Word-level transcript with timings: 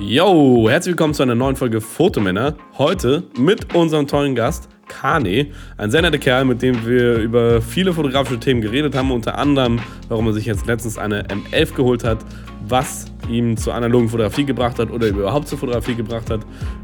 Yo, 0.00 0.68
herzlich 0.70 0.92
willkommen 0.92 1.12
zu 1.12 1.24
einer 1.24 1.34
neuen 1.34 1.56
Folge 1.56 1.80
Fotomänner. 1.80 2.54
Heute 2.78 3.24
mit 3.36 3.74
unserem 3.74 4.06
tollen 4.06 4.36
Gast 4.36 4.68
Kane, 4.86 5.48
ein 5.76 5.90
sehr 5.90 6.02
netter 6.02 6.18
Kerl, 6.18 6.44
mit 6.44 6.62
dem 6.62 6.86
wir 6.86 7.16
über 7.16 7.60
viele 7.60 7.92
fotografische 7.92 8.38
Themen 8.38 8.60
geredet 8.60 8.94
haben, 8.94 9.10
unter 9.10 9.36
anderem, 9.36 9.80
warum 10.08 10.28
er 10.28 10.34
sich 10.34 10.46
jetzt 10.46 10.66
letztens 10.66 10.98
eine 10.98 11.24
M11 11.24 11.74
geholt 11.74 12.04
hat, 12.04 12.24
was 12.68 13.06
ihm 13.28 13.56
zur 13.56 13.74
analogen 13.74 14.08
Fotografie 14.08 14.44
gebracht 14.44 14.78
hat 14.78 14.90
oder 14.90 15.06
überhaupt 15.06 15.48
zur 15.48 15.58
Fotografie 15.58 15.94
gebracht 15.94 16.30
hat, 16.30 16.40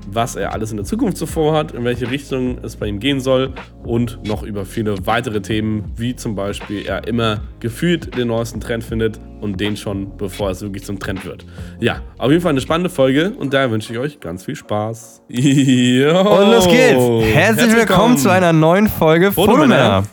was 0.09 0.37
er 0.37 0.53
alles 0.53 0.71
in 0.71 0.77
der 0.77 0.86
Zukunft 0.86 1.17
zuvor 1.17 1.57
hat, 1.57 1.73
in 1.73 1.85
welche 1.85 2.11
Richtung 2.11 2.59
es 2.62 2.77
bei 2.77 2.86
ihm 2.86 3.00
gehen 3.00 3.21
soll 3.21 3.53
und 3.85 4.27
noch 4.27 4.43
über 4.43 4.64
viele 4.64 5.07
weitere 5.07 5.41
Themen, 5.41 5.93
wie 5.96 6.14
zum 6.17 6.35
Beispiel 6.35 6.85
er 6.86 7.07
immer 7.07 7.41
gefühlt 7.61 8.17
den 8.17 8.29
neuesten 8.29 8.61
Trend 8.61 8.85
findet 8.85 9.21
und 9.41 9.61
den 9.61 9.77
schon, 9.77 10.17
bevor 10.17 10.50
es 10.50 10.62
wirklich 10.62 10.85
zum 10.85 10.99
Trend 10.99 11.25
wird. 11.25 11.45
Ja, 11.80 12.00
auf 12.18 12.30
jeden 12.30 12.43
Fall 12.43 12.50
eine 12.50 12.61
spannende 12.61 12.90
Folge 12.90 13.32
und 13.39 13.53
daher 13.53 13.71
wünsche 13.71 13.93
ich 13.93 13.99
euch 13.99 14.21
ganz 14.21 14.45
viel 14.45 14.57
Spaß. 14.57 15.22
Yo. 15.29 16.21
Und 16.21 16.50
los 16.50 16.67
geht's. 16.67 17.03
Herzlich, 17.03 17.35
Herzlich 17.35 17.67
willkommen, 17.67 17.76
willkommen 17.76 18.18
zu 18.18 18.31
einer 18.31 18.53
neuen 18.53 18.89
Folge 18.89 19.32
Fotomänner. 19.32 20.04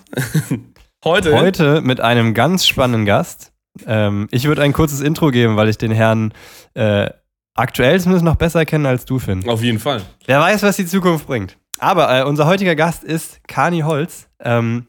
Heute. 1.03 1.33
Heute 1.33 1.81
mit 1.81 1.99
einem 1.99 2.35
ganz 2.35 2.67
spannenden 2.67 3.05
Gast. 3.05 3.50
Ähm, 3.85 4.27
ich 4.31 4.45
würde 4.45 4.61
ein 4.61 4.73
kurzes 4.73 5.01
Intro 5.01 5.31
geben, 5.31 5.55
weil 5.55 5.69
ich 5.69 5.77
den 5.77 5.91
Herrn 5.91 6.33
äh, 6.73 7.09
aktuell 7.55 7.99
zumindest 7.99 8.25
noch 8.25 8.35
besser 8.35 8.65
kenne 8.65 8.89
als 8.89 9.05
du, 9.05 9.19
Finn. 9.19 9.47
Auf 9.47 9.61
jeden 9.63 9.79
Fall. 9.79 10.01
Wer 10.25 10.39
weiß, 10.39 10.63
was 10.63 10.77
die 10.77 10.85
Zukunft 10.85 11.27
bringt. 11.27 11.57
Aber 11.79 12.19
äh, 12.19 12.23
unser 12.23 12.45
heutiger 12.45 12.75
Gast 12.75 13.03
ist 13.03 13.47
Kani 13.47 13.81
Holz. 13.81 14.27
Ähm, 14.39 14.87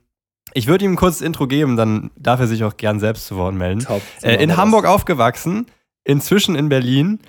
ich 0.55 0.66
würde 0.66 0.84
ihm 0.84 0.92
ein 0.92 0.96
kurzes 0.96 1.22
Intro 1.22 1.46
geben, 1.46 1.77
dann 1.77 2.10
darf 2.16 2.41
er 2.41 2.46
sich 2.46 2.62
auch 2.64 2.77
gern 2.77 3.00
selbst 3.00 3.27
zu 3.27 3.36
Wort 3.36 3.55
melden. 3.55 3.80
Top, 3.80 4.02
äh, 4.22 4.34
in 4.42 4.56
Hamburg 4.56 4.84
das. 4.84 4.92
aufgewachsen, 4.92 5.66
inzwischen 6.05 6.55
in 6.55 6.69
Berlin, 6.69 7.20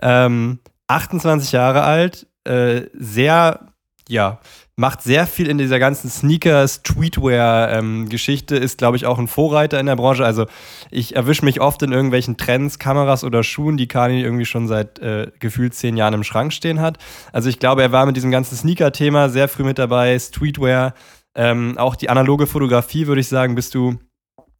ähm, 0.00 0.58
28 0.88 1.52
Jahre 1.52 1.82
alt, 1.82 2.26
äh, 2.44 2.82
sehr, 2.94 3.68
ja, 4.08 4.40
macht 4.82 5.00
sehr 5.00 5.26
viel 5.28 5.48
in 5.48 5.58
dieser 5.58 5.78
ganzen 5.78 6.10
Sneaker-Streetwear-Geschichte, 6.10 8.56
ist, 8.56 8.78
glaube 8.78 8.96
ich, 8.96 9.06
auch 9.06 9.20
ein 9.20 9.28
Vorreiter 9.28 9.78
in 9.78 9.86
der 9.86 9.94
Branche. 9.94 10.24
Also 10.24 10.46
ich 10.90 11.14
erwische 11.14 11.44
mich 11.44 11.60
oft 11.60 11.84
in 11.84 11.92
irgendwelchen 11.92 12.36
Trends, 12.36 12.80
Kameras 12.80 13.22
oder 13.22 13.44
Schuhen, 13.44 13.76
die 13.76 13.86
Kani 13.86 14.20
irgendwie 14.20 14.44
schon 14.44 14.66
seit 14.66 14.98
äh, 14.98 15.30
gefühlt 15.38 15.74
zehn 15.74 15.96
Jahren 15.96 16.14
im 16.14 16.24
Schrank 16.24 16.52
stehen 16.52 16.80
hat. 16.80 16.98
Also 17.32 17.48
ich 17.48 17.60
glaube, 17.60 17.82
er 17.82 17.92
war 17.92 18.06
mit 18.06 18.16
diesem 18.16 18.32
ganzen 18.32 18.56
Sneaker-Thema 18.56 19.28
sehr 19.28 19.46
früh 19.46 19.62
mit 19.62 19.78
dabei, 19.78 20.18
Streetwear, 20.18 20.94
ähm, 21.36 21.78
auch 21.78 21.94
die 21.94 22.10
analoge 22.10 22.48
Fotografie, 22.48 23.06
würde 23.06 23.20
ich 23.20 23.28
sagen, 23.28 23.54
bist 23.54 23.76
du 23.76 24.00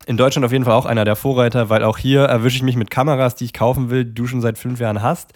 in 0.07 0.17
Deutschland 0.17 0.45
auf 0.45 0.53
jeden 0.53 0.65
Fall 0.65 0.75
auch 0.75 0.87
einer 0.87 1.05
der 1.05 1.17
Vorreiter, 1.17 1.69
weil 1.69 1.83
auch 1.83 1.99
hier 1.99 2.23
erwische 2.23 2.59
ich 2.59 2.63
mich 2.63 2.77
mit 2.77 2.91
Kameras, 2.91 3.35
die 3.35 3.47
ich 3.47 3.53
kaufen 3.53 3.91
will, 3.91 4.05
die 4.05 4.15
du 4.15 4.29
schon 4.29 4.41
seit 4.41 4.57
fünf 4.57 4.79
Jahren 4.79 5.03
hast 5.03 5.33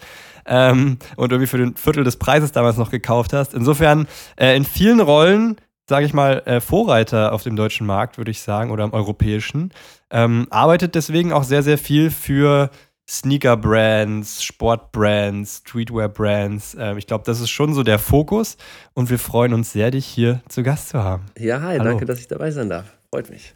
ähm, 0.47 0.97
und 1.15 1.31
irgendwie 1.31 1.47
für 1.47 1.57
den 1.57 1.75
Viertel 1.75 2.03
des 2.03 2.17
Preises 2.17 2.51
damals 2.51 2.77
noch 2.77 2.91
gekauft 2.91 3.33
hast. 3.33 3.53
Insofern 3.53 4.07
äh, 4.37 4.55
in 4.55 4.65
vielen 4.65 4.99
Rollen, 4.99 5.57
sage 5.89 6.05
ich 6.05 6.13
mal, 6.13 6.41
äh, 6.45 6.59
Vorreiter 6.59 7.33
auf 7.33 7.43
dem 7.43 7.55
deutschen 7.55 7.85
Markt, 7.85 8.17
würde 8.17 8.31
ich 8.31 8.41
sagen, 8.41 8.71
oder 8.71 8.83
im 8.83 8.93
europäischen. 8.93 9.71
Ähm, 10.09 10.47
arbeitet 10.49 10.95
deswegen 10.95 11.33
auch 11.33 11.43
sehr, 11.43 11.63
sehr 11.63 11.77
viel 11.77 12.09
für 12.09 12.69
Sneaker-Brands, 13.09 14.43
Sport-Brands, 14.43 15.61
Streetwear-Brands. 15.65 16.75
Ähm, 16.77 16.97
ich 16.97 17.07
glaube, 17.07 17.23
das 17.25 17.39
ist 17.39 17.49
schon 17.49 17.73
so 17.73 17.83
der 17.83 17.99
Fokus 17.99 18.57
und 18.93 19.09
wir 19.09 19.17
freuen 19.17 19.53
uns 19.53 19.71
sehr, 19.71 19.91
dich 19.91 20.05
hier 20.05 20.41
zu 20.49 20.61
Gast 20.61 20.89
zu 20.89 21.01
haben. 21.01 21.25
Ja, 21.37 21.61
hi, 21.61 21.77
Hallo. 21.77 21.85
danke, 21.85 22.05
dass 22.05 22.19
ich 22.19 22.27
dabei 22.27 22.51
sein 22.51 22.69
darf. 22.69 22.85
Freut 23.13 23.29
mich. 23.29 23.53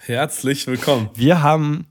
Herzlich 0.00 0.66
willkommen. 0.66 1.10
Wir 1.14 1.42
haben, 1.42 1.86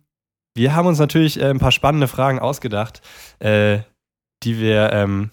wir 0.55 0.75
haben 0.75 0.87
uns 0.87 0.97
natürlich 0.97 1.39
äh, 1.39 1.49
ein 1.49 1.59
paar 1.59 1.71
spannende 1.71 2.07
Fragen 2.07 2.39
ausgedacht, 2.39 3.01
äh, 3.39 3.79
die 4.43 4.59
wir, 4.59 4.91
ähm, 4.93 5.29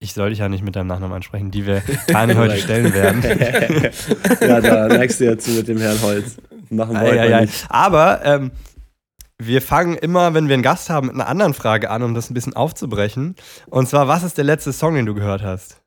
ich 0.00 0.12
soll 0.12 0.30
dich 0.30 0.38
ja 0.38 0.48
nicht 0.48 0.64
mit 0.64 0.76
deinem 0.76 0.86
Nachnamen 0.86 1.14
ansprechen, 1.14 1.50
die 1.50 1.66
wir 1.66 1.82
Kani 2.06 2.34
heute 2.36 2.58
stellen 2.58 2.92
werden. 2.92 3.22
ja, 4.40 4.60
da 4.60 4.88
neigst 4.88 5.20
du 5.20 5.24
ja 5.24 5.38
zu 5.38 5.50
mit 5.50 5.68
dem 5.68 5.78
Herrn 5.78 6.00
Holz. 6.02 6.36
Machen 6.70 6.94
wir 7.00 7.14
ja, 7.14 7.24
ja, 7.24 7.48
Aber 7.68 8.24
ähm, 8.24 8.50
wir 9.38 9.62
fangen 9.62 9.96
immer, 9.96 10.34
wenn 10.34 10.48
wir 10.48 10.54
einen 10.54 10.62
Gast 10.62 10.90
haben, 10.90 11.08
mit 11.08 11.16
einer 11.16 11.28
anderen 11.28 11.54
Frage 11.54 11.90
an, 11.90 12.02
um 12.02 12.14
das 12.14 12.30
ein 12.30 12.34
bisschen 12.34 12.54
aufzubrechen. 12.54 13.36
Und 13.66 13.88
zwar, 13.88 14.08
was 14.08 14.22
ist 14.22 14.36
der 14.36 14.44
letzte 14.44 14.72
Song, 14.72 14.94
den 14.94 15.06
du 15.06 15.14
gehört 15.14 15.42
hast? 15.42 15.77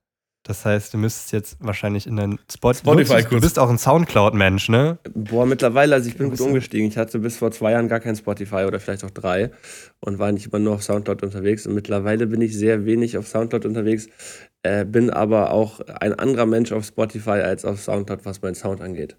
Das 0.43 0.65
heißt, 0.65 0.93
du 0.93 0.97
müsstest 0.97 1.31
jetzt 1.33 1.57
wahrscheinlich 1.59 2.07
in 2.07 2.15
dein 2.15 2.39
Spot 2.51 2.73
Spotify 2.73 3.23
Du 3.23 3.39
bist 3.39 3.59
auch 3.59 3.69
ein 3.69 3.77
Soundcloud-Mensch, 3.77 4.69
ne? 4.69 4.97
Boah, 5.13 5.45
mittlerweile, 5.45 5.93
also 5.93 6.09
ich 6.09 6.17
bin 6.17 6.31
gut 6.31 6.41
umgestiegen. 6.41 6.87
Ich 6.87 6.97
hatte 6.97 7.19
bis 7.19 7.37
vor 7.37 7.51
zwei 7.51 7.73
Jahren 7.73 7.87
gar 7.87 7.99
kein 7.99 8.15
Spotify 8.15 8.63
oder 8.65 8.79
vielleicht 8.79 9.03
auch 9.03 9.11
drei 9.11 9.51
und 9.99 10.17
war 10.17 10.31
nicht 10.31 10.47
immer 10.47 10.57
nur 10.57 10.73
auf 10.73 10.83
Soundcloud 10.83 11.21
unterwegs. 11.21 11.67
Und 11.67 11.75
mittlerweile 11.75 12.25
bin 12.25 12.41
ich 12.41 12.57
sehr 12.57 12.85
wenig 12.85 13.17
auf 13.17 13.27
Soundcloud 13.27 13.65
unterwegs, 13.65 14.07
äh, 14.63 14.83
bin 14.83 15.11
aber 15.11 15.51
auch 15.51 15.79
ein 15.81 16.15
anderer 16.15 16.47
Mensch 16.47 16.71
auf 16.71 16.85
Spotify 16.85 17.41
als 17.41 17.63
auf 17.63 17.79
Soundcloud, 17.79 18.25
was 18.25 18.41
mein 18.41 18.55
Sound 18.55 18.81
angeht. 18.81 19.17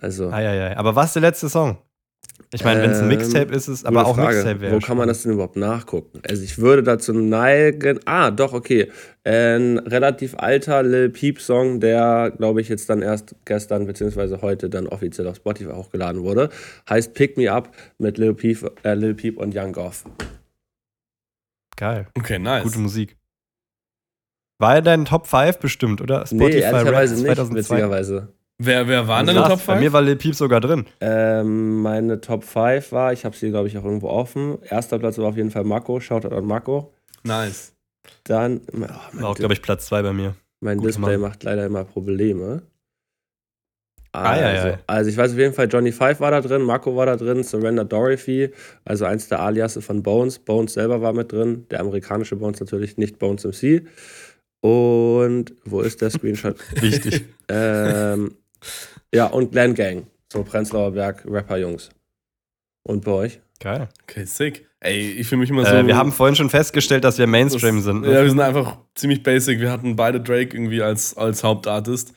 Also. 0.00 0.30
Ah, 0.30 0.40
ja, 0.40 0.54
ja. 0.54 0.76
Aber 0.78 0.96
was 0.96 1.08
ist 1.08 1.16
der 1.16 1.22
letzte 1.22 1.50
Song? 1.50 1.78
Ich 2.52 2.64
meine, 2.64 2.82
wenn 2.82 2.90
es 2.90 3.00
ein 3.00 3.08
Mixtape 3.08 3.52
ist, 3.54 3.68
ist 3.68 3.80
es 3.80 3.84
aber 3.84 4.06
auch 4.06 4.14
Frage. 4.14 4.36
Mixtape 4.36 4.60
wäre. 4.60 4.74
Wo 4.74 4.78
kann 4.78 4.96
man 4.96 5.08
das 5.08 5.22
denn 5.22 5.32
überhaupt 5.32 5.56
nachgucken? 5.56 6.20
Also 6.28 6.42
ich 6.42 6.58
würde 6.58 6.82
dazu 6.82 7.12
neigen. 7.12 7.98
Ah, 8.04 8.30
doch, 8.30 8.52
okay. 8.52 8.90
Ein 9.24 9.78
relativ 9.78 10.34
alter 10.38 10.82
Lil 10.82 11.10
Peep 11.10 11.40
Song, 11.40 11.80
der, 11.80 12.32
glaube 12.36 12.60
ich, 12.60 12.68
jetzt 12.68 12.88
dann 12.88 13.02
erst 13.02 13.34
gestern 13.44 13.86
bzw. 13.86 14.40
heute 14.42 14.70
dann 14.70 14.86
offiziell 14.86 15.26
auf 15.26 15.36
Spotify 15.36 15.72
hochgeladen 15.72 16.22
wurde. 16.22 16.50
Heißt 16.88 17.14
Pick 17.14 17.36
Me 17.36 17.50
Up 17.50 17.74
mit 17.98 18.16
Lil 18.16 18.34
Peep, 18.34 18.70
äh, 18.84 18.94
Lil 18.94 19.14
Peep 19.14 19.38
und 19.38 19.54
Young 19.54 19.72
Goff. 19.72 20.04
Geil. 21.76 22.06
Okay, 22.16 22.38
nice. 22.38 22.62
Gute 22.62 22.78
Musik. 22.78 23.16
War 24.58 24.76
er 24.76 24.82
dein 24.82 25.04
Top 25.04 25.26
5 25.26 25.58
bestimmt, 25.58 26.00
oder? 26.00 26.26
Spotify 26.26 26.44
nee, 26.44 26.60
ehrlicherweise 26.60 27.22
nicht, 27.22 27.54
witzigerweise. 27.54 28.35
Wer, 28.58 28.88
wer 28.88 29.06
waren 29.06 29.26
deine 29.26 29.40
Top 29.40 29.60
5? 29.60 29.66
Bei 29.66 29.80
mir 29.80 29.92
war 29.92 30.00
Lil 30.00 30.16
Peep 30.16 30.34
sogar 30.34 30.60
drin. 30.60 30.86
Ähm, 31.00 31.82
meine 31.82 32.20
Top 32.20 32.42
5 32.42 32.90
war, 32.92 33.12
ich 33.12 33.24
habe 33.24 33.36
sie, 33.36 33.50
glaube 33.50 33.68
ich, 33.68 33.76
auch 33.76 33.84
irgendwo 33.84 34.08
offen. 34.08 34.58
Erster 34.62 34.98
Platz 34.98 35.18
war 35.18 35.26
auf 35.26 35.36
jeden 35.36 35.50
Fall 35.50 35.64
Marco. 35.64 36.00
Shoutout 36.00 36.34
an 36.34 36.46
Marco. 36.46 36.92
Nice. 37.22 37.74
Dann. 38.24 38.62
Oh, 38.72 39.20
war 39.20 39.28
auch, 39.30 39.34
glaube 39.34 39.52
ich, 39.52 39.60
Platz 39.60 39.86
2 39.86 40.02
bei 40.02 40.12
mir. 40.12 40.34
Mein 40.60 40.78
Gut 40.78 40.88
Display 40.88 41.18
Mann. 41.18 41.30
macht 41.30 41.42
leider 41.44 41.66
immer 41.66 41.84
Probleme. 41.84 42.62
Also, 44.12 44.30
ah, 44.30 44.40
ja, 44.40 44.68
ja. 44.68 44.78
also 44.86 45.10
ich 45.10 45.16
weiß 45.16 45.32
auf 45.32 45.38
jeden 45.38 45.52
Fall, 45.52 45.68
Johnny 45.70 45.92
Five 45.92 46.20
war 46.20 46.30
da 46.30 46.40
drin, 46.40 46.62
Marco 46.62 46.96
war 46.96 47.04
da 47.04 47.16
drin, 47.16 47.44
Surrender 47.44 47.84
Dorothy, 47.84 48.50
also 48.86 49.04
eins 49.04 49.28
der 49.28 49.40
Aliasse 49.40 49.82
von 49.82 50.02
Bones. 50.02 50.38
Bones 50.38 50.72
selber 50.72 51.02
war 51.02 51.12
mit 51.12 51.32
drin, 51.32 51.66
der 51.70 51.80
amerikanische 51.80 52.36
Bones 52.36 52.58
natürlich, 52.60 52.96
nicht 52.96 53.18
Bones 53.18 53.44
MC. 53.44 53.86
Und 54.62 55.54
wo 55.66 55.82
ist 55.82 56.00
der 56.00 56.08
Screenshot? 56.08 56.56
Wichtig. 56.80 57.26
ähm, 57.48 58.34
ja, 59.12 59.26
und 59.26 59.52
Glen 59.52 59.74
Gang. 59.74 60.06
So 60.32 60.42
Prenzlauer 60.42 60.92
Berg, 60.92 61.24
Rapper-Jungs. 61.26 61.90
Und 62.82 63.04
bei 63.04 63.12
euch? 63.12 63.40
Geil. 63.60 63.88
Okay, 64.02 64.24
sick. 64.24 64.66
Ey, 64.80 65.12
ich 65.12 65.26
fühle 65.26 65.40
mich 65.40 65.50
immer 65.50 65.62
äh, 65.62 65.80
so. 65.80 65.86
wir 65.86 65.96
haben 65.96 66.12
vorhin 66.12 66.36
schon 66.36 66.50
festgestellt, 66.50 67.04
dass 67.04 67.18
wir 67.18 67.26
Mainstream 67.26 67.76
das, 67.76 67.84
sind. 67.84 68.02
Ne? 68.02 68.12
Ja, 68.12 68.22
wir 68.22 68.28
sind 68.28 68.40
einfach 68.40 68.78
ziemlich 68.94 69.22
basic. 69.22 69.60
Wir 69.60 69.70
hatten 69.70 69.96
beide 69.96 70.20
Drake 70.20 70.54
irgendwie 70.56 70.82
als, 70.82 71.16
als 71.16 71.42
Hauptartist. 71.42 72.12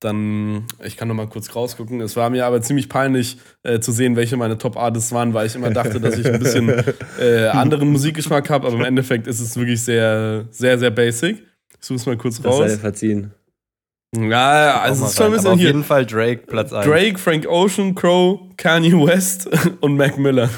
Dann, 0.00 0.66
ich 0.84 0.96
kann 0.96 1.08
noch 1.08 1.14
mal 1.14 1.26
kurz 1.26 1.54
rausgucken. 1.54 2.00
Es 2.00 2.16
war 2.16 2.30
mir 2.30 2.46
aber 2.46 2.62
ziemlich 2.62 2.88
peinlich 2.88 3.38
äh, 3.62 3.80
zu 3.80 3.90
sehen, 3.90 4.16
welche 4.16 4.36
meine 4.36 4.58
Top-Artists 4.58 5.12
waren, 5.12 5.34
weil 5.34 5.46
ich 5.46 5.54
immer 5.54 5.70
dachte, 5.70 6.00
dass 6.00 6.18
ich 6.18 6.26
ein 6.26 6.38
bisschen 6.38 6.72
äh, 7.18 7.46
anderen 7.48 7.88
Musikgeschmack 7.90 8.50
habe. 8.50 8.66
Aber 8.66 8.76
im 8.76 8.84
Endeffekt 8.84 9.26
ist 9.26 9.40
es 9.40 9.56
wirklich 9.56 9.82
sehr, 9.82 10.46
sehr, 10.50 10.78
sehr 10.78 10.90
basic. 10.90 11.42
Ich 11.80 11.86
suche 11.86 11.96
es 11.96 12.06
mal 12.06 12.16
kurz 12.16 12.44
raus. 12.44 12.60
Das 12.60 12.72
sei 12.72 12.78
verziehen. 12.78 13.32
Ja, 14.16 14.80
also 14.80 15.04
es 15.04 15.10
ist 15.10 15.16
schon 15.16 15.26
ein 15.26 15.32
bisschen 15.32 15.50
auf 15.52 15.58
hier. 15.58 15.68
Auf 15.68 15.74
jeden 15.74 15.84
Fall 15.84 16.06
Drake 16.06 16.46
Platz 16.46 16.72
1. 16.72 16.86
Drake, 16.86 17.18
Frank 17.18 17.46
Ocean, 17.46 17.94
Crow, 17.94 18.40
Kanye 18.56 18.92
West 18.92 19.48
und 19.80 19.96
Mac 19.96 20.18
Miller. 20.18 20.48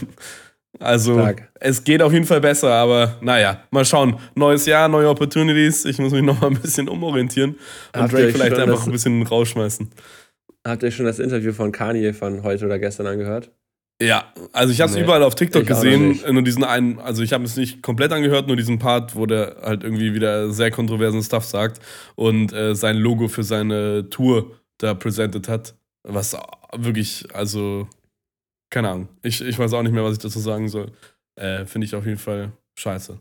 Also 0.79 1.15
Stark. 1.15 1.49
es 1.59 1.85
geht 1.85 2.03
auf 2.03 2.13
jeden 2.13 2.27
Fall 2.27 2.41
besser, 2.41 2.71
aber 2.73 3.17
naja, 3.21 3.63
mal 3.71 3.85
schauen. 3.85 4.19
Neues 4.35 4.67
Jahr, 4.67 4.89
neue 4.89 5.09
Opportunities. 5.09 5.85
Ich 5.87 5.99
muss 5.99 6.13
mich 6.13 6.23
noch 6.23 6.41
mal 6.41 6.49
ein 6.49 6.61
bisschen 6.61 6.89
umorientieren 6.89 7.53
und 7.95 8.01
Habt 8.03 8.13
Drake 8.13 8.33
vielleicht 8.33 8.57
einfach 8.57 8.85
ein 8.85 8.93
bisschen 8.93 9.23
rausschmeißen. 9.23 9.91
Habt 10.67 10.83
ihr 10.83 10.91
schon 10.91 11.07
das 11.07 11.19
Interview 11.19 11.53
von 11.53 11.73
Kanye 11.73 12.13
von 12.13 12.43
heute 12.43 12.67
oder 12.67 12.79
gestern 12.79 13.07
angehört? 13.07 13.51
Ja, 14.01 14.31
also 14.53 14.73
ich 14.73 14.81
habe 14.83 14.91
es 14.91 14.97
nee, 14.97 15.05
überall 15.05 15.23
auf 15.23 15.35
TikTok 15.35 15.67
gesehen. 15.67 16.21
Nur 16.31 16.43
diesen 16.43 16.65
einen, 16.65 16.99
also 16.99 17.23
ich 17.23 17.33
habe 17.33 17.45
es 17.45 17.57
nicht 17.57 17.83
komplett 17.83 18.13
angehört, 18.13 18.47
nur 18.47 18.57
diesen 18.57 18.79
Part, 18.79 19.17
wo 19.17 19.25
der 19.25 19.57
halt 19.63 19.85
irgendwie 19.85 20.13
wieder 20.13 20.51
sehr 20.51 20.71
kontroversen 20.71 21.23
Stuff 21.23 21.45
sagt 21.45 21.81
und 22.15 22.53
äh, 22.53 22.75
sein 22.75 22.99
Logo 22.99 23.29
für 23.29 23.43
seine 23.43 24.11
Tour 24.11 24.55
da 24.79 24.93
präsentiert 24.93 25.49
hat. 25.49 25.75
Was 26.07 26.37
wirklich, 26.75 27.27
also, 27.35 27.89
keine 28.71 28.91
Ahnung. 28.91 29.09
Ich, 29.23 29.41
ich 29.41 29.59
weiß 29.59 29.73
auch 29.73 29.83
nicht 29.83 29.93
mehr, 29.93 30.05
was 30.05 30.13
ich 30.13 30.19
dazu 30.19 30.41
sagen 30.41 30.69
soll. 30.69 30.93
Äh, 31.41 31.65
Finde 31.65 31.87
ich 31.87 31.95
auf 31.95 32.05
jeden 32.05 32.19
Fall 32.19 32.53
scheiße. 32.79 33.19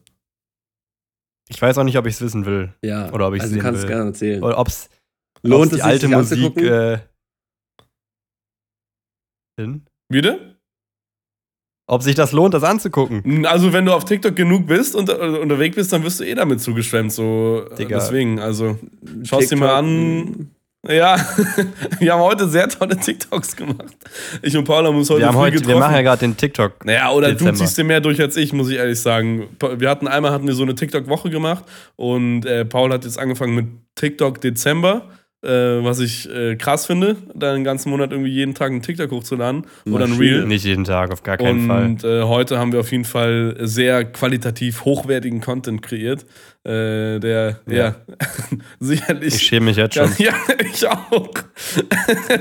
Ich 1.50 1.62
weiß 1.62 1.78
auch 1.78 1.84
nicht, 1.84 1.98
ob 1.98 2.06
ich 2.06 2.16
es 2.16 2.22
wissen 2.22 2.46
will. 2.46 2.74
Ja. 2.84 3.12
Oder 3.14 3.28
ob 3.28 3.34
ich 3.34 3.40
es 3.40 3.44
also 3.44 3.54
sehen 3.54 3.62
kannst 3.62 3.84
will. 3.84 3.90
gerne 3.90 4.10
erzählen. 4.10 4.44
Oder 4.44 4.58
ob 4.58 4.68
es 4.68 4.90
lohnt 5.42 5.74
die 5.74 5.82
alte 5.82 6.10
Musik 6.10 6.58
äh, 6.58 7.00
hin? 9.58 9.86
Wieder? 10.10 10.55
Ob 11.88 12.02
sich 12.02 12.16
das 12.16 12.32
lohnt, 12.32 12.54
das 12.54 12.64
anzugucken. 12.64 13.46
Also, 13.46 13.72
wenn 13.74 13.86
du 13.86 13.94
auf 13.94 14.06
TikTok 14.06 14.36
genug 14.36 14.68
bist 14.68 14.96
und 14.96 15.10
äh, 15.10 15.14
unterwegs 15.14 15.76
bist, 15.76 15.94
dann 15.94 16.04
wirst 16.04 16.20
du 16.20 16.24
eh 16.24 16.34
damit 16.34 16.62
zugeschwemmt. 16.62 17.12
So, 17.12 17.64
äh, 17.72 17.76
Digga. 17.76 18.00
deswegen, 18.00 18.40
also, 18.40 18.78
schau 19.24 19.40
dir 19.40 19.58
mal 19.58 19.76
an. 19.76 20.52
Ja, 20.88 21.18
wir 22.00 22.14
haben 22.14 22.22
heute 22.22 22.48
sehr 22.48 22.70
tolle 22.70 22.96
TikToks 22.96 23.56
gemacht. 23.56 23.96
Ich 24.44 24.56
und 24.56 24.66
Paula 24.66 24.90
haben 24.90 24.98
uns 24.98 25.10
heute 25.10 25.22
Wir, 25.22 25.28
haben 25.28 25.34
früh 25.34 25.42
heute, 25.42 25.52
getroffen. 25.54 25.74
wir 25.74 25.80
machen 25.80 25.96
ja 25.96 26.02
gerade 26.04 26.20
den 26.20 26.38
TikTok. 26.38 26.86
Naja, 26.86 27.12
oder 27.12 27.32
Dezember. 27.32 27.54
du 27.54 27.58
ziehst 27.58 27.78
dir 27.78 27.84
mehr 27.84 28.02
durch 28.02 28.22
als 28.22 28.38
ich, 28.38 28.54
muss 28.54 28.70
ich 28.70 28.78
ehrlich 28.78 29.02
sagen. 29.02 29.48
Wir 29.78 29.90
hatten 29.90 30.08
einmal 30.08 30.32
hatten 30.32 30.46
wir 30.46 30.54
so 30.54 30.62
eine 30.64 30.76
TikTok-Woche 30.76 31.32
gemacht 31.32 31.66
und 31.96 32.46
äh, 32.46 32.66
Paul 32.66 32.92
hat 32.94 33.04
jetzt 33.04 33.18
angefangen 33.18 33.56
mit 33.56 33.66
TikTok 33.96 34.42
Dezember, 34.42 35.10
äh, 35.46 35.84
was 35.84 36.00
ich 36.00 36.30
äh, 36.30 36.56
krass 36.56 36.86
finde, 36.86 37.18
da 37.34 37.54
den 37.54 37.64
ganzen 37.64 37.90
Monat 37.90 38.12
irgendwie 38.12 38.32
jeden 38.32 38.56
Tag 38.56 38.72
einen 38.72 38.82
TikTok 38.82 39.12
hochzuladen 39.12 39.66
oder 39.86 40.06
ein. 40.06 40.14
Reel. 40.14 40.46
Nicht 40.46 40.66
jeden 40.66 40.84
Tag, 40.84 41.12
auf 41.12 41.24
gar 41.24 41.38
keinen 41.38 41.68
Fall. 41.68 41.86
Und 41.86 42.04
äh, 42.04 42.24
heute 42.24 42.58
haben 42.58 42.72
wir 42.72 42.80
auf 42.80 42.92
jeden 42.92 43.06
Fall 43.06 43.56
sehr 43.62 44.06
qualitativ 44.06 44.86
hochwertigen 44.86 45.42
Content 45.42 45.82
kreiert, 45.82 46.26
äh, 46.64 47.20
der 47.20 47.60
ja, 47.68 47.76
Ja. 47.76 47.96
sicherlich 48.80 49.36
Ich 49.36 49.44
schäme 49.44 49.68
mich 49.68 49.78
jetzt 49.78 49.96
schon. 49.96 50.10
ja, 50.18 50.34
ich 50.60 50.88
auch. 50.88 51.30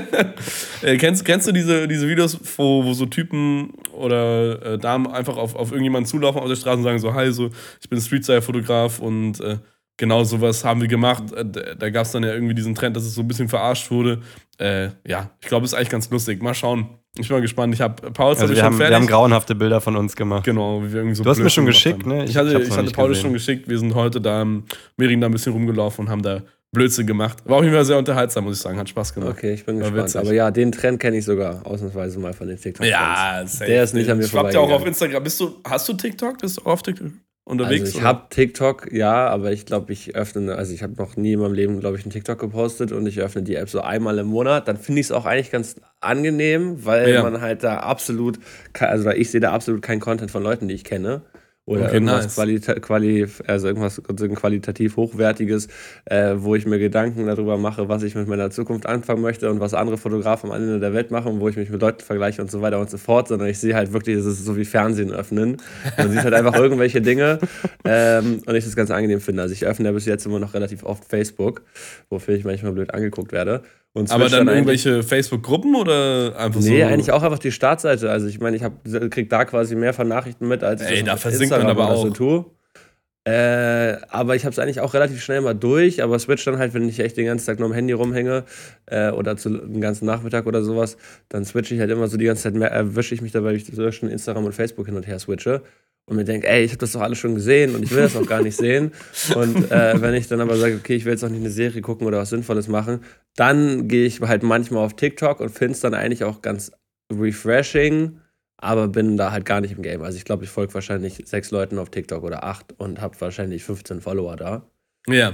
äh, 0.81 0.97
kennst, 0.97 1.23
kennst 1.25 1.47
du 1.47 1.51
diese, 1.51 1.87
diese 1.87 2.07
Videos, 2.09 2.39
wo, 2.57 2.83
wo 2.83 2.93
so 2.93 3.05
Typen 3.05 3.73
oder 3.93 4.73
äh, 4.73 4.77
Damen 4.77 5.07
einfach 5.07 5.37
auf, 5.37 5.55
auf 5.55 5.71
irgendjemanden 5.71 6.09
zulaufen 6.09 6.41
auf 6.41 6.47
der 6.47 6.55
Straße 6.55 6.77
und 6.77 6.83
sagen 6.83 6.99
so, 6.99 7.13
hi, 7.13 7.31
so, 7.31 7.49
ich 7.81 7.89
bin 7.89 8.01
Streetstyle-Fotograf 8.01 8.99
und 8.99 9.39
genau 9.97 10.23
sowas 10.23 10.63
haben 10.65 10.81
wir 10.81 10.87
gemacht. 10.87 11.31
Äh, 11.33 11.45
da 11.45 11.75
da 11.75 11.89
gab 11.89 12.05
es 12.05 12.11
dann 12.11 12.23
ja 12.23 12.33
irgendwie 12.33 12.53
diesen 12.55 12.75
Trend, 12.75 12.95
dass 12.95 13.03
es 13.03 13.15
so 13.15 13.21
ein 13.21 13.27
bisschen 13.27 13.47
verarscht 13.49 13.91
wurde. 13.91 14.21
Äh, 14.57 14.89
ja, 15.07 15.31
ich 15.41 15.47
glaube, 15.47 15.65
es 15.65 15.71
ist 15.73 15.77
eigentlich 15.77 15.89
ganz 15.89 16.09
lustig. 16.09 16.41
Mal 16.41 16.53
schauen. 16.53 16.89
Ich 17.17 17.27
bin 17.29 17.37
mal 17.37 17.41
gespannt. 17.41 17.73
Ich 17.73 17.79
habe 17.81 18.11
Paul 18.11 18.35
Also 18.35 18.53
wir 18.53 18.61
haben, 18.61 18.77
wir 18.77 18.93
haben 18.93 19.07
grauenhafte 19.07 19.55
Bilder 19.55 19.79
von 19.79 19.95
uns 19.95 20.15
gemacht. 20.17 20.43
Genau, 20.43 20.83
wie 20.83 20.91
wir 20.91 20.97
irgendwie 20.99 21.15
so 21.15 21.23
Du 21.23 21.29
hast 21.29 21.39
mir 21.39 21.49
schon 21.49 21.65
geschickt, 21.65 22.03
haben. 22.03 22.09
ne? 22.09 22.23
Ich, 22.25 22.31
Ich- 22.31 22.37
hatte, 22.37 22.61
ich 22.61 22.67
ich 22.69 22.75
hatte 22.77 22.91
Paul 22.91 23.09
gesehen. 23.09 23.21
schon 23.23 23.33
geschickt. 23.33 23.69
Wir 23.69 23.79
sind 23.79 23.95
heute 23.95 24.19
da 24.19 24.41
am 24.41 24.65
Mehring 24.97 25.21
da 25.21 25.27
ein 25.27 25.31
bisschen 25.31 25.53
rumgelaufen 25.53 26.05
und 26.05 26.11
haben 26.11 26.21
da 26.21 26.41
Blödsinn 26.73 27.07
gemacht. 27.07 27.37
War 27.45 27.57
auf 27.59 27.63
jeden 27.63 27.73
Fall 27.73 27.85
sehr 27.85 27.97
unterhaltsam, 27.97 28.43
muss 28.43 28.57
ich 28.57 28.61
sagen. 28.61 28.77
Hat 28.77 28.89
Spaß 28.89 29.13
gemacht. 29.13 29.31
Okay, 29.37 29.53
ich 29.53 29.65
bin 29.65 29.75
War 29.79 29.83
gespannt. 29.91 30.03
witzig. 30.09 30.19
Aber 30.21 30.33
ja, 30.33 30.51
den 30.51 30.73
Trend 30.73 30.99
kenne 30.99 31.15
ich 31.17 31.23
sogar 31.23 31.65
ausnahmsweise 31.65 32.19
mal 32.19 32.33
von 32.33 32.49
den 32.49 32.59
TikTok. 32.59 32.85
Ja, 32.85 33.43
safe. 33.45 33.65
Der 33.71 33.83
ist 33.85 33.93
nicht 33.93 34.09
an 34.09 34.17
mir 34.17 34.27
Schwappt 34.27 34.53
ja 34.53 34.59
auch 34.59 34.69
auf. 34.71 34.85
Instagram. 34.85 35.23
Bist 35.23 35.39
du, 35.39 35.55
hast 35.65 35.87
du 35.87 35.93
TikTok? 35.93 36.39
Bist 36.39 36.57
du 36.57 36.63
auf 36.69 36.81
TikTok 36.81 37.11
unterwegs? 37.45 37.83
Also 37.85 37.99
ich 37.99 38.03
habe 38.03 38.23
TikTok, 38.29 38.91
ja, 38.91 39.27
aber 39.27 39.51
ich 39.51 39.65
glaube, 39.65 39.93
ich 39.93 40.15
öffne, 40.15 40.55
also 40.55 40.73
ich 40.73 40.83
habe 40.83 40.93
noch 40.97 41.15
nie 41.15 41.33
in 41.33 41.39
meinem 41.39 41.53
Leben, 41.53 41.79
glaube 41.79 41.97
ich, 41.97 42.03
einen 42.03 42.11
TikTok 42.11 42.39
gepostet 42.39 42.91
und 42.91 43.05
ich 43.07 43.21
öffne 43.21 43.43
die 43.43 43.55
App 43.55 43.69
so 43.69 43.81
einmal 43.81 44.17
im 44.17 44.27
Monat. 44.27 44.67
Dann 44.67 44.77
finde 44.77 44.99
ich 45.01 45.07
es 45.07 45.11
auch 45.11 45.25
eigentlich 45.25 45.51
ganz 45.51 45.75
angenehm, 46.01 46.83
weil 46.85 47.09
Ja. 47.09 47.23
man 47.23 47.39
halt 47.41 47.63
da 47.63 47.77
absolut, 47.77 48.39
also 48.79 49.09
ich 49.11 49.31
sehe 49.31 49.41
da 49.41 49.51
absolut 49.53 49.81
keinen 49.81 49.99
Content 50.01 50.31
von 50.31 50.43
Leuten, 50.43 50.67
die 50.67 50.75
ich 50.75 50.83
kenne. 50.83 51.21
Oder 51.67 51.85
Okay, 51.85 51.93
irgendwas, 51.95 52.25
nice. 52.25 52.35
qualita 52.35 52.75
quali 52.79 53.25
also 53.47 53.67
irgendwas 53.67 53.99
qualitativ 54.35 54.97
hochwertiges, 54.97 55.67
äh, 56.05 56.35
wo 56.37 56.53
ich 56.53 56.67
mir 56.67 56.77
Gedanken 56.77 57.25
darüber 57.25 57.57
mache, 57.57 57.89
was 57.89 58.03
ich 58.03 58.13
mit 58.13 58.27
meiner 58.27 58.51
Zukunft 58.51 58.85
anfangen 58.85 59.23
möchte 59.23 59.49
und 59.49 59.59
was 59.59 59.73
andere 59.73 59.97
Fotografen 59.97 60.51
am 60.51 60.57
Ende 60.61 60.79
der 60.79 60.93
Welt 60.93 61.09
machen 61.09 61.39
wo 61.39 61.49
ich 61.49 61.55
mich 61.57 61.71
mit 61.71 61.81
Leuten 61.81 62.01
vergleiche 62.01 62.41
und 62.43 62.51
so 62.51 62.61
weiter 62.61 62.79
und 62.79 62.91
so 62.91 62.97
fort, 62.99 63.27
sondern 63.29 63.47
ich 63.49 63.57
sehe 63.59 63.73
halt 63.75 63.93
wirklich, 63.93 64.15
es 64.17 64.25
ist 64.25 64.45
so 64.45 64.57
wie 64.57 64.65
Fernsehen 64.65 65.11
öffnen. 65.11 65.57
Man 65.97 66.11
sieht 66.11 66.23
halt 66.23 66.35
einfach 66.35 66.55
irgendwelche 66.55 67.01
Dinge 67.01 67.39
ähm, 67.83 68.41
und 68.45 68.55
ich 68.55 68.63
das 68.63 68.75
ganz 68.75 68.91
angenehm 68.91 69.19
finde. 69.19 69.41
Also 69.41 69.53
ich 69.53 69.65
öffne 69.65 69.85
ja 69.85 69.91
bis 69.91 70.05
jetzt 70.05 70.25
immer 70.27 70.39
noch 70.39 70.53
relativ 70.53 70.83
oft 70.83 71.05
Facebook, 71.05 71.63
wofür 72.09 72.35
ich 72.35 72.43
manchmal 72.45 72.73
blöd 72.73 72.93
angeguckt 72.93 73.31
werde. 73.31 73.63
Und 73.95 74.11
Aber 74.11 74.27
dann 74.27 74.49
eigentlich- 74.49 74.85
irgendwelche 74.85 75.03
Facebook-Gruppen 75.03 75.73
oder 75.73 76.37
einfach 76.37 76.59
so? 76.61 76.69
Nee, 76.69 76.83
eigentlich 76.83 77.13
auch 77.13 77.23
einfach 77.23 77.39
die 77.39 77.51
Startseite. 77.53 78.11
Also 78.11 78.27
ich 78.27 78.41
meine, 78.41 78.57
ich 78.57 78.61
hab, 78.63 78.73
krieg 79.09 79.29
da 79.29 79.45
quasi 79.45 79.73
mehr 79.75 79.93
von 79.93 80.05
Nachrichten 80.09 80.49
mit, 80.49 80.63
als 80.65 80.81
Ey, 80.81 80.95
ich 80.95 81.03
da 81.05 81.13
auf 81.13 81.21
versinkt 81.21 81.51
man 81.51 81.61
Instagram 81.61 81.77
aber 81.81 81.91
oder 81.93 82.01
so 82.01 82.07
auch. 82.09 82.13
tue. 82.13 82.45
Äh, 83.25 83.97
aber 84.09 84.35
ich 84.35 84.45
habe 84.45 84.53
es 84.53 84.59
eigentlich 84.59 84.81
auch 84.81 84.93
relativ 84.93 85.23
schnell 85.23 85.41
mal 85.41 85.55
durch, 85.55 86.03
aber 86.03 86.19
switch 86.19 86.45
dann 86.45 86.59
halt, 86.59 86.75
wenn 86.75 86.87
ich 86.87 86.99
echt 86.99 87.17
den 87.17 87.25
ganzen 87.25 87.47
Tag 87.47 87.59
nur 87.59 87.67
am 87.67 87.73
Handy 87.73 87.93
rumhänge 87.93 88.43
äh, 88.85 89.09
oder 89.09 89.35
zu, 89.35 89.49
den 89.49 89.81
ganzen 89.81 90.05
Nachmittag 90.05 90.45
oder 90.45 90.63
sowas, 90.63 90.95
dann 91.29 91.43
switche 91.43 91.73
ich 91.73 91.81
halt 91.81 91.89
immer 91.89 92.07
so 92.07 92.17
die 92.17 92.25
ganze 92.25 92.43
Zeit, 92.43 92.53
mehr, 92.53 92.69
erwische 92.69 93.15
ich 93.15 93.21
mich 93.23 93.31
dabei, 93.31 93.53
wie 93.53 93.57
ich 93.57 93.65
zwischen 93.65 94.09
Instagram 94.09 94.45
und 94.45 94.53
Facebook 94.53 94.85
hin 94.85 94.95
und 94.95 95.07
her 95.07 95.17
switche 95.17 95.63
und 96.07 96.17
mir 96.17 96.23
denke, 96.23 96.47
ey, 96.47 96.63
ich 96.63 96.71
habe 96.71 96.79
das 96.79 96.91
doch 96.91 97.01
alles 97.01 97.17
schon 97.17 97.33
gesehen 97.33 97.75
und 97.75 97.83
ich 97.83 97.91
will 97.91 98.03
das 98.03 98.15
auch 98.15 98.27
gar 98.27 98.41
nicht 98.41 98.55
sehen. 98.55 98.91
Und 99.35 99.71
äh, 99.71 99.99
wenn 99.99 100.13
ich 100.13 100.27
dann 100.27 100.39
aber 100.39 100.55
sage, 100.55 100.75
okay, 100.75 100.95
ich 100.95 101.05
will 101.05 101.13
jetzt 101.13 101.23
auch 101.23 101.29
nicht 101.29 101.39
eine 101.39 101.49
Serie 101.49 101.81
gucken 101.81 102.05
oder 102.05 102.19
was 102.19 102.29
Sinnvolles 102.29 102.67
machen, 102.67 102.99
dann 103.35 103.87
gehe 103.87 104.05
ich 104.05 104.21
halt 104.21 104.43
manchmal 104.43 104.85
auf 104.85 104.95
TikTok 104.95 105.39
und 105.39 105.49
finde 105.49 105.73
es 105.73 105.79
dann 105.79 105.95
eigentlich 105.95 106.23
auch 106.23 106.43
ganz 106.43 106.71
refreshing, 107.11 108.19
aber 108.65 108.87
bin 108.87 109.15
da 109.17 109.31
halt 109.31 109.45
gar 109.45 109.61
nicht 109.61 109.71
im 109.71 109.81
Game. 109.83 110.01
Also 110.01 110.17
ich 110.17 110.25
glaube, 110.25 110.43
ich 110.43 110.49
folge 110.49 110.73
wahrscheinlich 110.73 111.21
sechs 111.25 111.51
Leuten 111.51 111.77
auf 111.79 111.89
TikTok 111.89 112.23
oder 112.23 112.43
acht 112.43 112.73
und 112.79 112.99
habe 113.01 113.19
wahrscheinlich 113.21 113.63
15 113.63 114.01
Follower 114.01 114.35
da. 114.35 114.69
Ja. 115.07 115.33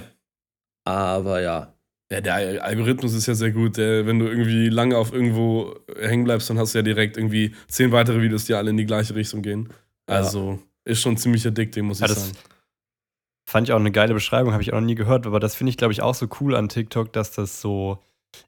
Aber 0.83 1.41
ja, 1.41 1.73
Ja, 2.11 2.19
der 2.19 2.63
Algorithmus 2.63 3.13
ist 3.13 3.25
ja 3.27 3.35
sehr 3.35 3.51
gut. 3.51 3.77
Wenn 3.77 4.19
du 4.19 4.25
irgendwie 4.27 4.67
lange 4.67 4.97
auf 4.97 5.13
irgendwo 5.13 5.75
hängen 5.97 6.25
bleibst, 6.25 6.49
dann 6.49 6.59
hast 6.59 6.73
du 6.73 6.79
ja 6.79 6.83
direkt 6.83 7.15
irgendwie 7.15 7.55
zehn 7.67 7.91
weitere 7.93 8.21
Videos, 8.21 8.43
die 8.45 8.53
alle 8.53 8.69
in 8.71 8.77
die 8.77 8.85
gleiche 8.85 9.15
Richtung 9.15 9.41
gehen. 9.41 9.69
Ja. 10.09 10.15
Also 10.17 10.59
ist 10.83 10.99
schon 11.01 11.15
ziemlich 11.15 11.47
addicting, 11.47 11.85
muss 11.85 11.99
Ja, 12.01 12.07
ich 12.07 12.13
das 12.13 12.25
sagen. 12.27 12.37
fand 13.45 13.67
ich 13.69 13.73
auch 13.73 13.79
eine 13.79 13.91
geile 13.91 14.13
Beschreibung, 14.13 14.51
habe 14.51 14.61
ich 14.63 14.73
auch 14.73 14.79
noch 14.79 14.85
nie 14.85 14.95
gehört, 14.95 15.25
aber 15.25 15.39
das 15.39 15.55
finde 15.55 15.69
ich, 15.69 15.77
glaube 15.77 15.93
ich, 15.93 16.01
auch 16.01 16.15
so 16.15 16.27
cool 16.41 16.55
an 16.55 16.67
TikTok, 16.67 17.13
dass 17.13 17.31
das 17.31 17.61
so. 17.61 17.99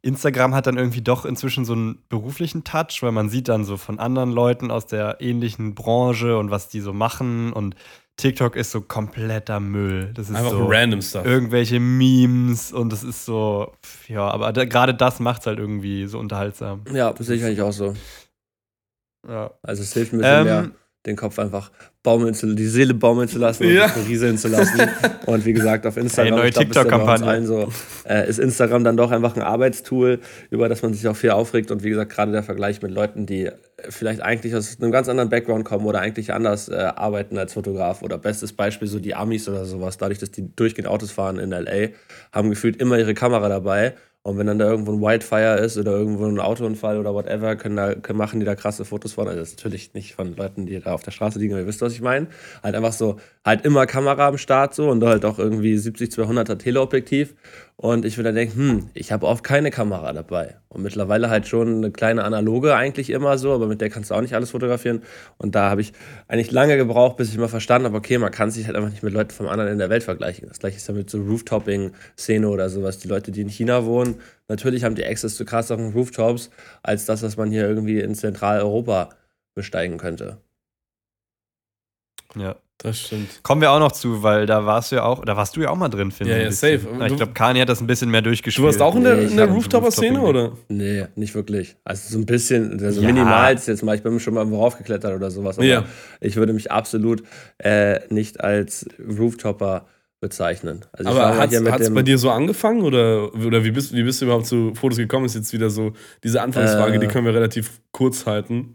Instagram 0.01 0.53
hat 0.55 0.67
dann 0.67 0.77
irgendwie 0.77 1.01
doch 1.01 1.25
inzwischen 1.25 1.65
so 1.65 1.73
einen 1.73 2.01
beruflichen 2.09 2.63
Touch, 2.63 2.99
weil 3.01 3.11
man 3.11 3.29
sieht 3.29 3.47
dann 3.49 3.65
so 3.65 3.77
von 3.77 3.99
anderen 3.99 4.31
Leuten 4.31 4.71
aus 4.71 4.85
der 4.85 5.17
ähnlichen 5.21 5.75
Branche 5.75 6.37
und 6.37 6.51
was 6.51 6.69
die 6.69 6.79
so 6.79 6.93
machen 6.93 7.51
und 7.53 7.75
TikTok 8.15 8.55
ist 8.55 8.69
so 8.71 8.81
kompletter 8.81 9.59
Müll. 9.59 10.11
Das 10.13 10.29
ist 10.29 10.35
Einfach 10.35 10.51
so 10.51 10.65
random 10.67 11.01
Stuff. 11.01 11.25
irgendwelche 11.25 11.79
Memes 11.79 12.71
und 12.71 12.93
das 12.93 13.03
ist 13.03 13.25
so, 13.25 13.73
ja, 14.07 14.29
aber 14.29 14.53
da, 14.53 14.65
gerade 14.65 14.93
das 14.93 15.19
macht 15.19 15.41
es 15.41 15.47
halt 15.47 15.57
irgendwie 15.59 16.05
so 16.05 16.19
unterhaltsam. 16.19 16.83
ja, 16.93 17.11
das 17.11 17.25
sehe 17.27 17.37
ich 17.37 17.43
eigentlich 17.43 17.61
auch 17.61 17.71
so. 17.73 17.93
Ja. 19.27 19.51
Also 19.63 19.83
es 19.83 19.93
hilft 19.93 20.13
ein 20.13 20.19
bisschen 20.19 20.37
Ähm, 20.37 20.43
mehr, 20.45 20.71
den 21.05 21.15
Kopf 21.15 21.37
einfach 21.39 21.71
baumeln 22.01 22.33
zu, 22.33 22.53
die 22.53 22.67
Seele 22.67 22.93
baumeln 22.93 23.27
zu 23.29 23.39
lassen 23.39 23.63
und 23.65 23.73
Ja. 23.73 23.85
rieseln 24.07 24.37
zu 24.37 24.47
lassen. 24.49 24.79
und 25.25 25.45
wie 25.45 25.53
gesagt, 25.53 25.85
auf 25.85 25.95
Instagram, 25.97 26.33
Ey, 26.33 26.39
neue 26.39 26.51
TikTok-Kampagne. 26.51 27.45
so, 27.45 27.69
äh, 28.07 28.27
ist 28.29 28.39
Instagram 28.39 28.83
dann 28.83 28.97
doch 28.97 29.11
einfach 29.11 29.35
ein 29.35 29.41
Arbeitstool, 29.41 30.19
über 30.49 30.67
das 30.69 30.81
man 30.81 30.93
sich 30.93 31.07
auch 31.07 31.15
viel 31.15 31.31
aufregt. 31.31 31.71
Und 31.71 31.83
wie 31.83 31.89
gesagt, 31.89 32.11
gerade 32.11 32.31
der 32.31 32.43
Vergleich 32.43 32.81
mit 32.81 32.91
Leuten, 32.91 33.25
die 33.25 33.49
vielleicht 33.89 34.21
eigentlich 34.21 34.55
aus 34.55 34.77
einem 34.81 34.91
ganz 34.91 35.07
anderen 35.09 35.29
Background 35.29 35.65
kommen 35.65 35.85
oder 35.85 35.99
eigentlich 35.99 36.33
anders 36.33 36.69
äh, 36.69 36.75
arbeiten 36.75 37.37
als 37.37 37.53
Fotograf. 37.53 38.01
Oder 38.01 38.17
bestes 38.17 38.53
Beispiel 38.53 38.87
so 38.87 38.99
die 38.99 39.15
Amis 39.15 39.47
oder 39.47 39.65
sowas, 39.65 39.97
dadurch, 39.97 40.19
dass 40.19 40.31
die 40.31 40.53
durchgehend 40.55 40.87
Autos 40.87 41.11
fahren 41.11 41.39
in 41.39 41.51
LA, 41.51 41.89
haben 42.31 42.49
gefühlt 42.49 42.77
immer 42.77 42.97
ihre 42.97 43.13
Kamera 43.13 43.47
dabei. 43.49 43.93
Und 44.25 44.37
wenn 44.37 44.47
dann 44.47 44.57
da 44.57 44.69
irgendwo 44.69 44.93
ein 44.93 45.01
Wildfire 45.01 45.57
ist 45.57 45.77
oder 45.77 45.91
irgendwo 45.91 46.25
ein 46.25 46.39
Autounfall 46.39 46.97
oder 46.97 47.13
whatever, 47.13 47.57
können 47.57 47.75
da, 47.75 47.93
können, 47.93 48.17
machen 48.17 48.39
die 48.39 48.45
da 48.45 48.55
krasse 48.55 48.85
Fotos 48.85 49.11
von. 49.13 49.27
Also 49.27 49.41
das 49.41 49.49
ist 49.49 49.59
natürlich 49.59 49.93
nicht 49.93 50.15
von 50.15 50.37
Leuten, 50.37 50.65
die 50.65 50.79
da 50.79 50.93
auf 50.93 51.03
der 51.03 51.11
Straße 51.11 51.39
liegen, 51.39 51.53
aber 51.53 51.63
ihr 51.63 51.67
wisst, 51.67 51.81
was 51.81 51.91
ich 51.91 52.01
meine. 52.01 52.27
Halt 52.63 52.73
einfach 52.75 52.93
so, 52.93 53.17
halt 53.43 53.65
immer 53.65 53.85
Kamera 53.85 54.29
am 54.29 54.37
Start 54.37 54.75
so 54.75 54.89
und 54.89 55.03
halt 55.03 55.25
auch 55.25 55.39
irgendwie 55.39 55.75
70-200er 55.75 56.57
Teleobjektiv. 56.57 57.35
Und 57.75 58.05
ich 58.05 58.17
würde 58.17 58.29
dann 58.29 58.35
denken, 58.35 58.57
hm, 58.57 58.89
ich 58.93 59.11
habe 59.11 59.25
oft 59.25 59.43
keine 59.43 59.71
Kamera 59.71 60.13
dabei. 60.13 60.57
Und 60.69 60.83
mittlerweile 60.83 61.29
halt 61.29 61.47
schon 61.47 61.77
eine 61.77 61.91
kleine 61.91 62.23
analoge 62.23 62.75
eigentlich 62.75 63.09
immer 63.09 63.37
so, 63.37 63.51
aber 63.51 63.67
mit 63.67 63.81
der 63.81 63.89
kannst 63.89 64.11
du 64.11 64.15
auch 64.15 64.21
nicht 64.21 64.35
alles 64.35 64.51
fotografieren. 64.51 65.01
Und 65.37 65.55
da 65.55 65.69
habe 65.69 65.81
ich 65.81 65.91
eigentlich 66.27 66.51
lange 66.51 66.77
gebraucht, 66.77 67.17
bis 67.17 67.29
ich 67.29 67.37
mal 67.37 67.47
verstanden 67.47 67.87
habe, 67.87 67.97
okay, 67.97 68.17
man 68.19 68.31
kann 68.31 68.51
sich 68.51 68.67
halt 68.67 68.75
einfach 68.75 68.91
nicht 68.91 69.03
mit 69.03 69.13
Leuten 69.13 69.31
vom 69.31 69.47
anderen 69.47 69.71
in 69.71 69.79
der 69.79 69.89
Welt 69.89 70.03
vergleichen. 70.03 70.47
Das 70.47 70.59
gleiche 70.59 70.77
ist 70.77 70.87
ja 70.87 70.93
mit 70.93 71.09
so 71.09 71.21
Rooftopping-Szene 71.21 72.47
oder 72.47 72.69
sowas. 72.69 72.99
Die 72.99 73.07
Leute, 73.07 73.31
die 73.31 73.41
in 73.41 73.49
China 73.49 73.85
wohnen, 73.85 74.15
natürlich 74.47 74.83
haben 74.83 74.95
die 74.95 75.05
Access 75.05 75.35
zu 75.35 75.43
krasseren 75.43 75.93
Rooftops, 75.93 76.51
als 76.83 77.05
das, 77.05 77.23
was 77.23 77.37
man 77.37 77.49
hier 77.49 77.67
irgendwie 77.67 77.99
in 77.99 78.15
Zentraleuropa 78.15 79.09
besteigen 79.55 79.97
könnte. 79.97 80.37
ja. 82.35 82.55
Das 82.83 82.99
stimmt. 82.99 83.41
Kommen 83.43 83.61
wir 83.61 83.71
auch 83.71 83.79
noch 83.79 83.93
zu, 83.93 84.23
weil 84.23 84.45
da 84.45 84.65
warst 84.65 84.91
du 84.91 84.97
ja 84.97 85.03
auch, 85.05 85.23
da 85.23 85.37
warst 85.37 85.55
du 85.55 85.61
ja 85.61 85.69
auch 85.69 85.77
mal 85.77 85.87
drin, 85.89 86.11
finde 86.11 86.33
Ja, 86.33 86.37
ich. 86.39 86.43
ja, 86.43 86.49
bisschen. 86.49 86.79
safe. 86.81 86.99
Ja, 86.99 87.05
ich 87.07 87.15
glaube, 87.15 87.31
Kani 87.31 87.59
hat 87.59 87.69
das 87.69 87.79
ein 87.79 87.87
bisschen 87.87 88.11
mehr 88.11 88.21
durchgespielt. 88.21 88.61
Du 88.61 88.67
warst 88.67 88.81
auch 88.81 88.95
in 88.95 89.05
der, 89.05 89.15
Nee, 89.15 89.35
der 89.35 89.47
Rooftopper 89.47 89.89
oder? 90.21 90.51
Nee, 90.67 91.05
nicht 91.15 91.33
wirklich. 91.33 91.77
Also 91.85 92.11
so 92.13 92.19
ein 92.19 92.25
bisschen, 92.25 92.83
also 92.83 92.99
Ja. 93.01 93.07
minimal 93.07 93.53
jetzt 93.55 93.83
mal. 93.83 93.95
Ich 93.95 94.03
bin 94.03 94.19
schon 94.19 94.33
mal 94.33 94.43
raufgeklettert 94.45 95.15
oder 95.15 95.31
sowas. 95.31 95.57
Aber 95.57 95.65
Ja. 95.65 95.85
ich 96.19 96.35
würde 96.35 96.51
mich 96.51 96.71
absolut 96.71 97.23
äh, 97.57 98.01
nicht 98.13 98.41
als 98.41 98.85
Rooftopper 99.17 99.87
bezeichnen. 100.19 100.85
Also 100.93 101.09
ich 101.11 101.17
Aber 101.17 101.37
hat 101.37 101.51
es 101.81 101.93
bei 101.93 102.01
dir 102.01 102.17
so 102.17 102.29
angefangen 102.31 102.81
oder, 102.83 103.33
oder 103.35 103.63
wie, 103.65 103.71
bist, 103.71 103.93
wie 103.93 104.03
bist 104.03 104.21
du 104.21 104.25
überhaupt 104.25 104.45
zu 104.45 104.73
Fotos 104.73 104.97
gekommen? 104.97 105.25
Ist 105.25 105.35
jetzt 105.35 105.51
wieder 105.53 105.69
so 105.69 105.93
diese 106.23 106.41
Anfangsfrage, 106.41 106.95
Äh. 106.95 106.99
die 106.99 107.07
können 107.07 107.25
wir 107.25 107.33
relativ 107.33 107.81
kurz 107.91 108.25
halten. 108.25 108.73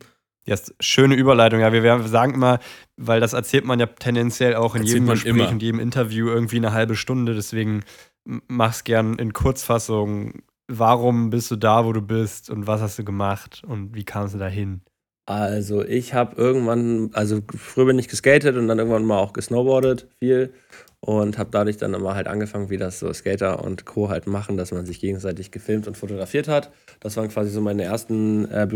Ja, 0.49 0.55
ist 0.55 0.75
schöne 0.81 1.15
Überleitung. 1.15 1.61
Ja, 1.61 1.73
wir, 1.73 1.83
wir 1.83 2.03
sagen 2.09 2.35
immer, 2.35 2.59
weil 2.97 3.21
das 3.21 3.35
erzählt 3.35 3.67
man 3.67 3.79
ja 3.79 3.87
tendenziell 3.87 4.55
auch 4.55 4.75
in 4.75 4.81
Erzählt 4.81 4.95
jedem 4.95 5.09
Gespräch 5.09 5.31
immer. 5.31 5.49
und 5.51 5.63
jedem 5.63 5.79
Interview 5.79 6.29
irgendwie 6.29 6.57
eine 6.57 6.73
halbe 6.73 6.97
Stunde. 6.97 7.35
Deswegen 7.35 7.85
mach's 8.25 8.85
gern 8.85 9.19
in 9.19 9.35
Kurzfassung. 9.35 10.43
Warum 10.67 11.29
bist 11.31 11.51
du 11.51 11.57
da, 11.57 11.85
wo 11.85 11.93
du 11.93 12.01
bist 12.01 12.49
und 12.49 12.67
was 12.67 12.81
hast 12.81 12.99
du 12.99 13.05
gemacht 13.05 13.63
und 13.67 13.95
wie 13.95 14.05
kamst 14.05 14.35
du 14.35 14.39
dahin? 14.39 14.81
Also 15.27 15.85
ich 15.85 16.15
habe 16.15 16.37
irgendwann, 16.37 17.11
also 17.13 17.41
früher 17.55 17.85
bin 17.85 17.99
ich 17.99 18.09
geskatet 18.09 18.57
und 18.57 18.69
dann 18.69 18.79
irgendwann 18.79 19.05
mal 19.05 19.19
auch 19.19 19.35
gesnowboardet 19.35 20.09
viel 20.19 20.55
und 21.01 21.37
habe 21.37 21.51
dadurch 21.53 21.77
dann 21.77 21.93
immer 21.93 22.15
halt 22.15 22.27
angefangen, 22.27 22.71
wie 22.71 22.79
das 22.79 22.99
so 22.99 23.13
Skater 23.13 23.63
und 23.63 23.85
Co. 23.85 24.09
halt 24.09 24.27
machen, 24.27 24.57
dass 24.57 24.73
man 24.73 24.87
sich 24.87 25.01
gegenseitig 25.01 25.51
gefilmt 25.51 25.87
und 25.87 25.99
fotografiert 25.99 26.49
hat. 26.49 26.71
Das 27.01 27.19
waren 27.19 27.29
quasi 27.29 27.51
so 27.51 27.61
meine 27.61 27.85
ersten 27.85 28.51
äh, 28.51 28.67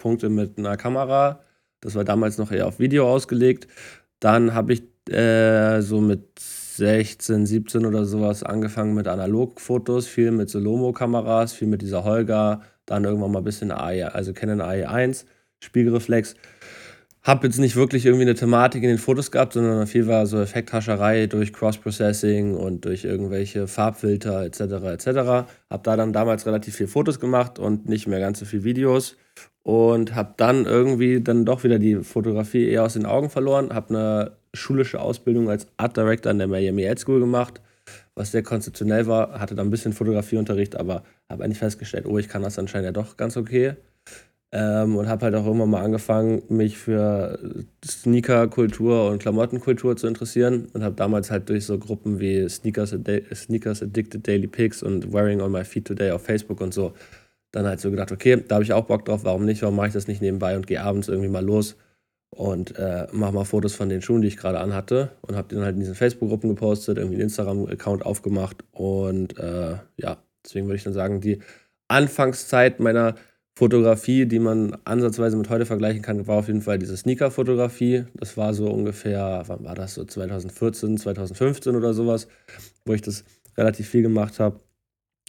Berührungspunkte 0.00 0.28
mit 0.28 0.58
einer 0.58 0.76
Kamera. 0.76 1.40
Das 1.80 1.94
war 1.94 2.04
damals 2.04 2.38
noch 2.38 2.50
eher 2.50 2.66
auf 2.66 2.78
Video 2.78 3.08
ausgelegt. 3.08 3.68
Dann 4.18 4.54
habe 4.54 4.72
ich 4.72 4.82
äh, 5.12 5.80
so 5.80 6.00
mit 6.00 6.38
16, 6.38 7.46
17 7.46 7.86
oder 7.86 8.04
sowas 8.04 8.42
angefangen 8.42 8.94
mit 8.94 9.08
Analogfotos, 9.08 10.06
viel 10.06 10.30
mit 10.30 10.50
Solomo-Kameras, 10.50 11.52
viel 11.52 11.68
mit 11.68 11.82
dieser 11.82 12.04
Holga, 12.04 12.62
dann 12.86 13.04
irgendwann 13.04 13.32
mal 13.32 13.38
ein 13.40 13.44
bisschen 13.44 13.70
AI, 13.70 14.06
also 14.06 14.32
Canon 14.32 14.60
AI1 14.60 15.24
Spiegelreflex. 15.62 16.34
Hab 17.22 17.44
jetzt 17.44 17.58
nicht 17.58 17.76
wirklich 17.76 18.06
irgendwie 18.06 18.24
eine 18.24 18.34
Thematik 18.34 18.82
in 18.82 18.88
den 18.88 18.96
Fotos 18.96 19.30
gehabt, 19.30 19.52
sondern 19.52 19.86
viel 19.86 20.06
war 20.06 20.26
so 20.26 20.40
Effekthascherei 20.40 21.26
durch 21.26 21.52
Cross-Processing 21.52 22.54
und 22.54 22.86
durch 22.86 23.04
irgendwelche 23.04 23.68
Farbfilter 23.68 24.42
etc. 24.46 24.60
etc. 24.60 25.06
Hab 25.68 25.84
da 25.84 25.96
dann 25.96 26.14
damals 26.14 26.46
relativ 26.46 26.76
viel 26.76 26.88
Fotos 26.88 27.20
gemacht 27.20 27.58
und 27.58 27.86
nicht 27.86 28.06
mehr 28.06 28.20
ganz 28.20 28.38
so 28.38 28.46
viel 28.46 28.64
Videos 28.64 29.16
und 29.62 30.14
hab 30.14 30.36
dann 30.38 30.64
irgendwie 30.64 31.20
dann 31.20 31.44
doch 31.44 31.64
wieder 31.64 31.78
die 31.78 31.96
Fotografie 31.96 32.68
eher 32.68 32.84
aus 32.84 32.94
den 32.94 33.06
Augen 33.06 33.30
verloren. 33.30 33.74
Hab 33.74 33.90
eine 33.90 34.32
schulische 34.54 35.00
Ausbildung 35.00 35.50
als 35.50 35.66
Art 35.76 35.96
Director 35.96 36.30
an 36.30 36.38
der 36.38 36.48
Miami 36.48 36.84
Ed 36.84 36.98
School 36.98 37.20
gemacht, 37.20 37.60
was 38.14 38.32
sehr 38.32 38.42
konzeptionell 38.42 39.06
war. 39.06 39.38
Hatte 39.38 39.54
da 39.54 39.62
ein 39.62 39.70
bisschen 39.70 39.92
Fotografieunterricht, 39.92 40.76
aber 40.76 41.04
habe 41.28 41.44
eigentlich 41.44 41.58
festgestellt, 41.58 42.06
oh, 42.06 42.18
ich 42.18 42.28
kann 42.28 42.42
das 42.42 42.58
anscheinend 42.58 42.86
ja 42.86 42.92
doch 42.92 43.16
ganz 43.16 43.36
okay. 43.36 43.74
Ähm, 44.52 44.96
und 44.96 45.06
habe 45.06 45.26
halt 45.26 45.36
auch 45.36 45.46
immer 45.46 45.66
mal 45.66 45.84
angefangen, 45.84 46.42
mich 46.48 46.76
für 46.76 47.38
Sneaker-Kultur 47.84 49.08
und 49.08 49.20
Klamottenkultur 49.22 49.96
zu 49.96 50.08
interessieren 50.08 50.66
und 50.72 50.82
habe 50.82 50.96
damals 50.96 51.30
halt 51.30 51.48
durch 51.48 51.66
so 51.66 51.78
Gruppen 51.78 52.18
wie 52.18 52.48
Sneakers, 52.48 52.96
Sneakers 53.32 53.80
Addicted 53.80 54.26
Daily 54.26 54.48
Pics 54.48 54.82
und 54.82 55.12
Wearing 55.12 55.40
on 55.40 55.52
My 55.52 55.64
Feet 55.64 55.84
Today 55.84 56.10
auf 56.10 56.24
Facebook 56.24 56.60
und 56.60 56.74
so 56.74 56.94
dann 57.52 57.66
halt 57.66 57.80
so 57.80 57.90
gedacht, 57.90 58.12
okay, 58.12 58.42
da 58.46 58.56
habe 58.56 58.64
ich 58.64 58.72
auch 58.72 58.86
Bock 58.86 59.04
drauf, 59.04 59.24
warum 59.24 59.44
nicht, 59.44 59.62
warum 59.62 59.76
mache 59.76 59.88
ich 59.88 59.92
das 59.92 60.08
nicht 60.08 60.22
nebenbei 60.22 60.56
und 60.56 60.66
gehe 60.66 60.82
abends 60.82 61.08
irgendwie 61.08 61.28
mal 61.28 61.44
los 61.44 61.76
und 62.30 62.76
äh, 62.78 63.06
mache 63.12 63.32
mal 63.32 63.44
Fotos 63.44 63.74
von 63.74 63.88
den 63.88 64.02
Schuhen, 64.02 64.22
die 64.22 64.28
ich 64.28 64.36
gerade 64.36 64.60
anhatte 64.60 65.10
und 65.22 65.36
habe 65.36 65.48
die 65.48 65.56
dann 65.56 65.64
halt 65.64 65.74
in 65.74 65.80
diesen 65.80 65.94
Facebook-Gruppen 65.94 66.50
gepostet, 66.50 66.98
irgendwie 66.98 67.16
einen 67.16 67.24
Instagram-Account 67.24 68.06
aufgemacht 68.06 68.64
und 68.72 69.38
äh, 69.38 69.76
ja, 69.96 70.22
deswegen 70.44 70.66
würde 70.66 70.76
ich 70.76 70.84
dann 70.84 70.92
sagen, 70.92 71.20
die 71.20 71.40
Anfangszeit 71.88 72.78
meiner 72.78 73.16
Fotografie, 73.56 74.26
die 74.26 74.38
man 74.38 74.76
ansatzweise 74.84 75.36
mit 75.36 75.50
heute 75.50 75.66
vergleichen 75.66 76.02
kann, 76.02 76.26
war 76.26 76.38
auf 76.38 76.46
jeden 76.46 76.62
Fall 76.62 76.78
diese 76.78 76.96
Sneaker-Fotografie. 76.96 78.04
Das 78.14 78.36
war 78.36 78.54
so 78.54 78.70
ungefähr, 78.70 79.42
wann 79.48 79.64
war 79.64 79.74
das 79.74 79.94
so, 79.94 80.04
2014, 80.04 80.96
2015 80.96 81.76
oder 81.76 81.92
sowas, 81.92 82.28
wo 82.86 82.94
ich 82.94 83.02
das 83.02 83.24
relativ 83.58 83.88
viel 83.88 84.02
gemacht 84.02 84.40
habe. 84.40 84.60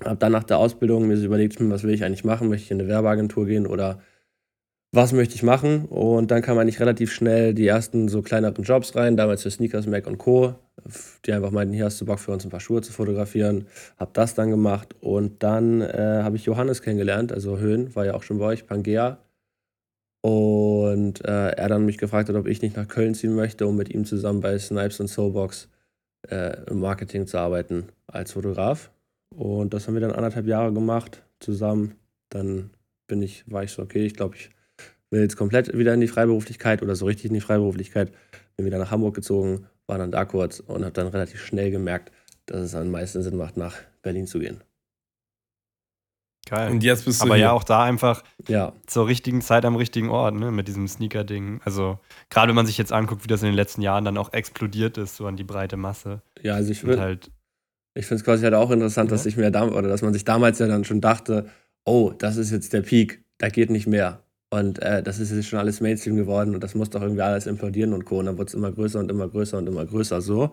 Habe 0.03 0.17
dann 0.17 0.31
nach 0.31 0.43
der 0.43 0.58
Ausbildung 0.58 1.08
mir 1.08 1.15
überlegt, 1.15 1.60
hm, 1.60 1.70
was 1.70 1.84
will 1.84 1.93
ich 1.93 2.03
eigentlich 2.03 2.24
machen? 2.24 2.50
Möchte 2.50 2.65
ich 2.65 2.72
in 2.72 2.79
eine 2.79 2.89
Werbeagentur 2.89 3.46
gehen 3.46 3.67
oder 3.67 4.01
was 4.93 5.13
möchte 5.13 5.36
ich 5.36 5.43
machen? 5.43 5.86
Und 5.86 6.31
dann 6.31 6.41
kam 6.41 6.58
eigentlich 6.58 6.79
relativ 6.81 7.13
schnell 7.13 7.53
die 7.53 7.67
ersten 7.67 8.10
so 8.10 8.22
kleineren 8.22 8.63
Jobs 8.63 8.96
rein, 8.96 9.15
damals 9.15 9.43
für 9.43 9.51
Sneakers, 9.51 9.88
Mac 9.88 10.05
und 10.05 10.17
Co., 10.17 10.55
die 11.25 11.31
einfach 11.31 11.51
meinten, 11.51 11.74
hier 11.74 11.86
hast 11.86 12.01
du 12.01 12.05
Bock 12.05 12.20
für 12.20 12.31
uns 12.31 12.43
ein 12.43 12.50
paar 12.50 12.60
Schuhe 12.60 12.81
zu 12.81 12.91
fotografieren. 12.91 13.67
Hab 13.98 14.13
das 14.13 14.34
dann 14.34 14.50
gemacht 14.50 14.96
und 15.00 15.43
dann 15.43 15.81
äh, 15.81 16.22
habe 16.24 16.36
ich 16.36 16.46
Johannes 16.46 16.81
kennengelernt, 16.81 17.31
also 17.31 17.58
Höhen, 17.58 17.96
war 17.96 18.05
ja 18.05 18.15
auch 18.15 18.24
schon 18.24 18.39
bei 18.39 18.46
euch, 18.46 18.65
Pangea. 18.67 19.20
Und 20.22 21.24
äh, 21.25 21.51
er 21.51 21.70
dann 21.70 21.86
mich 21.86 21.98
gefragt 21.98 22.29
hat, 22.29 22.36
ob 22.36 22.48
ich 22.48 22.62
nicht 22.62 22.75
nach 22.75 22.88
Köln 22.88 23.15
ziehen 23.15 23.34
möchte, 23.34 23.65
um 23.67 23.77
mit 23.77 23.89
ihm 23.89 24.05
zusammen 24.05 24.41
bei 24.41 24.58
Snipes 24.60 25.00
und 25.00 25.08
Soulbox 25.08 25.70
äh, 26.29 26.70
im 26.70 26.79
Marketing 26.79 27.27
zu 27.27 27.38
arbeiten 27.38 27.86
als 28.08 28.34
Fotograf. 28.34 28.91
Und 29.36 29.74
das 29.74 29.88
haben 29.88 29.94
wir 29.94 30.02
dann 30.02 30.12
anderthalb 30.12 30.48
Jahre 30.48 30.74
gemacht 30.74 31.24
zusammen. 31.40 31.96
Dann 32.30 32.72
bin 33.08 33.22
ich, 33.22 33.50
war 33.52 33.64
ich 33.64 33.72
so, 33.72 33.82
okay, 33.82 34.06
ich 34.06 34.14
glaube, 34.14 34.36
ich 34.36 34.50
will 35.10 35.22
jetzt 35.22 35.38
komplett 35.38 35.78
wieder 35.78 35.94
in 35.94 36.02
die 36.02 36.08
Freiberuflichkeit 36.08 36.82
oder 36.82 36.96
so 36.96 37.06
richtig 37.06 37.26
in 37.26 37.34
die 37.34 37.42
Freiberuflichkeit. 37.42 38.12
Bin 38.56 38.66
wieder 38.66 38.80
nach 38.80 38.92
Hamburg 38.92 39.16
gezogen, 39.16 39.68
war 39.88 39.98
dann 39.98 40.12
da 40.12 40.26
kurz 40.26 40.60
und 40.60 40.84
habe 40.84 40.94
dann 40.94 41.08
relativ 41.08 41.44
schnell 41.44 41.72
gemerkt, 41.72 42.12
dass 42.46 42.62
es 42.62 42.76
am 42.76 42.92
meisten 42.92 43.24
Sinn 43.24 43.38
macht, 43.38 43.58
nach 43.58 43.78
Berlin 44.02 44.28
zu 44.28 44.40
gehen. 44.40 44.62
Geil. 46.50 46.72
Und 46.72 46.84
jetzt 46.84 47.06
bist 47.06 47.22
du 47.22 47.26
Aber 47.26 47.36
hier. 47.36 47.46
ja 47.46 47.52
auch 47.52 47.64
da 47.64 47.84
einfach 47.84 48.24
ja. 48.48 48.74
zur 48.88 49.08
richtigen 49.08 49.42
Zeit 49.42 49.64
am 49.64 49.76
richtigen 49.76 50.10
Ort, 50.10 50.36
ne, 50.36 50.52
mit 50.52 50.68
diesem 50.68 50.88
Sneaker-Ding. 50.88 51.62
Also, 51.64 52.00
gerade 52.30 52.50
wenn 52.50 52.56
man 52.56 52.66
sich 52.66 52.78
jetzt 52.78 52.92
anguckt, 52.92 53.24
wie 53.24 53.28
das 53.28 53.42
in 53.42 53.48
den 53.48 53.56
letzten 53.56 53.82
Jahren 53.82 54.04
dann 54.04 54.18
auch 54.18 54.34
explodiert 54.34 54.98
ist, 54.98 55.16
so 55.16 55.28
an 55.28 55.38
die 55.38 55.44
breite 55.44 55.78
Masse. 55.78 56.22
Ja, 56.42 56.56
also 56.56 56.72
ich 56.72 56.80
finde 56.80 57.00
halt 57.00 57.32
ich 57.93 58.05
finde 58.05 58.19
es 58.19 58.24
quasi 58.24 58.43
halt 58.43 58.53
auch 58.53 58.71
interessant, 58.71 59.10
ja. 59.10 59.15
dass 59.15 59.25
ich 59.25 59.38
mir 59.38 59.48
oder 59.50 59.88
dass 59.88 60.01
man 60.01 60.13
sich 60.13 60.25
damals 60.25 60.60
ja 60.60 60.67
dann 60.67 60.83
schon 60.83 61.01
dachte, 61.01 61.45
oh, 61.86 62.12
das 62.17 62.38
ist 62.38 62.51
jetzt 62.51 62.74
der 62.74 62.81
Peak, 62.81 63.24
da 63.38 63.50
geht 63.50 63.69
nicht 63.69 63.88
mehr. 63.88 64.24
Und 64.50 64.79
äh, 64.79 65.01
das 65.01 65.19
ist 65.19 65.31
jetzt 65.31 65.48
schon 65.48 65.60
alles 65.60 65.79
Mainstream 65.79 66.15
geworden 66.17 66.53
und 66.53 66.63
das 66.63 66.75
muss 66.75 66.89
doch 66.89 67.01
irgendwie 67.01 67.21
alles 67.21 67.48
implodieren 67.48 67.93
und 67.93 68.05
Co. 68.05 68.19
Und 68.19 68.25
dann 68.25 68.38
wird 68.38 68.50
es 68.50 68.53
immer 68.53 68.71
größer 68.71 69.00
und 69.00 69.10
immer 69.10 69.27
größer 69.29 69.57
und 69.57 69.67
immer 69.67 69.86
größer 69.86 70.21
so. 70.21 70.51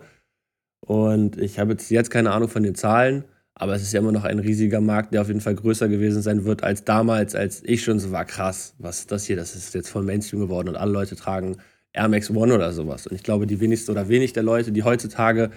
Und 0.79 1.37
ich 1.37 1.59
habe 1.59 1.71
jetzt, 1.71 1.89
jetzt 1.91 2.09
keine 2.09 2.31
Ahnung 2.31 2.47
von 2.47 2.63
den 2.63 2.75
Zahlen, 2.75 3.25
aber 3.55 3.75
es 3.75 3.81
ist 3.81 3.91
ja 3.91 3.99
immer 3.99 4.13
noch 4.13 4.23
ein 4.23 4.39
riesiger 4.39 4.79
Markt, 4.79 5.13
der 5.13 5.21
auf 5.21 5.27
jeden 5.27 5.41
Fall 5.41 5.55
größer 5.55 5.89
gewesen 5.89 6.21
sein 6.21 6.45
wird 6.45 6.63
als 6.63 6.85
damals, 6.85 7.35
als 7.35 7.61
ich 7.65 7.83
schon 7.83 7.99
so 7.99 8.11
war, 8.11 8.23
krass, 8.23 8.73
was 8.79 8.99
ist 8.99 9.11
das 9.11 9.25
hier? 9.25 9.35
Das 9.35 9.55
ist 9.55 9.73
jetzt 9.75 9.89
voll 9.89 10.03
Mainstream 10.03 10.39
geworden 10.39 10.69
und 10.69 10.77
alle 10.77 10.93
Leute 10.93 11.17
tragen 11.17 11.57
Air 11.91 12.07
Max 12.07 12.29
One 12.29 12.53
oder 12.53 12.71
sowas. 12.71 13.05
Und 13.05 13.15
ich 13.15 13.23
glaube, 13.23 13.47
die 13.47 13.59
wenigsten 13.59 13.91
oder 13.91 14.07
wenig 14.07 14.31
der 14.31 14.43
Leute, 14.43 14.71
die 14.71 14.83
heutzutage 14.83 15.51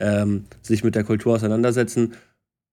ähm, 0.00 0.44
sich 0.62 0.84
mit 0.84 0.94
der 0.94 1.04
Kultur 1.04 1.34
auseinandersetzen, 1.34 2.14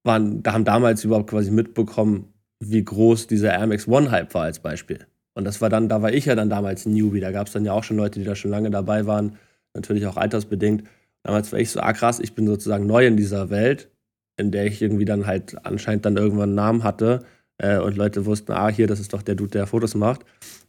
waren, 0.03 0.43
da 0.43 0.53
haben 0.53 0.65
damals 0.65 1.03
überhaupt 1.03 1.29
quasi 1.29 1.51
mitbekommen, 1.51 2.33
wie 2.59 2.83
groß 2.83 3.27
dieser 3.27 3.51
Air 3.51 3.67
Max 3.67 3.87
One 3.87 4.11
Hype 4.11 4.33
war 4.33 4.43
als 4.43 4.59
Beispiel. 4.59 4.99
Und 5.33 5.45
das 5.45 5.61
war 5.61 5.69
dann, 5.69 5.89
da 5.89 6.01
war 6.01 6.13
ich 6.13 6.25
ja 6.25 6.35
dann 6.35 6.49
damals 6.49 6.85
ein 6.85 6.93
Newbie. 6.93 7.19
Da 7.19 7.31
gab 7.31 7.47
es 7.47 7.53
dann 7.53 7.65
ja 7.65 7.73
auch 7.73 7.83
schon 7.83 7.97
Leute, 7.97 8.19
die 8.19 8.25
da 8.25 8.35
schon 8.35 8.51
lange 8.51 8.69
dabei 8.69 9.05
waren, 9.05 9.37
natürlich 9.73 10.05
auch 10.05 10.17
altersbedingt. 10.17 10.83
Damals 11.23 11.51
war 11.51 11.59
ich 11.59 11.71
so, 11.71 11.79
ah 11.79 11.93
krass, 11.93 12.19
ich 12.19 12.35
bin 12.35 12.45
sozusagen 12.45 12.85
neu 12.85 13.07
in 13.07 13.17
dieser 13.17 13.49
Welt, 13.49 13.89
in 14.37 14.51
der 14.51 14.65
ich 14.65 14.81
irgendwie 14.81 15.05
dann 15.05 15.25
halt 15.25 15.65
anscheinend 15.65 16.05
dann 16.05 16.17
irgendwann 16.17 16.49
einen 16.49 16.55
Namen 16.55 16.83
hatte 16.83 17.25
äh, 17.57 17.77
und 17.77 17.95
Leute 17.95 18.25
wussten, 18.25 18.51
ah, 18.51 18.69
hier, 18.69 18.87
das 18.87 18.99
ist 18.99 19.13
doch 19.13 19.21
der 19.21 19.35
Dude, 19.35 19.51
der 19.51 19.67
Fotos 19.67 19.95
macht. 19.95 20.25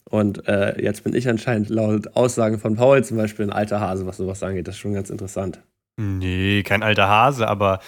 Und 0.09 0.47
äh, 0.47 0.81
jetzt 0.81 1.03
bin 1.03 1.15
ich 1.15 1.29
anscheinend 1.29 1.71
laut 1.71 2.15
Aussagen 2.17 2.59
von 2.59 2.77
Paul 2.77 3.05
zum 3.05 3.17
Beispiel 3.17 3.47
ein 3.47 3.53
alter 3.53 3.81
Hase, 3.81 4.07
was 4.07 4.19
sowas 4.19 4.43
angeht. 4.43 4.69
Das 4.69 4.77
ist 4.77 4.81
schon 4.81 4.95
ganz 4.95 5.11
interessant. 5.11 5.61
Nee, 5.97 6.63
kein 6.65 6.83
alter 6.83 7.09
Hase, 7.09 7.49
aber 7.49 7.81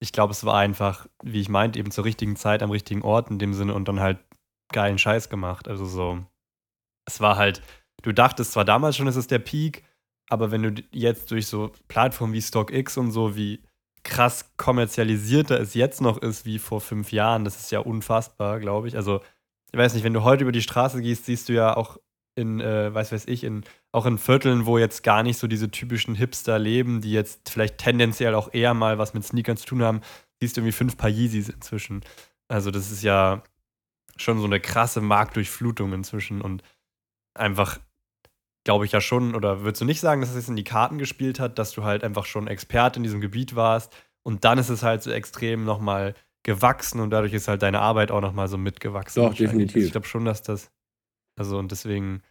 ich 0.00 0.12
glaube, 0.12 0.32
es 0.32 0.44
war 0.44 0.58
einfach, 0.58 1.06
wie 1.22 1.40
ich 1.40 1.48
meinte, 1.50 1.78
eben 1.78 1.90
zur 1.90 2.04
richtigen 2.04 2.36
Zeit 2.36 2.62
am 2.62 2.70
richtigen 2.70 3.02
Ort 3.02 3.30
in 3.30 3.38
dem 3.38 3.52
Sinne 3.52 3.74
und 3.74 3.86
dann 3.86 4.00
halt 4.00 4.18
geilen 4.72 4.98
Scheiß 4.98 5.28
gemacht. 5.28 5.68
Also 5.68 5.84
so, 5.84 6.24
es 7.06 7.20
war 7.20 7.36
halt, 7.36 7.62
du 8.02 8.12
dachtest 8.12 8.52
zwar 8.52 8.64
damals 8.64 8.96
schon, 8.96 9.08
es 9.08 9.16
ist 9.16 9.30
der 9.30 9.40
Peak, 9.40 9.84
aber 10.30 10.50
wenn 10.50 10.62
du 10.62 10.82
jetzt 10.92 11.30
durch 11.30 11.46
so 11.48 11.72
Plattformen 11.88 12.32
wie 12.32 12.42
StockX 12.42 12.96
und 12.96 13.10
so, 13.12 13.36
wie 13.36 13.62
krass 14.04 14.52
kommerzialisierter 14.56 15.60
es 15.60 15.74
jetzt 15.74 16.00
noch 16.00 16.18
ist 16.18 16.46
wie 16.46 16.58
vor 16.58 16.80
fünf 16.80 17.12
Jahren, 17.12 17.44
das 17.44 17.60
ist 17.60 17.70
ja 17.72 17.80
unfassbar, 17.80 18.60
glaube 18.60 18.88
ich. 18.88 18.96
Also, 18.96 19.20
ich 19.72 19.78
weiß 19.78 19.94
nicht, 19.94 20.04
wenn 20.04 20.14
du 20.14 20.24
heute 20.24 20.44
über 20.44 20.52
die 20.52 20.62
Straße 20.62 21.02
gehst, 21.02 21.26
siehst 21.26 21.48
du 21.48 21.52
ja 21.52 21.76
auch 21.76 21.98
in, 22.40 22.60
äh, 22.60 22.92
weiß 22.92 23.12
weiß 23.12 23.26
ich, 23.28 23.44
in, 23.44 23.62
auch 23.92 24.06
in 24.06 24.18
Vierteln, 24.18 24.66
wo 24.66 24.78
jetzt 24.78 25.04
gar 25.04 25.22
nicht 25.22 25.38
so 25.38 25.46
diese 25.46 25.70
typischen 25.70 26.16
Hipster 26.16 26.58
leben, 26.58 27.00
die 27.00 27.12
jetzt 27.12 27.48
vielleicht 27.48 27.78
tendenziell 27.78 28.34
auch 28.34 28.52
eher 28.52 28.74
mal 28.74 28.98
was 28.98 29.14
mit 29.14 29.24
Sneakern 29.24 29.56
zu 29.56 29.66
tun 29.66 29.82
haben, 29.82 30.00
siehst 30.40 30.56
du 30.56 30.60
irgendwie 30.60 30.72
fünf 30.72 30.96
Paar 30.96 31.10
Yeezys 31.10 31.48
inzwischen. 31.48 32.02
Also, 32.48 32.72
das 32.72 32.90
ist 32.90 33.02
ja 33.04 33.42
schon 34.16 34.38
so 34.38 34.46
eine 34.46 34.60
krasse 34.60 35.00
Marktdurchflutung 35.00 35.92
inzwischen 35.92 36.40
und 36.40 36.62
einfach, 37.34 37.78
glaube 38.64 38.84
ich 38.84 38.92
ja 38.92 39.00
schon, 39.00 39.34
oder 39.34 39.62
würdest 39.62 39.80
du 39.80 39.84
nicht 39.84 40.00
sagen, 40.00 40.20
dass 40.20 40.34
es 40.34 40.48
in 40.48 40.56
die 40.56 40.64
Karten 40.64 40.98
gespielt 40.98 41.40
hat, 41.40 41.58
dass 41.58 41.72
du 41.72 41.84
halt 41.84 42.04
einfach 42.04 42.26
schon 42.26 42.48
Experte 42.48 42.98
in 42.98 43.02
diesem 43.02 43.20
Gebiet 43.20 43.54
warst 43.54 43.94
und 44.22 44.44
dann 44.44 44.58
ist 44.58 44.68
es 44.68 44.82
halt 44.82 45.02
so 45.02 45.10
extrem 45.10 45.64
nochmal 45.64 46.14
gewachsen 46.42 47.00
und 47.00 47.10
dadurch 47.10 47.32
ist 47.32 47.48
halt 47.48 47.62
deine 47.62 47.80
Arbeit 47.80 48.10
auch 48.10 48.20
nochmal 48.20 48.48
so 48.48 48.58
mitgewachsen. 48.58 49.22
Doch, 49.22 49.34
definitiv. 49.34 49.84
Ich 49.84 49.92
glaube 49.92 50.06
schon, 50.06 50.24
dass 50.24 50.42
das, 50.42 50.70
also 51.36 51.58
und 51.58 51.70
deswegen, 51.70 52.22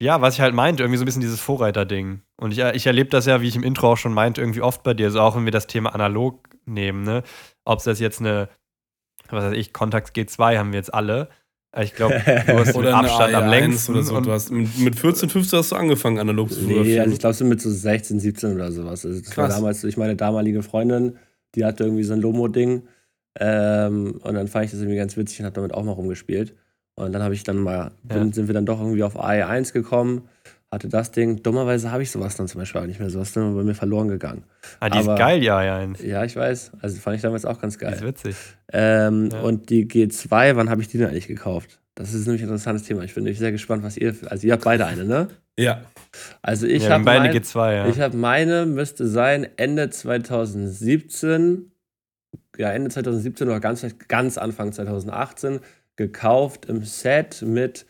ja, 0.00 0.20
was 0.20 0.34
ich 0.34 0.40
halt 0.40 0.54
meinte, 0.54 0.82
irgendwie 0.82 0.98
so 0.98 1.04
ein 1.04 1.06
bisschen 1.06 1.22
dieses 1.22 1.40
Vorreiter-Ding. 1.40 2.22
Und 2.36 2.52
ich, 2.52 2.58
ich 2.58 2.86
erlebe 2.86 3.10
das 3.10 3.26
ja, 3.26 3.40
wie 3.40 3.48
ich 3.48 3.56
im 3.56 3.64
Intro 3.64 3.92
auch 3.92 3.96
schon 3.96 4.14
meinte, 4.14 4.40
irgendwie 4.40 4.62
oft 4.62 4.82
bei 4.82 4.94
dir, 4.94 5.10
so 5.10 5.20
auch 5.20 5.36
wenn 5.36 5.44
wir 5.44 5.52
das 5.52 5.66
Thema 5.66 5.94
analog 5.94 6.48
nehmen, 6.66 7.02
ne? 7.02 7.22
Ob 7.64 7.78
es 7.78 7.84
das 7.84 7.98
jetzt 7.98 8.20
eine 8.20 8.48
was 9.30 9.44
weiß 9.44 9.56
ich, 9.56 9.72
Kontakt 9.72 10.16
G2 10.16 10.58
haben 10.58 10.72
wir 10.72 10.78
jetzt 10.78 10.92
alle. 10.92 11.28
Ich 11.78 11.94
glaube, 11.94 12.14
du 12.24 12.58
hast 12.58 12.74
oder 12.76 12.96
Abstand 12.96 13.34
am 13.34 13.48
längsten. 13.48 13.92
Oder 13.92 14.02
so. 14.02 14.20
Du 14.20 14.32
hast, 14.32 14.50
mit 14.50 14.98
14, 14.98 15.28
15 15.28 15.58
hast 15.58 15.72
du 15.72 15.76
angefangen, 15.76 16.18
analog 16.18 16.50
zu 16.50 16.60
fotografieren. 16.60 16.86
Nee, 16.86 17.00
also 17.00 17.12
ich 17.12 17.18
glaube, 17.18 17.34
so 17.34 17.44
mit 17.44 17.60
so 17.60 17.70
16, 17.70 18.20
17 18.20 18.54
oder 18.54 18.72
sowas. 18.72 19.04
Also 19.04 19.20
das 19.20 19.30
Krass. 19.30 19.36
war 19.36 19.48
damals 19.48 19.82
durch 19.82 19.96
meine 19.96 20.16
damalige 20.16 20.62
Freundin, 20.62 21.18
die 21.54 21.64
hatte 21.64 21.84
irgendwie 21.84 22.04
so 22.04 22.14
ein 22.14 22.20
Lomo-Ding. 22.20 22.88
Ähm, 23.38 24.18
und 24.22 24.34
dann 24.34 24.48
fand 24.48 24.64
ich 24.64 24.70
das 24.70 24.80
irgendwie 24.80 24.96
ganz 24.96 25.16
witzig 25.16 25.40
und 25.40 25.46
habe 25.46 25.54
damit 25.54 25.74
auch 25.74 25.84
mal 25.84 25.92
rumgespielt. 25.92 26.56
Und 26.98 27.12
dann 27.12 27.22
habe 27.22 27.34
ich 27.34 27.44
dann 27.44 27.58
mal, 27.58 27.92
bin, 28.02 28.26
ja. 28.26 28.32
sind 28.32 28.48
wir 28.48 28.54
dann 28.54 28.66
doch 28.66 28.80
irgendwie 28.80 29.04
auf 29.04 29.16
AE1 29.16 29.72
gekommen, 29.72 30.22
hatte 30.70 30.88
das 30.88 31.12
Ding. 31.12 31.44
Dummerweise 31.44 31.92
habe 31.92 32.02
ich 32.02 32.10
sowas 32.10 32.34
dann 32.34 32.48
zum 32.48 32.60
Beispiel 32.60 32.80
auch 32.80 32.86
nicht 32.86 32.98
mehr. 32.98 33.08
Sowas 33.08 33.28
ist 33.28 33.36
dann 33.36 33.54
bei 33.54 33.62
mir 33.62 33.76
verloren 33.76 34.08
gegangen. 34.08 34.42
Ah, 34.80 34.90
die 34.90 34.98
Aber, 34.98 35.14
ist 35.14 35.18
geil, 35.18 35.42
ja, 35.42 35.60
AE1. 35.60 36.04
Ja, 36.04 36.24
ich 36.24 36.34
weiß. 36.34 36.72
Also 36.80 36.98
fand 36.98 37.14
ich 37.14 37.22
damals 37.22 37.44
auch 37.44 37.60
ganz 37.60 37.78
geil. 37.78 37.92
Die 37.92 37.98
ist 37.98 38.04
witzig. 38.04 38.36
Ähm, 38.72 39.28
ja. 39.32 39.40
Und 39.40 39.70
die 39.70 39.86
G2, 39.86 40.56
wann 40.56 40.68
habe 40.68 40.82
ich 40.82 40.88
die 40.88 40.98
denn 40.98 41.08
eigentlich 41.08 41.28
gekauft? 41.28 41.78
Das 41.94 42.12
ist 42.12 42.26
nämlich 42.26 42.42
ein 42.42 42.48
interessantes 42.48 42.84
Thema. 42.84 43.04
Ich 43.04 43.14
bin 43.14 43.22
nämlich 43.22 43.38
sehr 43.38 43.52
gespannt, 43.52 43.84
was 43.84 43.96
ihr. 43.96 44.16
Also, 44.26 44.48
ihr 44.48 44.54
habt 44.54 44.64
beide 44.64 44.86
eine, 44.86 45.04
ne? 45.04 45.28
Ja. 45.56 45.82
Also, 46.42 46.66
ich 46.66 46.82
ja, 46.82 46.90
habe. 46.90 47.04
Beide 47.04 47.28
mein, 47.28 47.36
G2, 47.36 47.74
ja. 47.74 47.86
Ich 47.86 48.00
habe 48.00 48.16
meine, 48.16 48.66
müsste 48.66 49.06
sein, 49.06 49.46
Ende 49.56 49.88
2017. 49.88 51.70
Ja, 52.56 52.72
Ende 52.72 52.90
2017 52.90 53.46
oder 53.46 53.60
ganz, 53.60 53.86
ganz 54.08 54.36
Anfang 54.36 54.72
2018 54.72 55.60
gekauft 55.98 56.66
im 56.66 56.84
Set 56.84 57.42
mit 57.42 57.84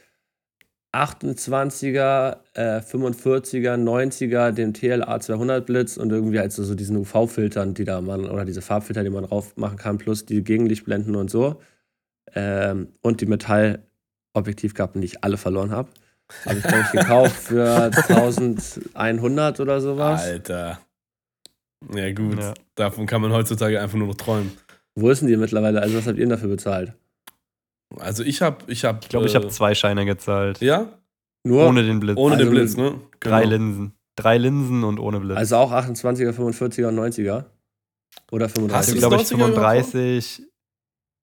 28er, 0.92 2.38
äh, 2.54 2.80
45er, 2.80 3.76
90er, 3.76 4.50
dem 4.52 4.72
TLA 4.72 5.20
200 5.20 5.66
Blitz 5.66 5.98
und 5.98 6.10
irgendwie 6.10 6.38
also 6.38 6.64
so 6.64 6.74
diesen 6.74 6.96
UV-Filtern, 6.96 7.74
die 7.74 7.84
da 7.84 8.00
man, 8.00 8.24
oder 8.24 8.46
diese 8.46 8.62
Farbfilter, 8.62 9.04
die 9.04 9.10
man 9.10 9.24
drauf 9.24 9.56
machen 9.56 9.76
kann, 9.76 9.98
plus 9.98 10.24
die 10.24 10.42
Gegenlichtblenden 10.42 11.14
und 11.14 11.30
so. 11.30 11.60
Ähm, 12.34 12.88
und 13.02 13.20
die 13.20 13.26
Metall 13.26 13.86
Objektivkappen, 14.32 15.02
die 15.02 15.06
ich 15.06 15.24
alle 15.24 15.36
verloren 15.36 15.70
habe. 15.70 15.90
Habe 16.46 16.58
ich, 16.58 16.64
glaube 16.64 16.84
ich, 16.86 16.92
gekauft 16.92 17.36
für 17.36 17.84
1100 18.08 19.60
oder 19.60 19.80
sowas. 19.80 20.22
Alter. 20.22 20.80
Ja, 21.94 22.12
gut. 22.12 22.40
Ja. 22.40 22.54
Davon 22.74 23.06
kann 23.06 23.20
man 23.20 23.32
heutzutage 23.32 23.80
einfach 23.80 23.98
nur 23.98 24.08
noch 24.08 24.14
träumen. 24.14 24.52
Wo 24.94 25.10
ist 25.10 25.20
denn 25.20 25.28
die 25.28 25.36
mittlerweile? 25.36 25.80
Also, 25.80 25.96
was 25.96 26.06
habt 26.06 26.16
ihr 26.16 26.24
denn 26.24 26.30
dafür 26.30 26.48
bezahlt? 26.48 26.92
Also, 27.96 28.22
ich 28.22 28.42
habe. 28.42 28.64
Ich, 28.66 28.84
hab, 28.84 29.02
ich 29.02 29.08
glaube, 29.08 29.26
äh, 29.26 29.28
ich 29.28 29.34
habe 29.34 29.48
zwei 29.48 29.74
Scheine 29.74 30.04
gezahlt. 30.04 30.60
Ja? 30.60 30.88
Nur? 31.44 31.66
Ohne 31.66 31.82
den 31.82 32.00
Blitz. 32.00 32.16
Ohne 32.18 32.34
also 32.34 32.44
den 32.44 32.52
Blitz, 32.52 32.76
ne? 32.76 33.00
Genau. 33.20 33.36
Drei 33.36 33.44
Linsen. 33.44 33.92
Drei 34.16 34.38
Linsen 34.38 34.84
und 34.84 34.98
ohne 34.98 35.20
Blitz. 35.20 35.36
Also 35.36 35.56
auch 35.56 35.72
28er, 35.72 36.32
45er 36.32 36.88
und 36.88 36.98
90er? 36.98 37.44
Oder 38.30 38.48
35? 38.48 38.72
Hast 38.72 38.92
du, 38.92 38.98
glaube 38.98 39.22
ich, 39.22 39.28
35. 39.28 40.42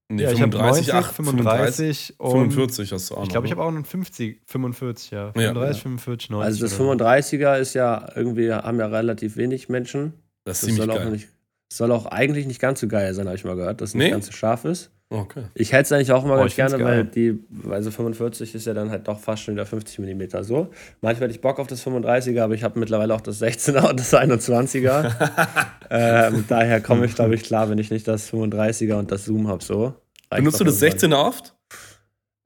Nee, 0.07 0.21
ja, 0.21 0.29
35, 0.29 0.87
90, 0.87 0.93
8, 0.93 1.15
35 1.15 2.19
und 2.19 2.51
45 2.51 2.91
hast 2.91 3.09
du 3.09 3.15
auch 3.15 3.17
noch. 3.17 3.23
Ich 3.23 3.29
glaube, 3.31 3.47
ich 3.47 3.51
habe 3.51 3.63
auch 3.63 3.69
einen 3.69 3.85
50, 3.85 4.41
45, 4.45 5.11
ja. 5.11 5.31
35, 5.31 5.77
ja. 5.77 5.81
45, 5.81 6.29
90. 6.29 6.45
Also 6.45 6.61
das 6.61 6.79
35er 6.79 7.57
ist 7.57 7.73
ja 7.73 8.07
irgendwie, 8.15 8.53
haben 8.53 8.79
ja 8.79 8.85
relativ 8.85 9.35
wenig 9.35 9.67
Menschen. 9.67 10.13
Das, 10.43 10.61
ist 10.61 10.77
das 10.77 10.85
soll, 10.85 10.91
auch 10.91 11.09
nicht, 11.09 11.29
soll 11.73 11.91
auch 11.91 12.05
eigentlich 12.05 12.45
nicht 12.45 12.61
ganz 12.61 12.81
so 12.81 12.87
geil 12.87 13.15
sein, 13.15 13.25
habe 13.25 13.35
ich 13.35 13.45
mal 13.45 13.55
gehört, 13.55 13.81
dass 13.81 13.89
es 13.89 13.95
nee? 13.95 14.03
nicht 14.03 14.11
ganz 14.11 14.27
so 14.27 14.31
scharf 14.31 14.63
ist. 14.65 14.91
Okay. 15.09 15.43
Ich 15.53 15.71
hätte 15.71 15.83
es 15.83 15.91
eigentlich 15.91 16.11
auch 16.11 16.25
immer 16.25 16.35
oh, 16.35 16.39
ganz 16.39 16.55
gerne, 16.55 16.83
weil 16.83 17.05
die, 17.05 17.39
also 17.69 17.91
45 17.91 18.55
ist 18.55 18.65
ja 18.65 18.73
dann 18.73 18.89
halt 18.89 19.07
doch 19.07 19.19
fast 19.19 19.43
schon 19.43 19.53
wieder 19.53 19.65
50 19.65 19.99
mm 19.99 20.41
so. 20.41 20.71
Manchmal 21.01 21.27
hätte 21.27 21.35
ich 21.35 21.41
Bock 21.41 21.59
auf 21.59 21.67
das 21.67 21.85
35er, 21.85 22.41
aber 22.41 22.55
ich 22.55 22.63
habe 22.63 22.79
mittlerweile 22.79 23.13
auch 23.13 23.21
das 23.21 23.41
16er 23.41 23.89
und 23.89 23.99
das 23.99 24.13
21er. 24.13 25.11
ähm, 25.91 26.45
daher 26.47 26.81
komme 26.81 27.05
ich, 27.05 27.13
glaube 27.13 27.35
ich, 27.35 27.43
klar, 27.43 27.69
wenn 27.69 27.77
ich 27.77 27.91
nicht 27.91 28.07
das 28.07 28.31
35er 28.31 28.95
und 28.95 29.11
das 29.11 29.25
Zoom 29.25 29.47
habe 29.47 29.63
so. 29.63 29.93
Benutzt 30.31 30.59
du 30.59 30.63
das 30.63 30.81
16er 30.81 31.15
oft? 31.15 31.55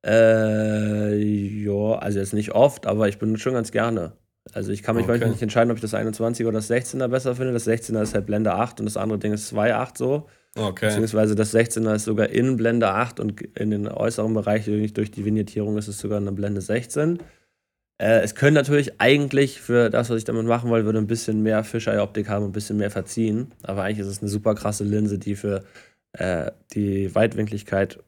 Äh, 0.05 1.15
ja, 1.15 1.97
also 1.97 2.19
jetzt 2.19 2.33
nicht 2.33 2.51
oft, 2.51 2.87
aber 2.87 3.07
ich 3.07 3.19
benutze 3.19 3.43
schon 3.43 3.53
ganz 3.53 3.71
gerne. 3.71 4.13
Also 4.53 4.71
ich 4.71 4.83
kann 4.83 4.95
mich 4.95 5.03
okay. 5.03 5.13
manchmal 5.13 5.31
nicht 5.31 5.41
entscheiden, 5.41 5.71
ob 5.71 5.77
ich 5.77 5.81
das 5.81 5.93
21er 5.93 6.47
oder 6.47 6.53
das 6.53 6.69
16er 6.69 7.07
besser 7.07 7.35
finde. 7.35 7.53
Das 7.53 7.67
16er 7.67 8.01
ist 8.01 8.13
halt 8.13 8.25
Blende 8.25 8.53
8 8.53 8.79
und 8.79 8.85
das 8.85 8.97
andere 8.97 9.19
Ding 9.19 9.31
ist 9.33 9.53
2.8 9.53 9.97
so. 9.97 10.27
Okay. 10.55 10.87
Beziehungsweise 10.87 11.35
das 11.35 11.53
16er 11.53 11.95
ist 11.95 12.05
sogar 12.05 12.29
in 12.29 12.57
Blende 12.57 12.89
8 12.89 13.19
und 13.19 13.41
in 13.41 13.71
den 13.71 13.87
äußeren 13.87 14.33
Bereich 14.33 14.65
durch 14.65 15.11
die 15.11 15.25
Vignettierung 15.25 15.77
ist 15.77 15.87
es 15.87 15.99
sogar 15.99 16.17
eine 16.17 16.31
Blende 16.31 16.61
16. 16.61 17.19
Äh, 17.99 18.21
es 18.21 18.33
können 18.33 18.55
natürlich 18.55 18.99
eigentlich 18.99 19.61
für 19.61 19.89
das, 19.89 20.09
was 20.09 20.17
ich 20.17 20.23
damit 20.23 20.45
machen 20.45 20.69
wollte, 20.69 20.85
würde 20.85 20.99
ein 20.99 21.07
bisschen 21.07 21.43
mehr 21.43 21.63
Fisheye-Optik 21.63 22.29
haben, 22.29 22.45
ein 22.45 22.51
bisschen 22.51 22.77
mehr 22.77 22.91
verziehen. 22.91 23.51
Aber 23.63 23.83
eigentlich 23.83 23.99
ist 23.99 24.07
es 24.07 24.21
eine 24.21 24.29
super 24.29 24.55
krasse 24.55 24.83
Linse, 24.83 25.19
die 25.19 25.35
für 25.35 25.63
äh, 26.13 26.51
die 26.73 27.13
Weitwinkligkeit, 27.13 27.99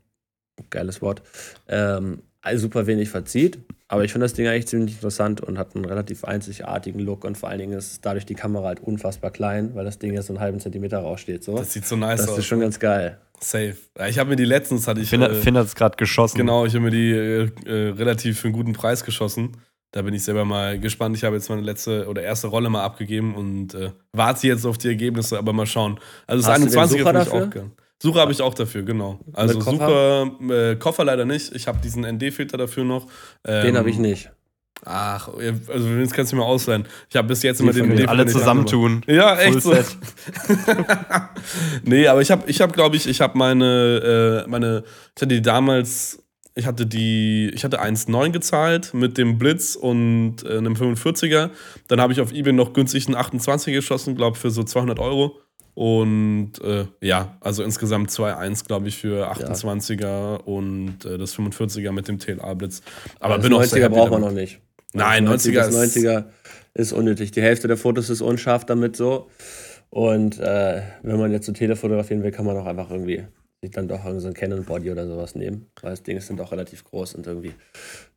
geiles 0.69 1.01
Wort, 1.01 1.21
ähm, 1.67 2.23
super 2.55 2.87
wenig 2.87 3.09
verzieht. 3.09 3.59
Aber 3.91 4.05
ich 4.05 4.13
finde 4.13 4.23
das 4.23 4.33
Ding 4.33 4.47
eigentlich 4.47 4.67
ziemlich 4.67 4.93
interessant 4.95 5.41
und 5.41 5.57
hat 5.57 5.75
einen 5.75 5.83
relativ 5.83 6.23
einzigartigen 6.23 7.01
Look 7.01 7.25
und 7.25 7.37
vor 7.37 7.49
allen 7.49 7.59
Dingen 7.59 7.73
ist 7.73 8.05
dadurch 8.05 8.25
die 8.25 8.35
Kamera 8.35 8.67
halt 8.67 8.79
unfassbar 8.79 9.31
klein, 9.31 9.75
weil 9.75 9.83
das 9.83 9.99
Ding 9.99 10.13
jetzt 10.13 10.27
so 10.27 10.33
einen 10.33 10.39
halben 10.39 10.61
Zentimeter 10.61 10.99
raussteht. 10.99 11.43
So. 11.43 11.57
Das 11.57 11.73
sieht 11.73 11.85
so 11.85 11.97
nice 11.97 12.21
das 12.21 12.29
aus. 12.29 12.35
Das 12.35 12.45
ist 12.45 12.47
schon 12.47 12.61
ganz 12.61 12.79
geil. 12.79 13.17
Safe. 13.41 13.75
Ich 14.07 14.17
habe 14.17 14.29
mir 14.29 14.37
die 14.37 14.45
letztens 14.45 14.87
hatte 14.87 15.01
ich. 15.01 15.09
Finn, 15.09 15.21
äh, 15.21 15.33
Finn 15.33 15.57
hat 15.57 15.65
es 15.65 15.75
gerade 15.75 15.97
geschossen. 15.97 16.37
Genau, 16.37 16.65
ich 16.65 16.73
habe 16.73 16.85
mir 16.85 16.91
die 16.91 17.11
äh, 17.11 17.49
äh, 17.65 17.89
relativ 17.89 18.39
für 18.39 18.47
einen 18.47 18.55
guten 18.55 18.71
Preis 18.71 19.03
geschossen. 19.03 19.57
Da 19.91 20.03
bin 20.03 20.13
ich 20.13 20.23
selber 20.23 20.45
mal 20.45 20.79
gespannt. 20.79 21.17
Ich 21.17 21.25
habe 21.25 21.35
jetzt 21.35 21.49
meine 21.49 21.61
letzte 21.61 22.07
oder 22.07 22.21
erste 22.21 22.47
Rolle 22.47 22.69
mal 22.69 22.85
abgegeben 22.85 23.35
und 23.35 23.73
äh, 23.73 23.91
warte 24.13 24.47
jetzt 24.47 24.65
auf 24.65 24.77
die 24.77 24.87
Ergebnisse, 24.87 25.37
aber 25.37 25.51
mal 25.51 25.65
schauen. 25.65 25.99
Also 26.27 26.47
das 26.47 26.61
21er 26.61 27.03
finde 27.03 27.21
ich 27.23 27.29
auch 27.29 27.49
gern. 27.49 27.73
Suche 28.01 28.19
habe 28.19 28.31
ich 28.31 28.41
auch 28.41 28.55
dafür, 28.55 28.81
genau. 28.81 29.19
Also 29.31 29.59
Koffer? 29.59 30.25
Suche, 30.39 30.71
äh, 30.71 30.75
Koffer 30.75 31.05
leider 31.05 31.23
nicht. 31.23 31.55
Ich 31.55 31.67
habe 31.67 31.77
diesen 31.83 32.03
ND-Filter 32.03 32.57
dafür 32.57 32.83
noch. 32.83 33.05
Ähm, 33.45 33.67
Den 33.67 33.77
habe 33.77 33.91
ich 33.91 33.99
nicht. 33.99 34.31
Ach, 34.83 35.29
also 35.67 35.99
das 35.99 36.11
kannst 36.11 36.31
du 36.31 36.35
mir 36.35 36.43
ausleihen. 36.43 36.87
Ich 37.11 37.15
habe 37.15 37.27
bis 37.27 37.43
jetzt 37.43 37.61
immer 37.61 37.73
den 37.73 37.93
ND 37.93 38.07
Alle 38.07 38.25
zusammentun. 38.25 39.03
Ja, 39.05 39.37
echt 39.37 39.61
so. 39.61 39.75
nee, 41.83 42.07
aber 42.07 42.21
ich 42.21 42.31
habe, 42.31 42.49
ich 42.49 42.59
habe, 42.61 42.73
glaube 42.73 42.95
ich, 42.95 43.07
ich 43.07 43.21
habe 43.21 43.37
meine, 43.37 44.43
äh, 44.45 44.49
meine, 44.49 44.83
ich 45.15 45.21
hatte 45.21 45.27
die 45.27 45.43
damals, 45.43 46.23
ich 46.55 46.65
hatte 46.65 46.87
die, 46.87 47.51
ich 47.53 47.63
hatte 47.63 47.83
1,9 47.83 48.31
gezahlt 48.31 48.95
mit 48.95 49.19
dem 49.19 49.37
Blitz 49.37 49.75
und 49.75 50.37
äh, 50.43 50.57
einem 50.57 50.73
45er. 50.73 51.51
Dann 51.87 52.01
habe 52.01 52.13
ich 52.13 52.19
auf 52.19 52.31
eBay 52.33 52.53
noch 52.53 52.73
günstig 52.73 53.05
einen 53.05 53.15
28er 53.15 53.73
geschossen, 53.73 54.15
glaube 54.15 54.37
für 54.37 54.49
so 54.49 54.63
200 54.63 54.97
Euro. 54.97 55.37
Und 55.73 56.53
äh, 56.63 56.85
ja, 57.01 57.37
also 57.39 57.63
insgesamt 57.63 58.11
2-1, 58.11 58.65
glaube 58.65 58.89
ich, 58.89 58.97
für 58.97 59.31
28er 59.31 60.01
ja. 60.01 60.35
und 60.35 61.05
äh, 61.05 61.17
das 61.17 61.35
45er 61.37 61.91
mit 61.91 62.07
dem 62.07 62.19
TLA-Blitz. 62.19 62.81
Aber 63.19 63.37
das 63.37 63.47
bin 63.47 63.53
90er 63.53 63.89
braucht 63.89 64.11
man 64.11 64.21
noch 64.21 64.31
nicht. 64.31 64.59
Nein, 64.93 65.27
90er, 65.27 65.53
das 65.53 65.75
90er 65.75 66.25
ist 66.73 66.91
unnötig. 66.91 67.31
Die 67.31 67.41
Hälfte 67.41 67.67
der 67.67 67.77
Fotos 67.77 68.09
ist 68.09 68.21
unscharf 68.21 68.65
damit 68.65 68.97
so. 68.97 69.29
Und 69.89 70.39
äh, 70.39 70.81
wenn 71.03 71.19
man 71.19 71.31
jetzt 71.31 71.45
so 71.45 71.53
telefotografieren 71.53 72.23
will, 72.23 72.31
kann 72.31 72.45
man 72.45 72.57
auch 72.57 72.65
einfach 72.65 72.91
irgendwie 72.91 73.25
sich 73.61 73.71
dann 73.71 73.87
doch 73.87 74.03
so 74.17 74.27
ein 74.27 74.33
Canon 74.33 74.65
Body 74.65 74.91
oder 74.91 75.07
sowas 75.07 75.35
nehmen. 75.35 75.67
Weil 75.81 75.91
das 75.91 76.03
Ding 76.03 76.17
ist 76.17 76.29
dann 76.29 76.37
doch 76.37 76.51
relativ 76.51 76.83
groß 76.83 77.15
und 77.15 77.27
irgendwie 77.27 77.53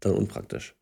dann 0.00 0.12
unpraktisch. 0.12 0.74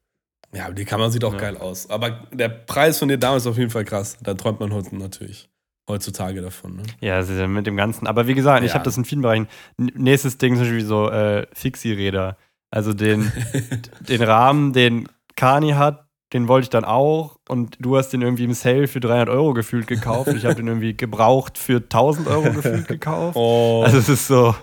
Ja, 0.54 0.66
aber 0.66 0.74
die 0.74 0.84
Kamera 0.84 1.10
sieht 1.10 1.24
auch 1.24 1.32
ja. 1.34 1.40
geil 1.40 1.56
aus. 1.56 1.88
Aber 1.90 2.28
der 2.32 2.48
Preis 2.48 2.98
von 2.98 3.08
dir 3.08 3.18
damals 3.18 3.44
ist 3.44 3.48
auf 3.48 3.58
jeden 3.58 3.70
Fall 3.70 3.84
krass. 3.84 4.16
Da 4.22 4.34
träumt 4.34 4.60
man 4.60 4.72
heute 4.72 4.96
natürlich 4.96 5.50
heutzutage 5.88 6.40
davon. 6.40 6.76
Ne? 6.76 6.82
Ja, 7.00 7.46
mit 7.46 7.66
dem 7.66 7.76
Ganzen. 7.76 8.06
Aber 8.06 8.26
wie 8.26 8.34
gesagt, 8.34 8.60
ja. 8.60 8.66
ich 8.66 8.74
habe 8.74 8.84
das 8.84 8.96
in 8.96 9.04
vielen 9.04 9.22
Bereichen. 9.22 9.48
Nächstes 9.76 10.38
Ding 10.38 10.54
ist 10.54 10.60
natürlich 10.60 10.86
so 10.86 11.10
äh, 11.10 11.46
Fixie-Räder. 11.52 12.36
Also 12.70 12.94
den, 12.94 13.30
den 14.08 14.22
Rahmen, 14.22 14.72
den 14.72 15.08
Kani 15.36 15.72
hat, 15.72 16.06
den 16.32 16.48
wollte 16.48 16.64
ich 16.64 16.70
dann 16.70 16.84
auch. 16.84 17.36
Und 17.48 17.76
du 17.80 17.96
hast 17.98 18.10
den 18.10 18.22
irgendwie 18.22 18.44
im 18.44 18.54
Sale 18.54 18.88
für 18.88 19.00
300 19.00 19.28
Euro 19.28 19.52
gefühlt 19.52 19.86
gekauft. 19.86 20.28
Ich 20.34 20.44
habe 20.44 20.54
den 20.54 20.66
irgendwie 20.66 20.96
gebraucht 20.96 21.58
für 21.58 21.76
1000 21.76 22.28
Euro 22.28 22.52
gefühlt 22.52 22.88
gekauft. 22.88 23.36
Oh. 23.36 23.82
Also 23.84 23.98
es 23.98 24.08
ist 24.08 24.26
so, 24.26 24.54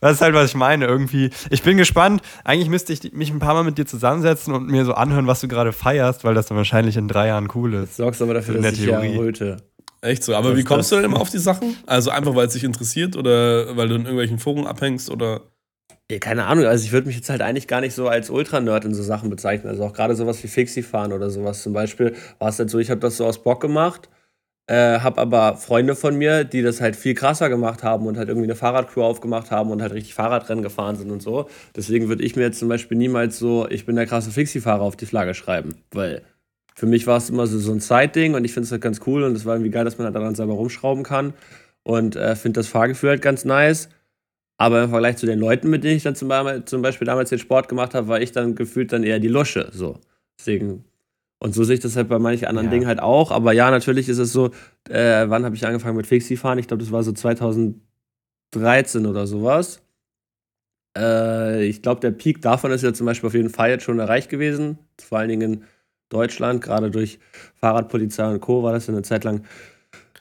das 0.00 0.14
ist 0.14 0.20
halt, 0.20 0.34
was 0.34 0.50
ich 0.50 0.54
meine. 0.54 0.84
Irgendwie, 0.86 1.30
ich 1.48 1.62
bin 1.62 1.78
gespannt. 1.78 2.20
Eigentlich 2.44 2.68
müsste 2.68 2.92
ich 2.92 3.12
mich 3.12 3.30
ein 3.30 3.38
paar 3.38 3.54
Mal 3.54 3.64
mit 3.64 3.78
dir 3.78 3.86
zusammensetzen 3.86 4.52
und 4.52 4.66
mir 4.66 4.84
so 4.84 4.92
anhören, 4.92 5.26
was 5.26 5.40
du 5.40 5.48
gerade 5.48 5.72
feierst, 5.72 6.24
weil 6.24 6.34
das 6.34 6.46
dann 6.46 6.58
wahrscheinlich 6.58 6.96
in 6.96 7.08
drei 7.08 7.28
Jahren 7.28 7.48
cool 7.54 7.72
ist. 7.74 7.96
Sorgst 7.96 8.20
aber 8.20 8.34
dafür, 8.34 8.60
dass 8.60 8.74
ich 8.74 8.84
ja 8.84 8.98
röte. 8.98 9.56
Echt 10.06 10.22
so. 10.22 10.34
Aber 10.34 10.56
wie 10.56 10.64
kommst 10.64 10.92
du 10.92 10.96
denn 10.96 11.04
immer 11.04 11.20
auf 11.20 11.30
die 11.30 11.38
Sachen? 11.38 11.76
Also 11.86 12.10
einfach, 12.10 12.34
weil 12.34 12.46
es 12.46 12.52
dich 12.52 12.64
interessiert 12.64 13.16
oder 13.16 13.76
weil 13.76 13.88
du 13.88 13.96
in 13.96 14.02
irgendwelchen 14.02 14.38
Foren 14.38 14.66
abhängst 14.66 15.10
oder? 15.10 15.42
Ja, 16.10 16.18
keine 16.18 16.44
Ahnung. 16.46 16.64
Also 16.64 16.84
ich 16.84 16.92
würde 16.92 17.08
mich 17.08 17.16
jetzt 17.16 17.28
halt 17.28 17.42
eigentlich 17.42 17.66
gar 17.66 17.80
nicht 17.80 17.94
so 17.94 18.08
als 18.08 18.30
Ultra-Nerd 18.30 18.84
in 18.84 18.94
so 18.94 19.02
Sachen 19.02 19.28
bezeichnen. 19.30 19.68
Also 19.68 19.84
auch 19.84 19.92
gerade 19.92 20.14
sowas 20.14 20.42
wie 20.44 20.48
Fixie 20.48 20.82
fahren 20.82 21.12
oder 21.12 21.30
sowas 21.30 21.62
zum 21.62 21.72
Beispiel 21.72 22.14
war 22.38 22.50
es 22.50 22.58
halt 22.58 22.70
so, 22.70 22.78
ich 22.78 22.90
habe 22.90 23.00
das 23.00 23.16
so 23.16 23.26
aus 23.26 23.42
Bock 23.42 23.60
gemacht. 23.60 24.08
Äh, 24.68 24.98
habe 24.98 25.20
aber 25.20 25.56
Freunde 25.56 25.94
von 25.94 26.16
mir, 26.16 26.42
die 26.42 26.60
das 26.60 26.80
halt 26.80 26.96
viel 26.96 27.14
krasser 27.14 27.48
gemacht 27.48 27.84
haben 27.84 28.06
und 28.06 28.16
halt 28.18 28.28
irgendwie 28.28 28.46
eine 28.46 28.56
Fahrradcrew 28.56 29.02
aufgemacht 29.02 29.52
haben 29.52 29.70
und 29.70 29.80
halt 29.80 29.92
richtig 29.92 30.14
Fahrradrennen 30.14 30.62
gefahren 30.62 30.96
sind 30.96 31.12
und 31.12 31.22
so. 31.22 31.48
Deswegen 31.76 32.08
würde 32.08 32.24
ich 32.24 32.34
mir 32.34 32.42
jetzt 32.42 32.58
zum 32.58 32.68
Beispiel 32.68 32.96
niemals 32.96 33.38
so, 33.38 33.68
ich 33.68 33.86
bin 33.86 33.94
der 33.94 34.06
krasse 34.06 34.32
Fixie-Fahrer 34.32 34.82
auf 34.82 34.96
die 34.96 35.06
Flagge 35.06 35.34
schreiben, 35.34 35.76
weil 35.92 36.22
für 36.76 36.86
mich 36.86 37.06
war 37.06 37.16
es 37.16 37.30
immer 37.30 37.46
so, 37.46 37.58
so 37.58 37.72
ein 37.72 37.80
Side-Ding 37.80 38.34
und 38.34 38.44
ich 38.44 38.52
finde 38.52 38.66
es 38.66 38.72
halt 38.72 38.82
ganz 38.82 39.00
cool 39.06 39.22
und 39.22 39.34
es 39.34 39.46
war 39.46 39.54
irgendwie 39.54 39.70
geil, 39.70 39.84
dass 39.84 39.96
man 39.96 40.04
halt 40.04 40.14
daran 40.14 40.34
selber 40.34 40.52
rumschrauben 40.52 41.04
kann 41.04 41.32
und 41.82 42.16
äh, 42.16 42.36
finde 42.36 42.60
das 42.60 42.68
Fahrgefühl 42.68 43.10
halt 43.10 43.22
ganz 43.22 43.44
nice. 43.44 43.88
Aber 44.58 44.84
im 44.84 44.90
Vergleich 44.90 45.16
zu 45.16 45.26
den 45.26 45.38
Leuten, 45.38 45.68
mit 45.68 45.84
denen 45.84 45.96
ich 45.96 46.02
dann 46.02 46.14
zum, 46.14 46.30
zum 46.64 46.82
Beispiel 46.82 47.06
damals 47.06 47.30
den 47.30 47.38
Sport 47.38 47.68
gemacht 47.68 47.94
habe, 47.94 48.08
war 48.08 48.20
ich 48.20 48.32
dann 48.32 48.54
gefühlt 48.54 48.92
dann 48.92 49.04
eher 49.04 49.18
die 49.18 49.28
Lusche. 49.28 49.68
So. 49.72 50.00
Deswegen. 50.38 50.84
Und 51.38 51.54
so 51.54 51.64
sehe 51.64 51.74
ich 51.74 51.80
das 51.80 51.96
halt 51.96 52.08
bei 52.08 52.18
manchen 52.18 52.46
anderen 52.46 52.68
ja. 52.68 52.72
Dingen 52.72 52.86
halt 52.86 53.00
auch. 53.00 53.30
Aber 53.30 53.52
ja, 53.52 53.70
natürlich 53.70 54.08
ist 54.08 54.18
es 54.18 54.32
so, 54.32 54.50
äh, 54.88 55.28
wann 55.28 55.44
habe 55.44 55.54
ich 55.54 55.66
angefangen 55.66 55.96
mit 55.96 56.06
Fixie 56.06 56.36
fahren? 56.36 56.58
Ich 56.58 56.68
glaube, 56.68 56.82
das 56.82 56.92
war 56.92 57.02
so 57.02 57.12
2013 57.12 59.04
oder 59.06 59.26
sowas. 59.26 59.82
Äh, 60.96 61.66
ich 61.66 61.82
glaube, 61.82 62.00
der 62.00 62.12
Peak 62.12 62.40
davon 62.40 62.70
ist 62.70 62.82
ja 62.82 62.94
zum 62.94 63.04
Beispiel 63.06 63.26
auf 63.26 63.34
jeden 63.34 63.50
Fall 63.50 63.68
jetzt 63.70 63.84
schon 63.84 63.98
erreicht 63.98 64.30
gewesen. 64.30 64.78
Vor 64.98 65.18
allen 65.18 65.28
Dingen 65.28 65.52
in 65.52 65.64
Deutschland, 66.08 66.62
gerade 66.62 66.90
durch 66.90 67.18
Fahrradpolizei 67.56 68.28
und 68.28 68.40
Co. 68.40 68.62
war 68.62 68.72
das 68.72 68.86
ja 68.86 68.94
eine 68.94 69.02
Zeit 69.02 69.24
lang 69.24 69.44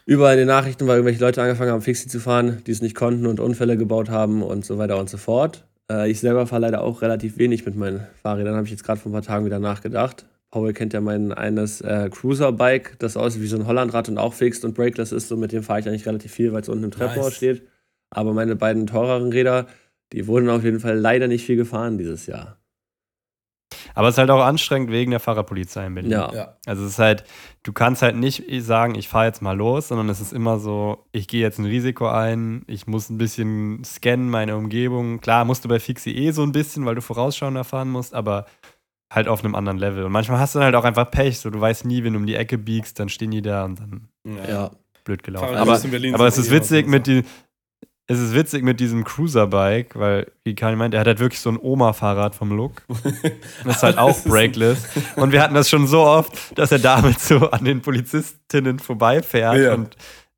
überall 0.05 0.33
in 0.33 0.39
den 0.39 0.47
Nachrichten, 0.47 0.87
weil 0.87 0.97
irgendwelche 0.97 1.23
Leute 1.23 1.41
angefangen 1.41 1.71
haben, 1.71 1.81
Fixie 1.81 2.07
zu 2.07 2.19
fahren, 2.19 2.61
die 2.65 2.71
es 2.71 2.81
nicht 2.81 2.95
konnten 2.95 3.25
und 3.25 3.39
Unfälle 3.39 3.77
gebaut 3.77 4.09
haben 4.09 4.43
und 4.43 4.65
so 4.65 4.77
weiter 4.77 4.97
und 4.97 5.09
so 5.09 5.17
fort. 5.17 5.65
Äh, 5.91 6.09
ich 6.09 6.19
selber 6.19 6.47
fahre 6.47 6.61
leider 6.61 6.81
auch 6.81 7.01
relativ 7.01 7.37
wenig 7.37 7.65
mit 7.65 7.75
meinen 7.75 8.05
Fahrrädern, 8.21 8.55
habe 8.55 8.65
ich 8.65 8.71
jetzt 8.71 8.83
gerade 8.83 8.99
vor 8.99 9.09
ein 9.09 9.13
paar 9.13 9.21
Tagen 9.21 9.45
wieder 9.45 9.59
nachgedacht. 9.59 10.25
Paul 10.51 10.71
kennt 10.71 10.93
ja 10.93 11.01
mein 11.01 11.33
eines 11.33 11.81
äh, 11.81 12.09
Cruiser-Bike, 12.09 12.97
das 12.99 13.17
aussieht 13.17 13.41
wie 13.41 13.47
so 13.47 13.57
ein 13.57 13.67
Hollandrad 13.67 14.07
und 14.07 14.17
auch 14.17 14.33
fixed 14.33 14.63
und 14.63 14.73
brakeless 14.73 15.11
ist. 15.11 15.27
So 15.27 15.35
mit 15.35 15.51
dem 15.51 15.63
fahre 15.63 15.81
ich 15.81 15.87
eigentlich 15.87 16.05
relativ 16.05 16.31
viel, 16.31 16.53
weil 16.53 16.61
es 16.61 16.69
unten 16.69 16.85
im 16.85 16.91
Treppenhaus 16.91 17.25
nice. 17.25 17.35
steht. 17.35 17.67
Aber 18.09 18.31
meine 18.31 18.55
beiden 18.55 18.87
teureren 18.87 19.33
Räder, 19.33 19.67
die 20.13 20.27
wurden 20.27 20.49
auf 20.49 20.63
jeden 20.63 20.79
Fall 20.79 20.97
leider 20.97 21.27
nicht 21.27 21.45
viel 21.45 21.57
gefahren 21.57 21.97
dieses 21.97 22.25
Jahr. 22.25 22.57
Aber 23.95 24.09
es 24.09 24.15
ist 24.15 24.17
halt 24.19 24.29
auch 24.29 24.43
anstrengend 24.43 24.91
wegen 24.91 25.11
der 25.11 25.19
Fahrradpolizei 25.19 25.85
in 25.87 25.95
Berlin. 25.95 26.11
Ja. 26.11 26.57
Also 26.65 26.83
es 26.83 26.91
ist 26.91 26.99
halt, 26.99 27.23
du 27.63 27.73
kannst 27.73 28.01
halt 28.01 28.15
nicht 28.15 28.43
sagen, 28.61 28.95
ich 28.95 29.07
fahre 29.07 29.25
jetzt 29.25 29.41
mal 29.41 29.57
los, 29.57 29.87
sondern 29.87 30.09
es 30.09 30.21
ist 30.21 30.33
immer 30.33 30.59
so, 30.59 31.07
ich 31.11 31.27
gehe 31.27 31.41
jetzt 31.41 31.57
ein 31.57 31.65
Risiko 31.65 32.07
ein, 32.07 32.63
ich 32.67 32.87
muss 32.87 33.09
ein 33.09 33.17
bisschen 33.17 33.83
scannen, 33.83 34.29
meine 34.29 34.57
Umgebung. 34.57 35.21
Klar, 35.21 35.45
musst 35.45 35.63
du 35.63 35.69
bei 35.69 35.79
Fixie 35.79 36.15
eh 36.15 36.31
so 36.31 36.43
ein 36.43 36.51
bisschen, 36.51 36.85
weil 36.85 36.95
du 36.95 37.01
vorausschauender 37.01 37.63
fahren 37.63 37.89
musst, 37.89 38.13
aber 38.13 38.45
halt 39.09 39.27
auf 39.27 39.43
einem 39.43 39.55
anderen 39.55 39.77
Level. 39.77 40.03
Und 40.03 40.11
manchmal 40.11 40.39
hast 40.39 40.55
du 40.55 40.59
dann 40.59 40.65
halt 40.65 40.75
auch 40.75 40.83
einfach 40.83 41.09
Pech, 41.09 41.39
so 41.39 41.49
du 41.49 41.59
weißt 41.61 41.85
nie, 41.85 42.03
wenn 42.03 42.13
du 42.13 42.19
um 42.19 42.25
die 42.25 42.35
Ecke 42.35 42.57
biegst, 42.57 42.99
dann 42.99 43.09
stehen 43.09 43.31
die 43.31 43.41
da 43.41 43.63
und 43.63 43.79
dann 43.79 44.09
ja. 44.47 44.71
blöd 45.05 45.23
gelaufen. 45.23 45.55
Aber, 45.55 45.79
aber 46.13 46.27
es 46.27 46.37
ist 46.37 46.51
witzig 46.51 46.87
mit 46.87 47.07
die, 47.07 47.23
es 48.07 48.19
ist 48.19 48.35
witzig 48.35 48.63
mit 48.63 48.79
diesem 48.79 49.03
Cruiser-Bike, 49.03 49.95
weil, 49.95 50.31
wie 50.43 50.53
Kani 50.53 50.75
meint, 50.75 50.93
er 50.93 50.99
hat 50.99 51.07
halt 51.07 51.19
wirklich 51.19 51.41
so 51.41 51.49
ein 51.49 51.57
Oma-Fahrrad 51.59 52.35
vom 52.35 52.51
Look. 52.51 52.83
Das 53.63 53.77
ist 53.77 53.83
halt 53.83 53.97
auch 53.97 54.17
brakeless. 54.23 54.85
Und 55.15 55.31
wir 55.31 55.41
hatten 55.41 55.55
das 55.55 55.69
schon 55.69 55.87
so 55.87 56.01
oft, 56.01 56.57
dass 56.57 56.71
er 56.71 56.79
damit 56.79 57.19
so 57.19 57.49
an 57.49 57.65
den 57.65 57.81
Polizistinnen 57.81 58.77
vorbeifährt 58.77 59.57
ja. 59.57 59.73
und 59.73 59.95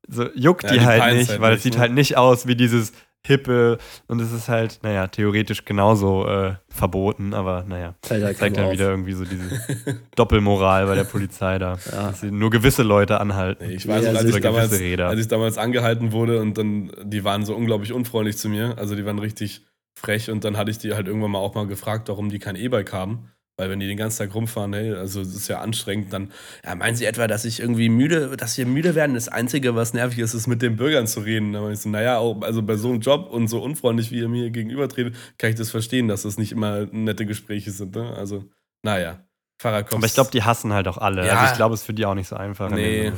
so 0.08 0.30
juckt 0.34 0.64
ja, 0.64 0.70
die, 0.70 0.78
die 0.78 0.84
halt 0.86 1.16
nicht, 1.16 1.30
halt 1.30 1.40
weil 1.42 1.54
es 1.54 1.62
sieht 1.62 1.74
ne? 1.74 1.80
halt 1.80 1.92
nicht 1.92 2.16
aus 2.16 2.46
wie 2.46 2.56
dieses 2.56 2.92
hippe 3.28 3.78
und 4.08 4.20
es 4.20 4.32
ist 4.32 4.48
halt, 4.48 4.80
naja, 4.82 5.06
theoretisch 5.06 5.64
genauso 5.64 6.26
äh, 6.26 6.54
verboten, 6.68 7.34
aber 7.34 7.64
naja, 7.68 7.94
zeigt 8.02 8.56
dann 8.56 8.66
auf. 8.66 8.72
wieder 8.72 8.90
irgendwie 8.90 9.12
so 9.12 9.24
diese 9.24 10.00
Doppelmoral 10.16 10.86
bei 10.86 10.96
der 10.96 11.04
Polizei 11.04 11.58
da, 11.58 11.78
ja. 11.92 12.08
dass 12.08 12.20
sie 12.20 12.30
nur 12.30 12.50
gewisse 12.50 12.82
Leute 12.82 13.20
anhalten. 13.20 13.70
Ich 13.70 13.86
weiß, 13.86 14.04
ja, 14.04 14.10
als, 14.12 14.24
ich 14.24 14.40
damals, 14.40 14.72
als 14.72 15.20
ich 15.20 15.28
damals 15.28 15.58
angehalten 15.58 16.12
wurde 16.12 16.40
und 16.40 16.58
dann, 16.58 16.90
die 17.04 17.22
waren 17.22 17.44
so 17.44 17.54
unglaublich 17.54 17.92
unfreundlich 17.92 18.36
zu 18.36 18.48
mir, 18.48 18.76
also 18.78 18.96
die 18.96 19.04
waren 19.04 19.18
richtig 19.18 19.64
frech 19.94 20.30
und 20.30 20.44
dann 20.44 20.56
hatte 20.56 20.70
ich 20.70 20.78
die 20.78 20.94
halt 20.94 21.06
irgendwann 21.06 21.30
mal 21.30 21.38
auch 21.38 21.54
mal 21.54 21.66
gefragt, 21.66 22.08
warum 22.08 22.30
die 22.30 22.38
kein 22.38 22.56
E-Bike 22.56 22.92
haben. 22.92 23.30
Weil 23.58 23.70
wenn 23.70 23.80
die 23.80 23.88
den 23.88 23.96
ganzen 23.96 24.18
Tag 24.18 24.34
rumfahren, 24.36 24.72
hey, 24.72 24.92
also 24.92 25.20
es 25.20 25.34
ist 25.34 25.48
ja 25.48 25.60
anstrengend, 25.60 26.12
dann 26.12 26.30
ja, 26.64 26.76
meinen 26.76 26.94
sie 26.94 27.06
etwa, 27.06 27.26
dass 27.26 27.44
ich 27.44 27.58
irgendwie 27.58 27.88
müde, 27.88 28.36
dass 28.36 28.56
wir 28.56 28.66
müde 28.66 28.94
werden. 28.94 29.14
Das 29.14 29.28
Einzige, 29.28 29.74
was 29.74 29.92
nervig 29.94 30.20
ist, 30.20 30.32
ist 30.32 30.46
mit 30.46 30.62
den 30.62 30.76
Bürgern 30.76 31.08
zu 31.08 31.20
reden. 31.20 31.52
Da 31.52 31.60
meine 31.60 31.72
ich 31.74 31.80
so, 31.80 31.88
naja, 31.88 32.18
auch, 32.18 32.40
also 32.42 32.62
bei 32.62 32.76
so 32.76 32.88
einem 32.88 33.00
Job 33.00 33.28
und 33.30 33.48
so 33.48 33.60
unfreundlich, 33.60 34.12
wie 34.12 34.20
ihr 34.20 34.28
mir 34.28 34.50
gegenüber 34.50 34.88
tretet, 34.88 35.16
kann 35.38 35.50
ich 35.50 35.56
das 35.56 35.70
verstehen, 35.70 36.06
dass 36.06 36.22
das 36.22 36.38
nicht 36.38 36.52
immer 36.52 36.86
nette 36.92 37.26
Gespräche 37.26 37.72
sind. 37.72 37.96
Ne? 37.96 38.14
Also, 38.14 38.44
naja. 38.84 39.27
Fahrradcops. 39.60 39.96
Aber 39.96 40.06
ich 40.06 40.14
glaube, 40.14 40.30
die 40.30 40.44
hassen 40.44 40.72
halt 40.72 40.86
auch 40.86 40.98
alle. 40.98 41.26
Ja. 41.26 41.34
Also 41.34 41.52
ich 41.52 41.56
glaube, 41.56 41.74
es 41.74 41.80
ist 41.80 41.86
für 41.86 41.94
die 41.94 42.06
auch 42.06 42.14
nicht 42.14 42.28
so 42.28 42.36
einfach. 42.36 42.70
Nee. 42.70 43.12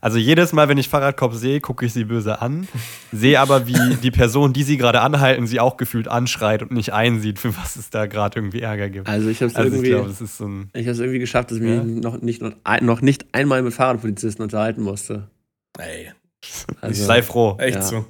Also 0.00 0.18
jedes 0.18 0.52
Mal, 0.52 0.68
wenn 0.68 0.76
ich 0.76 0.88
Fahrradcops 0.88 1.38
sehe, 1.38 1.60
gucke 1.60 1.86
ich 1.86 1.92
sie 1.92 2.04
böse 2.04 2.42
an, 2.42 2.66
sehe 3.12 3.38
aber, 3.38 3.68
wie 3.68 3.94
die 4.02 4.10
Person, 4.10 4.52
die 4.52 4.64
sie 4.64 4.76
gerade 4.76 5.00
anhalten, 5.00 5.46
sie 5.46 5.60
auch 5.60 5.76
gefühlt 5.76 6.08
anschreit 6.08 6.62
und 6.62 6.72
nicht 6.72 6.92
einsieht, 6.92 7.38
für 7.38 7.56
was 7.56 7.76
es 7.76 7.90
da 7.90 8.06
gerade 8.06 8.40
irgendwie 8.40 8.60
Ärger 8.60 8.90
gibt. 8.90 9.08
Also 9.08 9.28
ich 9.28 9.40
habe 9.40 9.50
es 9.50 9.56
also 9.56 9.70
irgendwie, 9.70 9.90
glaub, 9.90 10.08
so 10.10 10.64
ich 10.72 10.88
hab's 10.88 10.98
irgendwie 10.98 11.20
geschafft, 11.20 11.52
dass 11.52 11.58
ich 11.58 11.64
ja? 11.64 11.84
mich 11.84 12.02
noch 12.02 12.20
nicht, 12.20 12.42
noch 12.42 13.00
nicht 13.00 13.26
einmal 13.32 13.62
mit 13.62 13.72
Fahrradpolizisten 13.72 14.42
unterhalten 14.42 14.82
musste. 14.82 15.28
Ey. 15.78 16.12
Also, 16.80 16.92
ich 16.92 17.06
sei 17.06 17.22
froh. 17.22 17.56
Echt 17.58 17.76
ja. 17.76 17.82
so. 17.82 18.04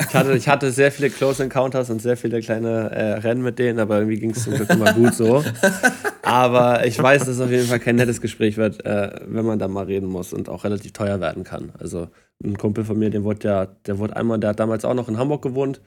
Ich 0.00 0.14
hatte, 0.14 0.32
ich 0.36 0.48
hatte 0.48 0.70
sehr 0.70 0.92
viele 0.92 1.10
Close 1.10 1.42
Encounters 1.42 1.90
und 1.90 2.00
sehr 2.00 2.16
viele 2.16 2.40
kleine 2.40 2.90
äh, 2.90 3.12
Rennen 3.14 3.42
mit 3.42 3.58
denen, 3.58 3.80
aber 3.80 3.98
irgendwie 3.98 4.18
ging 4.18 4.30
es 4.30 4.44
zum 4.44 4.54
Glück 4.54 4.70
immer 4.70 4.92
gut 4.92 5.14
so. 5.14 5.44
Aber 6.22 6.86
ich 6.86 7.02
weiß, 7.02 7.20
dass 7.20 7.28
es 7.36 7.40
auf 7.40 7.50
jeden 7.50 7.66
Fall 7.66 7.80
kein 7.80 7.96
nettes 7.96 8.20
Gespräch 8.20 8.56
wird, 8.56 8.84
äh, 8.84 9.10
wenn 9.26 9.44
man 9.44 9.58
da 9.58 9.66
mal 9.66 9.86
reden 9.86 10.08
muss 10.08 10.32
und 10.32 10.48
auch 10.48 10.64
relativ 10.64 10.92
teuer 10.92 11.20
werden 11.20 11.42
kann. 11.42 11.72
Also 11.78 12.08
ein 12.44 12.56
Kumpel 12.56 12.84
von 12.84 12.98
mir, 12.98 13.10
der 13.10 13.24
wurde 13.24 13.48
ja, 13.48 13.66
der 13.86 13.98
wurde 13.98 14.14
einmal, 14.14 14.38
der 14.38 14.50
hat 14.50 14.60
damals 14.60 14.84
auch 14.84 14.94
noch 14.94 15.08
in 15.08 15.18
Hamburg 15.18 15.42
gewohnt. 15.42 15.80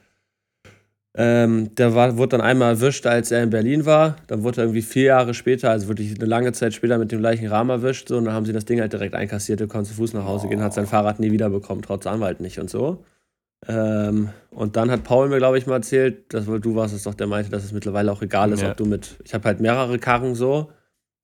Ähm, 1.14 1.74
der 1.74 1.94
war, 1.94 2.16
wurde 2.16 2.38
dann 2.38 2.40
einmal 2.40 2.70
erwischt, 2.70 3.06
als 3.06 3.30
er 3.30 3.42
in 3.42 3.50
Berlin 3.50 3.86
war. 3.86 4.16
Dann 4.26 4.42
wurde 4.42 4.60
er 4.60 4.64
irgendwie 4.64 4.82
vier 4.82 5.04
Jahre 5.04 5.34
später, 5.34 5.70
also 5.70 5.88
wirklich 5.88 6.14
eine 6.18 6.26
lange 6.26 6.52
Zeit 6.52 6.74
später, 6.74 6.98
mit 6.98 7.12
dem 7.12 7.20
gleichen 7.20 7.46
Rahmen 7.48 7.70
erwischt. 7.70 8.08
So, 8.08 8.16
und 8.16 8.24
dann 8.24 8.34
haben 8.34 8.46
sie 8.46 8.52
das 8.52 8.64
Ding 8.64 8.80
halt 8.80 8.92
direkt 8.92 9.14
einkassiert. 9.14 9.60
Er 9.60 9.68
konnte 9.68 9.90
zu 9.90 9.96
Fuß 9.96 10.14
nach 10.14 10.24
Hause 10.24 10.48
gehen, 10.48 10.62
hat 10.62 10.74
sein 10.74 10.86
Fahrrad 10.86 11.20
nie 11.20 11.30
wiederbekommen, 11.30 11.82
trotz 11.82 12.06
Anwalt 12.06 12.40
nicht 12.40 12.58
und 12.58 12.70
so. 12.70 13.04
Ähm, 13.68 14.30
und 14.50 14.76
dann 14.76 14.90
hat 14.90 15.04
Paul 15.04 15.28
mir, 15.28 15.38
glaube 15.38 15.58
ich, 15.58 15.66
mal 15.66 15.76
erzählt, 15.76 16.34
dass, 16.34 16.46
du 16.46 16.74
warst 16.74 16.94
es 16.94 17.04
doch, 17.04 17.14
der 17.14 17.26
meinte, 17.26 17.50
dass 17.50 17.64
es 17.64 17.72
mittlerweile 17.72 18.10
auch 18.10 18.22
egal 18.22 18.52
ist, 18.52 18.62
ja. 18.62 18.70
ob 18.70 18.76
du 18.76 18.84
mit. 18.84 19.16
Ich 19.24 19.34
habe 19.34 19.44
halt 19.44 19.60
mehrere 19.60 19.98
Karren 19.98 20.34
so, 20.34 20.70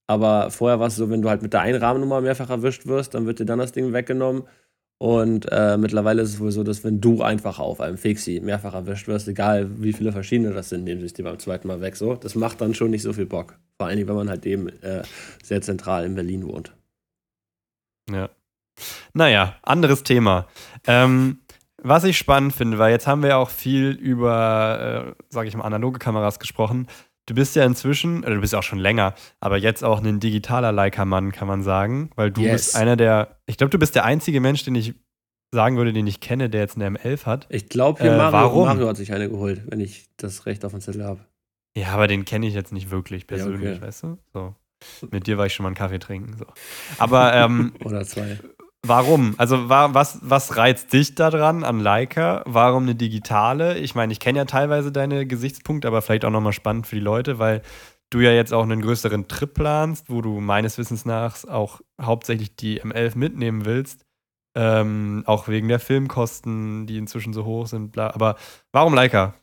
aber 0.06 0.50
vorher 0.50 0.80
war 0.80 0.86
es 0.86 0.96
so, 0.96 1.10
wenn 1.10 1.22
du 1.22 1.28
halt 1.28 1.42
mit 1.42 1.52
der 1.52 1.60
einen 1.60 1.82
Rahmennummer 1.82 2.20
mehrfach 2.20 2.50
erwischt 2.50 2.86
wirst, 2.86 3.14
dann 3.14 3.26
wird 3.26 3.40
dir 3.40 3.44
dann 3.44 3.58
das 3.58 3.72
Ding 3.72 3.92
weggenommen. 3.92 4.44
Und 5.00 5.46
äh, 5.52 5.76
mittlerweile 5.76 6.22
ist 6.22 6.30
es 6.30 6.40
wohl 6.40 6.50
so, 6.50 6.64
dass 6.64 6.82
wenn 6.82 7.00
du 7.00 7.22
einfach 7.22 7.60
auf 7.60 7.80
einem 7.80 7.96
Fixie 7.96 8.40
mehrfach 8.40 8.74
erwischt 8.74 9.06
wirst, 9.06 9.28
egal 9.28 9.68
wie 9.80 9.92
viele 9.92 10.10
verschiedene 10.10 10.52
das 10.52 10.70
sind, 10.70 10.84
nehmen 10.84 11.06
sie 11.06 11.14
dir 11.14 11.22
beim 11.22 11.38
zweiten 11.38 11.68
Mal 11.68 11.80
weg. 11.80 11.94
So, 11.94 12.14
das 12.14 12.34
macht 12.34 12.60
dann 12.60 12.74
schon 12.74 12.90
nicht 12.90 13.02
so 13.02 13.12
viel 13.12 13.26
Bock. 13.26 13.58
Vor 13.76 13.86
allen 13.86 13.96
Dingen, 13.96 14.08
wenn 14.08 14.16
man 14.16 14.28
halt 14.28 14.44
eben 14.44 14.68
äh, 14.82 15.02
sehr 15.42 15.62
zentral 15.62 16.04
in 16.04 16.16
Berlin 16.16 16.44
wohnt. 16.46 16.72
Ja. 18.10 18.28
Naja, 19.12 19.56
anderes 19.62 20.02
Thema. 20.02 20.48
Ähm, 20.86 21.38
was 21.82 22.04
ich 22.04 22.18
spannend 22.18 22.54
finde, 22.54 22.78
weil 22.78 22.90
jetzt 22.90 23.06
haben 23.06 23.22
wir 23.22 23.30
ja 23.30 23.36
auch 23.36 23.50
viel 23.50 23.90
über, 23.90 25.14
äh, 25.18 25.22
sage 25.28 25.48
ich 25.48 25.56
mal, 25.56 25.64
analoge 25.64 25.98
Kameras 25.98 26.38
gesprochen. 26.38 26.88
Du 27.26 27.34
bist 27.34 27.54
ja 27.56 27.64
inzwischen, 27.64 28.24
oder 28.24 28.36
du 28.36 28.40
bist 28.40 28.54
auch 28.54 28.62
schon 28.62 28.78
länger, 28.78 29.14
aber 29.40 29.58
jetzt 29.58 29.84
auch 29.84 30.02
ein 30.02 30.18
digitaler 30.18 30.72
Leica-Mann, 30.72 31.30
kann 31.30 31.46
man 31.46 31.62
sagen, 31.62 32.10
weil 32.16 32.30
du 32.30 32.40
yes. 32.40 32.52
bist 32.52 32.76
einer 32.76 32.96
der, 32.96 33.38
ich 33.46 33.58
glaube, 33.58 33.70
du 33.70 33.78
bist 33.78 33.94
der 33.94 34.04
einzige 34.04 34.40
Mensch, 34.40 34.64
den 34.64 34.74
ich 34.74 34.94
sagen 35.52 35.76
würde, 35.76 35.92
den 35.92 36.06
ich 36.06 36.20
kenne, 36.20 36.50
der 36.50 36.62
jetzt 36.62 36.76
eine 36.76 36.98
M11 36.98 37.26
hat. 37.26 37.46
Ich 37.50 37.68
glaube, 37.68 38.00
äh, 38.00 38.16
Mario, 38.16 38.32
warum? 38.32 38.64
Mario 38.66 38.88
hat 38.88 38.96
sich 38.96 39.12
eine 39.12 39.28
geholt, 39.28 39.62
wenn 39.66 39.80
ich 39.80 40.08
das 40.16 40.46
Recht 40.46 40.64
auf 40.64 40.72
den 40.72 40.80
Zettel 40.80 41.04
habe. 41.04 41.20
Ja, 41.76 41.88
aber 41.88 42.08
den 42.08 42.24
kenne 42.24 42.46
ich 42.46 42.54
jetzt 42.54 42.72
nicht 42.72 42.90
wirklich 42.90 43.26
persönlich, 43.26 43.62
ja, 43.62 43.72
okay. 43.72 43.82
weißt 43.82 44.02
du? 44.02 44.18
So. 44.32 44.54
Mit 45.10 45.26
dir 45.26 45.38
war 45.38 45.46
ich 45.46 45.54
schon 45.54 45.64
mal 45.64 45.68
einen 45.68 45.76
Kaffee 45.76 45.98
trinken. 45.98 46.36
So. 46.38 46.46
Aber 46.98 47.34
ähm, 47.34 47.72
Oder 47.84 48.04
zwei. 48.04 48.38
Warum? 48.88 49.34
Also 49.38 49.68
was, 49.68 50.18
was 50.22 50.56
reizt 50.56 50.92
dich 50.92 51.14
daran 51.14 51.64
an 51.64 51.80
Leica? 51.80 52.42
Warum 52.46 52.84
eine 52.84 52.94
digitale? 52.94 53.78
Ich 53.78 53.94
meine, 53.94 54.12
ich 54.12 54.20
kenne 54.20 54.38
ja 54.38 54.44
teilweise 54.44 54.90
deine 54.90 55.26
Gesichtspunkte, 55.26 55.88
aber 55.88 56.02
vielleicht 56.02 56.24
auch 56.24 56.30
nochmal 56.30 56.52
spannend 56.52 56.86
für 56.86 56.96
die 56.96 57.02
Leute, 57.02 57.38
weil 57.38 57.62
du 58.10 58.20
ja 58.20 58.32
jetzt 58.32 58.52
auch 58.54 58.62
einen 58.62 58.80
größeren 58.80 59.28
Trip 59.28 59.52
planst, 59.52 60.10
wo 60.10 60.22
du 60.22 60.40
meines 60.40 60.78
Wissens 60.78 61.04
nach 61.04 61.44
auch 61.46 61.80
hauptsächlich 62.00 62.56
die 62.56 62.82
M11 62.82 63.18
mitnehmen 63.18 63.64
willst. 63.64 64.04
Ähm, 64.56 65.22
auch 65.26 65.46
wegen 65.48 65.68
der 65.68 65.78
Filmkosten, 65.78 66.86
die 66.86 66.96
inzwischen 66.96 67.32
so 67.32 67.44
hoch 67.44 67.66
sind. 67.66 67.92
Bla. 67.92 68.14
Aber 68.14 68.36
warum 68.72 68.94
Leica? 68.94 69.34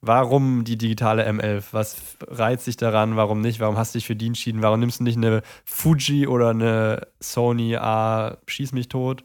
Warum 0.00 0.64
die 0.64 0.78
digitale 0.78 1.28
M11? 1.28 1.64
Was 1.72 2.16
reizt 2.28 2.66
dich 2.66 2.76
daran? 2.76 3.16
Warum 3.16 3.40
nicht? 3.40 3.58
Warum 3.58 3.76
hast 3.76 3.94
du 3.94 3.98
dich 3.98 4.06
für 4.06 4.14
die 4.14 4.28
entschieden? 4.28 4.62
Warum 4.62 4.78
nimmst 4.80 5.00
du 5.00 5.04
nicht 5.04 5.16
eine 5.16 5.42
Fuji 5.64 6.28
oder 6.28 6.50
eine 6.50 7.08
Sony 7.20 7.76
A, 7.76 8.38
schieß 8.46 8.72
mich 8.72 8.88
tot? 8.88 9.24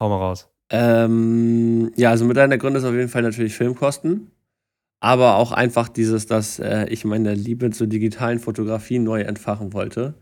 Hau 0.00 0.08
mal 0.08 0.16
raus. 0.16 0.48
Ähm, 0.70 1.92
ja, 1.96 2.10
also 2.10 2.24
mit 2.24 2.38
einer 2.38 2.48
der 2.48 2.58
Gründe 2.58 2.78
ist 2.78 2.84
auf 2.84 2.94
jeden 2.94 3.08
Fall 3.08 3.22
natürlich 3.22 3.54
Filmkosten. 3.54 4.30
Aber 5.00 5.36
auch 5.36 5.52
einfach 5.52 5.88
dieses, 5.88 6.26
dass 6.26 6.58
äh, 6.58 6.86
ich 6.88 7.04
meine 7.04 7.34
Liebe 7.34 7.70
zur 7.70 7.86
digitalen 7.86 8.38
Fotografie 8.38 8.98
neu 8.98 9.20
entfachen 9.20 9.72
wollte 9.72 10.14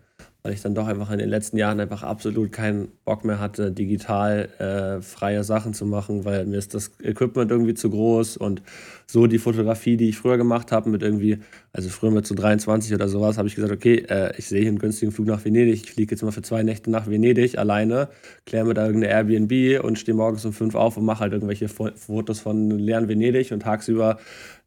weil 0.46 0.52
ich 0.52 0.62
dann 0.62 0.76
doch 0.76 0.86
einfach 0.86 1.10
in 1.10 1.18
den 1.18 1.28
letzten 1.28 1.56
Jahren 1.56 1.80
einfach 1.80 2.04
absolut 2.04 2.52
keinen 2.52 2.86
Bock 3.04 3.24
mehr 3.24 3.40
hatte, 3.40 3.72
digital 3.72 4.48
äh, 4.60 5.02
freie 5.02 5.42
Sachen 5.42 5.74
zu 5.74 5.86
machen, 5.86 6.24
weil 6.24 6.46
mir 6.46 6.56
ist 6.56 6.72
das 6.72 6.92
Equipment 7.02 7.50
irgendwie 7.50 7.74
zu 7.74 7.90
groß 7.90 8.36
und 8.36 8.62
so 9.08 9.26
die 9.26 9.38
Fotografie, 9.38 9.96
die 9.96 10.08
ich 10.08 10.18
früher 10.18 10.36
gemacht 10.36 10.70
habe, 10.70 10.88
mit 10.88 11.02
irgendwie, 11.02 11.40
also 11.72 11.88
früher 11.88 12.12
mit 12.12 12.28
so 12.28 12.36
23 12.36 12.94
oder 12.94 13.08
sowas, 13.08 13.38
habe 13.38 13.48
ich 13.48 13.56
gesagt, 13.56 13.72
okay, 13.72 14.04
äh, 14.08 14.34
ich 14.38 14.46
sehe 14.46 14.60
hier 14.60 14.68
einen 14.68 14.78
günstigen 14.78 15.10
Flug 15.10 15.26
nach 15.26 15.44
Venedig, 15.44 15.82
ich 15.82 15.90
fliege 15.90 16.12
jetzt 16.12 16.22
mal 16.22 16.30
für 16.30 16.42
zwei 16.42 16.62
Nächte 16.62 16.92
nach 16.92 17.08
Venedig 17.08 17.58
alleine, 17.58 18.08
kläre 18.44 18.66
mir 18.66 18.74
da 18.74 18.86
irgendeine 18.86 19.14
Airbnb 19.14 19.82
und 19.82 19.98
stehe 19.98 20.14
morgens 20.14 20.44
um 20.44 20.52
fünf 20.52 20.76
auf 20.76 20.96
und 20.96 21.04
mache 21.04 21.20
halt 21.20 21.32
irgendwelche 21.32 21.66
Fotos 21.66 22.38
von 22.38 22.70
leeren 22.70 23.08
Venedig 23.08 23.50
und 23.50 23.62
tagsüber 23.62 24.18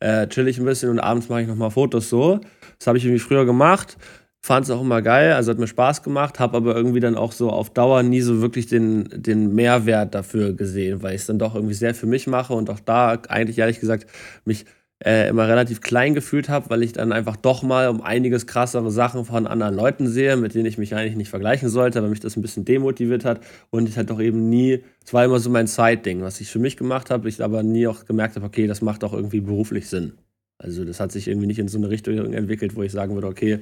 äh, 0.02 0.28
chill 0.28 0.50
ich 0.50 0.60
ein 0.60 0.66
bisschen 0.66 0.90
und 0.90 1.00
abends 1.00 1.30
mache 1.30 1.44
ich 1.44 1.48
nochmal 1.48 1.72
Fotos 1.72 2.10
so. 2.10 2.42
Das 2.80 2.88
habe 2.88 2.98
ich 2.98 3.06
irgendwie 3.06 3.20
früher 3.20 3.46
gemacht 3.46 3.96
fand 4.42 4.66
es 4.66 4.72
auch 4.72 4.82
immer 4.82 5.02
geil, 5.02 5.34
also 5.34 5.52
hat 5.52 5.60
mir 5.60 5.68
Spaß 5.68 6.04
gemacht, 6.04 6.40
habe 6.40 6.58
aber 6.58 6.76
irgendwie 6.76 7.00
dann 7.00 7.16
auch 7.16 7.32
so 7.32 7.50
auf 7.50 7.70
Dauer 7.72 8.04
nie 8.04 8.22
so 8.22 8.42
wirklich 8.42 8.68
den, 8.68 9.10
den 9.12 9.54
Mehrwert 9.54 10.16
dafür 10.16 10.54
gesehen, 10.54 11.04
weil 11.04 11.16
ich 11.16 11.22
es 11.22 11.28
dann 11.28 11.40
doch 11.40 11.56
irgendwie 11.56 11.74
sehr 11.74 11.94
für 11.94 12.08
mich 12.08 12.28
mache 12.28 12.54
und 12.54 12.70
auch 12.70 12.80
da 12.80 13.20
eigentlich 13.28 13.60
ehrlich 13.60 13.80
gesagt 13.80 14.08
mich 14.46 14.66
äh, 15.04 15.30
immer 15.30 15.48
relativ 15.48 15.82
klein 15.82 16.14
gefühlt 16.14 16.50
habe, 16.50 16.70
weil 16.70 16.84
ich 16.84 16.94
dann 16.94 17.12
einfach 17.12 17.38
doch 17.38 17.64
mal 17.64 17.88
um 17.90 18.02
einiges 18.02 18.48
krassere 18.48 18.92
Sachen 18.92 19.24
von 19.26 19.48
anderen 19.48 19.76
Leuten 19.76 20.08
sehe, 20.08 20.36
mit 20.36 20.56
denen 20.56 20.66
ich 20.66 20.78
mich 20.78 20.94
eigentlich 20.94 21.16
nicht 21.16 21.30
vergleichen 21.30 21.70
sollte, 21.70 22.02
weil 22.02 22.10
mich 22.10 22.20
das 22.20 22.36
ein 22.36 22.42
bisschen 22.42 22.66
demotiviert 22.66 23.24
hat 23.26 23.42
und 23.70 23.88
ich 23.88 23.98
halt 23.98 24.10
doch 24.10 24.20
eben 24.20 24.50
nie, 24.50 24.84
es 25.06 25.14
war 25.14 25.24
immer 25.24 25.40
so 25.40 25.50
mein 25.50 25.68
Side-Ding, 25.68 26.22
was 26.22 26.42
ich 26.42 26.50
für 26.50 26.60
mich 26.60 26.76
gemacht 26.76 27.10
habe, 27.12 27.30
ich 27.30 27.42
aber 27.42 27.64
nie 27.64 27.88
auch 27.88 28.06
gemerkt 28.06 28.36
habe, 28.36 28.46
okay, 28.46 28.68
das 28.68 28.82
macht 28.82 29.04
auch 29.04 29.14
irgendwie 29.14 29.42
beruflich 29.42 29.88
Sinn. 29.88 30.14
Also 30.62 30.84
das 30.84 31.00
hat 31.00 31.14
sich 31.14 31.30
irgendwie 31.30 31.48
nicht 31.48 31.60
in 31.60 31.70
so 31.70 31.78
eine 31.78 31.90
Richtung 31.90 32.34
entwickelt, 32.34 32.76
wo 32.76 32.84
ich 32.84 32.92
sagen 32.92 33.14
würde, 33.14 33.28
okay, 33.28 33.60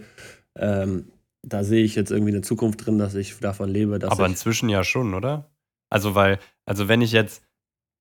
ähm, 0.60 1.12
da 1.44 1.64
sehe 1.64 1.84
ich 1.84 1.96
jetzt 1.96 2.12
irgendwie 2.12 2.32
eine 2.32 2.42
Zukunft 2.42 2.86
drin, 2.86 2.98
dass 2.98 3.16
ich 3.16 3.40
davon 3.40 3.70
lebe. 3.70 4.00
Dass 4.00 4.12
aber 4.12 4.26
inzwischen 4.26 4.70
ja 4.70 4.84
schon, 4.84 5.14
oder? 5.14 5.50
Also 5.90 6.16
weil, 6.16 6.40
also 6.66 6.88
wenn 6.88 7.02
ich 7.02 7.12
jetzt, 7.12 7.44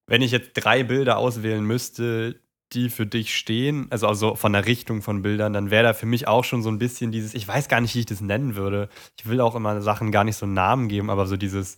wenn 0.07 0.23
ich 0.23 0.33
jetzt 0.33 0.53
drei 0.55 0.83
Bilder 0.83 1.19
auswählen 1.19 1.65
müsste, 1.65 2.41
die 2.73 2.91
für 2.91 3.07
dich 3.07 3.37
stehen, 3.37 3.87
also, 3.91 4.09
also 4.09 4.35
von 4.35 4.53
der 4.53 4.67
Richtung 4.67 5.03
von 5.03 5.23
Bildern, 5.23 5.53
dann 5.53 5.71
wäre 5.71 5.85
da 5.85 5.93
für 5.93 6.07
mich 6.07 6.27
auch 6.27 6.45
schon 6.45 6.63
so 6.63 6.69
ein 6.69 6.79
bisschen 6.79 7.13
dieses, 7.13 7.35
ich 7.35 7.47
weiß 7.47 7.69
gar 7.69 7.81
nicht, 7.81 7.95
wie 7.95 8.01
ich 8.01 8.07
das 8.07 8.21
nennen 8.21 8.57
würde. 8.57 8.89
Ich 9.19 9.29
will 9.29 9.41
auch 9.41 9.55
immer 9.55 9.81
Sachen 9.83 10.11
gar 10.11 10.25
nicht 10.25 10.37
so 10.37 10.47
einen 10.47 10.55
Namen 10.55 10.89
geben, 10.89 11.09
aber 11.09 11.27
so 11.27 11.37
dieses, 11.37 11.77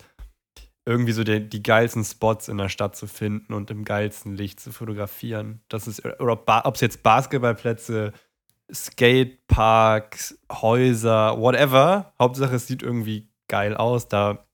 irgendwie 0.86 1.12
so 1.12 1.24
die, 1.24 1.46
die 1.46 1.62
geilsten 1.62 2.04
Spots 2.04 2.48
in 2.48 2.56
der 2.56 2.70
Stadt 2.70 2.96
zu 2.96 3.06
finden 3.06 3.52
und 3.52 3.70
im 3.70 3.84
geilsten 3.84 4.34
Licht 4.34 4.60
zu 4.60 4.72
fotografieren. 4.72 5.60
Das 5.68 5.86
ist, 5.86 6.02
oder 6.18 6.32
ob 6.64 6.74
es 6.74 6.80
jetzt 6.80 7.02
Basketballplätze, 7.02 8.12
Skateparks, 8.72 10.38
Häuser, 10.50 11.38
whatever. 11.38 12.12
Hauptsache, 12.18 12.56
es 12.56 12.66
sieht 12.66 12.82
irgendwie 12.82 13.28
geil 13.48 13.76
aus. 13.76 14.08
Da 14.08 14.46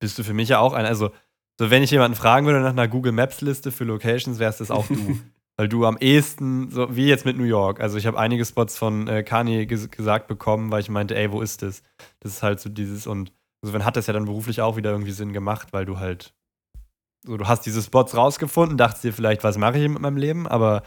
bist 0.00 0.18
du 0.18 0.24
für 0.24 0.34
mich 0.34 0.48
ja 0.48 0.58
auch 0.58 0.72
ein. 0.72 0.86
Also, 0.86 1.10
so 1.58 1.70
wenn 1.70 1.82
ich 1.82 1.90
jemanden 1.90 2.16
fragen 2.16 2.46
würde 2.46 2.60
nach 2.60 2.70
einer 2.70 2.88
Google 2.88 3.12
Maps 3.12 3.40
Liste 3.40 3.72
für 3.72 3.84
Locations, 3.84 4.38
wärst 4.38 4.60
das 4.60 4.70
auch 4.70 4.86
du. 4.86 5.18
weil 5.58 5.68
du 5.68 5.84
am 5.84 5.98
ehesten, 5.98 6.70
so 6.70 6.94
wie 6.94 7.08
jetzt 7.08 7.24
mit 7.24 7.36
New 7.36 7.44
York, 7.44 7.80
also 7.80 7.98
ich 7.98 8.06
habe 8.06 8.18
einige 8.18 8.44
Spots 8.44 8.78
von 8.78 9.08
äh, 9.08 9.24
Kanye 9.24 9.66
ges 9.66 9.90
gesagt 9.90 10.28
bekommen, 10.28 10.70
weil 10.70 10.80
ich 10.80 10.88
meinte, 10.88 11.16
ey, 11.16 11.32
wo 11.32 11.42
ist 11.42 11.62
das? 11.62 11.82
Das 12.20 12.32
ist 12.32 12.42
halt 12.44 12.60
so 12.60 12.70
dieses 12.70 13.08
und 13.08 13.32
insofern 13.60 13.84
hat 13.84 13.96
das 13.96 14.06
ja 14.06 14.12
dann 14.12 14.24
beruflich 14.24 14.60
auch 14.60 14.76
wieder 14.76 14.92
irgendwie 14.92 15.10
Sinn 15.10 15.32
gemacht, 15.32 15.72
weil 15.72 15.84
du 15.84 15.98
halt, 15.98 16.32
so 17.26 17.36
du 17.36 17.48
hast 17.48 17.66
diese 17.66 17.82
Spots 17.82 18.16
rausgefunden, 18.16 18.78
dachtest 18.78 19.02
dir 19.02 19.12
vielleicht, 19.12 19.42
was 19.42 19.58
mache 19.58 19.78
ich 19.78 19.88
mit 19.88 20.00
meinem 20.00 20.16
Leben, 20.16 20.46
aber 20.46 20.84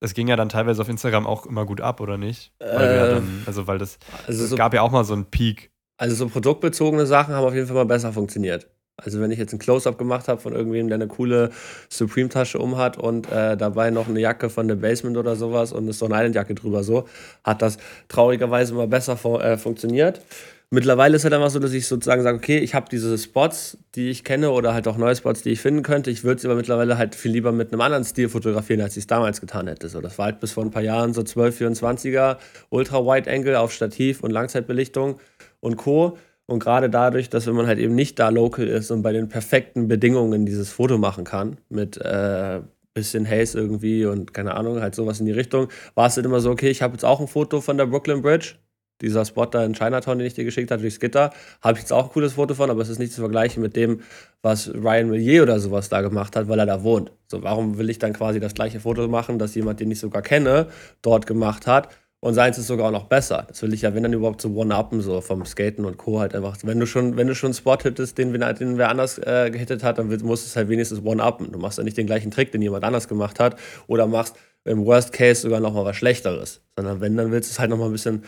es 0.00 0.14
ging 0.14 0.28
ja 0.28 0.36
dann 0.36 0.48
teilweise 0.48 0.80
auf 0.80 0.88
Instagram 0.88 1.26
auch 1.26 1.46
immer 1.46 1.66
gut 1.66 1.80
ab, 1.80 2.00
oder 2.00 2.16
nicht? 2.16 2.52
Weil 2.60 2.90
äh, 2.90 3.14
dann, 3.14 3.42
also 3.46 3.66
weil 3.66 3.78
das, 3.78 3.98
also 4.26 4.44
es 4.44 4.50
so, 4.50 4.56
gab 4.56 4.74
ja 4.74 4.82
auch 4.82 4.90
mal 4.90 5.04
so 5.04 5.14
einen 5.14 5.26
Peak. 5.26 5.70
Also 5.96 6.14
so 6.14 6.28
produktbezogene 6.28 7.06
Sachen 7.06 7.34
haben 7.34 7.44
auf 7.44 7.54
jeden 7.54 7.66
Fall 7.66 7.76
mal 7.76 7.86
besser 7.86 8.12
funktioniert. 8.12 8.68
Also 8.96 9.20
wenn 9.20 9.30
ich 9.30 9.38
jetzt 9.38 9.52
ein 9.52 9.60
Close-up 9.60 9.96
gemacht 9.96 10.26
habe 10.26 10.40
von 10.40 10.52
irgendwem, 10.52 10.88
der 10.88 10.96
eine 10.96 11.06
coole 11.06 11.50
Supreme-Tasche 11.88 12.58
umhat 12.58 12.98
und 12.98 13.30
äh, 13.30 13.56
dabei 13.56 13.90
noch 13.90 14.08
eine 14.08 14.20
Jacke 14.20 14.50
von 14.50 14.68
The 14.68 14.74
Basement 14.74 15.16
oder 15.16 15.36
sowas 15.36 15.72
und 15.72 15.84
eine 15.84 15.92
Stone 15.92 16.14
Island-Jacke 16.14 16.54
drüber 16.56 16.82
so, 16.82 17.06
hat 17.44 17.62
das 17.62 17.78
traurigerweise 18.08 18.74
immer 18.74 18.88
besser 18.88 19.16
fu 19.16 19.38
äh, 19.38 19.56
funktioniert. 19.56 20.20
Mittlerweile 20.70 21.16
ist 21.16 21.22
es 21.22 21.24
halt 21.24 21.32
einfach 21.32 21.48
so, 21.48 21.60
dass 21.60 21.72
ich 21.72 21.86
sozusagen 21.86 22.22
sage, 22.22 22.36
okay, 22.36 22.58
ich 22.58 22.74
habe 22.74 22.90
diese 22.90 23.16
Spots, 23.16 23.78
die 23.94 24.10
ich 24.10 24.22
kenne 24.22 24.50
oder 24.50 24.74
halt 24.74 24.86
auch 24.86 24.98
neue 24.98 25.16
Spots, 25.16 25.42
die 25.42 25.50
ich 25.50 25.60
finden 25.62 25.82
könnte. 25.82 26.10
Ich 26.10 26.24
würde 26.24 26.42
sie 26.42 26.46
aber 26.46 26.56
mittlerweile 26.56 26.98
halt 26.98 27.14
viel 27.14 27.32
lieber 27.32 27.52
mit 27.52 27.72
einem 27.72 27.80
anderen 27.80 28.04
Stil 28.04 28.28
fotografieren, 28.28 28.82
als 28.82 28.94
ich 28.98 29.04
es 29.04 29.06
damals 29.06 29.40
getan 29.40 29.66
hätte. 29.66 29.88
So, 29.88 30.02
das 30.02 30.18
war 30.18 30.26
halt 30.26 30.40
bis 30.40 30.52
vor 30.52 30.64
ein 30.64 30.70
paar 30.70 30.82
Jahren 30.82 31.14
so 31.14 31.22
12, 31.22 31.58
24er, 31.62 32.36
Ultra-Wide-Angle 32.68 33.58
auf 33.58 33.72
Stativ 33.72 34.22
und 34.22 34.30
Langzeitbelichtung 34.30 35.18
und 35.60 35.78
Co. 35.78 36.18
Und 36.44 36.58
gerade 36.58 36.90
dadurch, 36.90 37.30
dass 37.30 37.46
wenn 37.46 37.54
man 37.54 37.66
halt 37.66 37.78
eben 37.78 37.94
nicht 37.94 38.18
da 38.18 38.28
local 38.28 38.68
ist 38.68 38.90
und 38.90 39.00
bei 39.00 39.12
den 39.12 39.30
perfekten 39.30 39.88
Bedingungen 39.88 40.44
dieses 40.44 40.70
Foto 40.70 40.98
machen 40.98 41.24
kann, 41.24 41.56
mit 41.70 41.96
äh, 41.96 42.60
bisschen 42.92 43.26
Haze 43.26 43.58
irgendwie 43.58 44.04
und 44.04 44.34
keine 44.34 44.54
Ahnung, 44.54 44.80
halt 44.80 44.94
sowas 44.94 45.20
in 45.20 45.26
die 45.26 45.32
Richtung, 45.32 45.68
war 45.94 46.08
es 46.08 46.16
dann 46.16 46.24
immer 46.24 46.40
so, 46.40 46.50
okay, 46.50 46.68
ich 46.68 46.82
habe 46.82 46.94
jetzt 46.94 47.04
auch 47.04 47.20
ein 47.20 47.28
Foto 47.28 47.60
von 47.60 47.78
der 47.78 47.86
Brooklyn 47.86 48.22
Bridge, 48.22 48.56
dieser 49.00 49.24
Spot 49.24 49.46
da 49.46 49.64
in 49.64 49.74
Chinatown, 49.74 50.18
den 50.18 50.26
ich 50.26 50.34
dir 50.34 50.44
geschickt 50.44 50.70
habe, 50.70 50.82
durchs 50.82 51.00
Gitter, 51.00 51.30
habe 51.62 51.74
ich 51.74 51.80
jetzt 51.80 51.92
auch 51.92 52.06
ein 52.06 52.10
cooles 52.10 52.34
Foto 52.34 52.54
von, 52.54 52.70
aber 52.70 52.82
es 52.82 52.88
ist 52.88 52.98
nicht 52.98 53.12
zu 53.12 53.20
vergleichen 53.20 53.62
mit 53.62 53.76
dem, 53.76 54.00
was 54.42 54.72
Ryan 54.72 55.10
Millier 55.10 55.42
oder 55.42 55.58
sowas 55.60 55.88
da 55.88 56.00
gemacht 56.00 56.36
hat, 56.36 56.48
weil 56.48 56.58
er 56.58 56.66
da 56.66 56.82
wohnt. 56.82 57.12
So, 57.26 57.42
warum 57.42 57.78
will 57.78 57.90
ich 57.90 57.98
dann 57.98 58.12
quasi 58.12 58.40
das 58.40 58.54
gleiche 58.54 58.80
Foto 58.80 59.06
machen, 59.08 59.38
das 59.38 59.54
jemand, 59.54 59.80
den 59.80 59.90
ich 59.90 60.00
sogar 60.00 60.22
kenne, 60.22 60.68
dort 61.02 61.26
gemacht 61.26 61.66
hat? 61.66 61.88
Und 62.20 62.34
seins 62.34 62.58
ist 62.58 62.66
sogar 62.66 62.88
auch 62.88 62.92
noch 62.92 63.04
besser. 63.04 63.44
Das 63.46 63.62
will 63.62 63.72
ich 63.72 63.82
ja, 63.82 63.94
wenn 63.94 64.02
dann 64.02 64.12
überhaupt 64.12 64.40
so 64.40 64.48
one-uppen, 64.48 65.00
so 65.00 65.20
vom 65.20 65.44
Skaten 65.44 65.84
und 65.84 65.98
Co. 65.98 66.18
halt 66.18 66.34
einfach. 66.34 66.56
Wenn 66.64 66.80
du 66.80 66.86
schon, 66.86 67.16
wenn 67.16 67.28
du 67.28 67.34
schon 67.36 67.48
einen 67.48 67.54
Spot 67.54 67.78
hittest, 67.80 68.18
den, 68.18 68.32
den 68.32 68.76
wer 68.76 68.88
anders 68.88 69.18
äh, 69.18 69.50
gehittet 69.52 69.84
hat, 69.84 69.98
dann 69.98 70.08
musst 70.08 70.44
du 70.44 70.48
es 70.48 70.56
halt 70.56 70.68
wenigstens 70.68 71.00
one-uppen. 71.04 71.52
Du 71.52 71.60
machst 71.60 71.78
ja 71.78 71.84
nicht 71.84 71.96
den 71.96 72.06
gleichen 72.06 72.32
Trick, 72.32 72.50
den 72.50 72.60
jemand 72.60 72.82
anders 72.82 73.06
gemacht 73.06 73.38
hat. 73.38 73.56
Oder 73.86 74.08
machst 74.08 74.34
im 74.64 74.84
Worst 74.84 75.12
Case 75.12 75.42
sogar 75.42 75.60
noch 75.60 75.72
mal 75.72 75.84
was 75.84 75.96
Schlechteres. 75.96 76.60
Sondern 76.76 77.00
wenn, 77.00 77.16
dann 77.16 77.30
willst 77.30 77.50
du 77.50 77.52
es 77.52 77.60
halt 77.60 77.70
noch 77.70 77.78
mal 77.78 77.86
ein 77.86 77.92
bisschen 77.92 78.24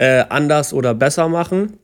äh, 0.00 0.24
anders 0.30 0.72
oder 0.72 0.94
besser 0.94 1.28
machen. 1.28 1.76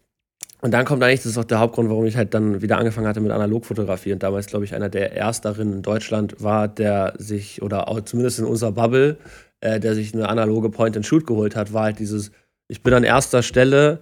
Und 0.62 0.70
dann 0.72 0.86
kommt 0.86 1.02
eigentlich, 1.02 1.20
das 1.20 1.32
ist 1.32 1.38
auch 1.38 1.44
der 1.44 1.60
Hauptgrund, 1.60 1.90
warum 1.90 2.06
ich 2.06 2.16
halt 2.16 2.32
dann 2.32 2.62
wieder 2.62 2.78
angefangen 2.78 3.06
hatte 3.06 3.20
mit 3.20 3.30
Analogfotografie. 3.30 4.14
Und 4.14 4.22
damals, 4.22 4.46
glaube 4.46 4.64
ich, 4.64 4.74
einer 4.74 4.88
der 4.88 5.14
Ersteren 5.14 5.70
in 5.74 5.82
Deutschland 5.82 6.42
war, 6.42 6.66
der 6.66 7.12
sich, 7.18 7.60
oder 7.60 7.88
auch 7.88 8.00
zumindest 8.00 8.38
in 8.38 8.46
unserer 8.46 8.72
Bubble, 8.72 9.18
äh, 9.60 9.78
der 9.80 9.94
sich 9.94 10.14
eine 10.14 10.30
analoge 10.30 10.70
Point-and-Shoot 10.70 11.26
geholt 11.26 11.54
hat, 11.56 11.74
war 11.74 11.84
halt 11.84 11.98
dieses, 11.98 12.32
ich 12.68 12.82
bin 12.82 12.94
an 12.94 13.04
erster 13.04 13.42
Stelle, 13.42 13.98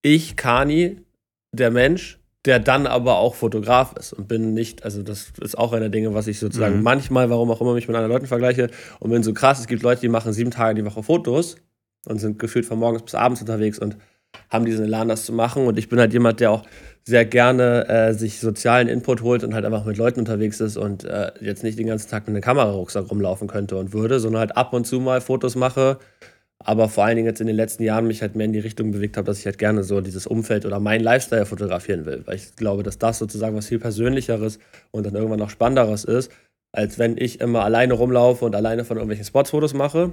ich, 0.00 0.36
Kani, 0.36 1.02
der 1.52 1.70
Mensch, 1.70 2.18
der 2.46 2.60
dann 2.60 2.86
aber 2.86 3.18
auch 3.18 3.34
Fotograf 3.34 3.94
ist 3.94 4.14
und 4.14 4.26
bin 4.26 4.54
nicht, 4.54 4.84
also 4.84 5.02
das 5.02 5.32
ist 5.42 5.58
auch 5.58 5.74
einer 5.74 5.90
Dinge, 5.90 6.14
was 6.14 6.28
ich 6.28 6.38
sozusagen 6.38 6.78
mhm. 6.78 6.82
manchmal, 6.82 7.28
warum 7.28 7.50
auch 7.50 7.60
immer, 7.60 7.74
mich 7.74 7.88
mit 7.88 7.94
anderen 7.94 8.12
Leuten 8.12 8.26
vergleiche 8.26 8.70
und 9.00 9.10
bin 9.10 9.22
so 9.22 9.34
krass, 9.34 9.60
es 9.60 9.66
gibt 9.66 9.82
Leute, 9.82 10.00
die 10.00 10.08
machen 10.08 10.32
sieben 10.32 10.50
Tage 10.50 10.80
die 10.80 10.86
Woche 10.86 11.02
Fotos 11.02 11.56
und 12.06 12.18
sind 12.18 12.38
gefühlt 12.38 12.66
von 12.66 12.78
morgens 12.78 13.02
bis 13.02 13.14
abends 13.14 13.40
unterwegs 13.40 13.78
und 13.78 13.96
haben 14.50 14.64
diesen 14.64 14.84
Elan, 14.84 15.08
das 15.08 15.24
zu 15.24 15.32
machen. 15.32 15.66
Und 15.66 15.78
ich 15.78 15.88
bin 15.88 15.98
halt 15.98 16.12
jemand, 16.12 16.40
der 16.40 16.50
auch 16.50 16.64
sehr 17.04 17.24
gerne 17.24 17.88
äh, 17.88 18.12
sich 18.12 18.40
sozialen 18.40 18.88
Input 18.88 19.22
holt 19.22 19.42
und 19.42 19.54
halt 19.54 19.64
einfach 19.64 19.84
mit 19.84 19.96
Leuten 19.96 20.20
unterwegs 20.20 20.60
ist 20.60 20.76
und 20.76 21.04
äh, 21.04 21.32
jetzt 21.40 21.62
nicht 21.62 21.78
den 21.78 21.86
ganzen 21.86 22.10
Tag 22.10 22.26
mit 22.26 22.34
einem 22.34 22.42
Kamerarucksack 22.42 23.10
rumlaufen 23.10 23.48
könnte 23.48 23.76
und 23.76 23.92
würde, 23.94 24.20
sondern 24.20 24.40
halt 24.40 24.56
ab 24.56 24.74
und 24.74 24.86
zu 24.86 25.00
mal 25.00 25.22
Fotos 25.22 25.56
mache, 25.56 25.98
aber 26.58 26.88
vor 26.88 27.04
allen 27.04 27.16
Dingen 27.16 27.26
jetzt 27.26 27.40
in 27.40 27.46
den 27.46 27.56
letzten 27.56 27.82
Jahren 27.82 28.06
mich 28.06 28.20
halt 28.20 28.36
mehr 28.36 28.46
in 28.46 28.52
die 28.52 28.58
Richtung 28.58 28.90
bewegt 28.90 29.16
habe, 29.16 29.26
dass 29.26 29.38
ich 29.38 29.46
halt 29.46 29.58
gerne 29.58 29.84
so 29.84 30.00
dieses 30.00 30.26
Umfeld 30.26 30.66
oder 30.66 30.80
mein 30.80 31.00
Lifestyle 31.00 31.46
fotografieren 31.46 32.04
will, 32.04 32.22
weil 32.26 32.36
ich 32.36 32.56
glaube, 32.56 32.82
dass 32.82 32.98
das 32.98 33.18
sozusagen 33.18 33.56
was 33.56 33.68
viel 33.68 33.78
Persönlicheres 33.78 34.58
und 34.90 35.06
dann 35.06 35.14
irgendwann 35.14 35.38
noch 35.38 35.50
Spannenderes 35.50 36.04
ist, 36.04 36.30
als 36.72 36.98
wenn 36.98 37.16
ich 37.16 37.40
immer 37.40 37.64
alleine 37.64 37.94
rumlaufe 37.94 38.44
und 38.44 38.54
alleine 38.54 38.84
von 38.84 38.96
irgendwelchen 38.96 39.24
Spots 39.24 39.50
Fotos 39.50 39.72
mache. 39.72 40.12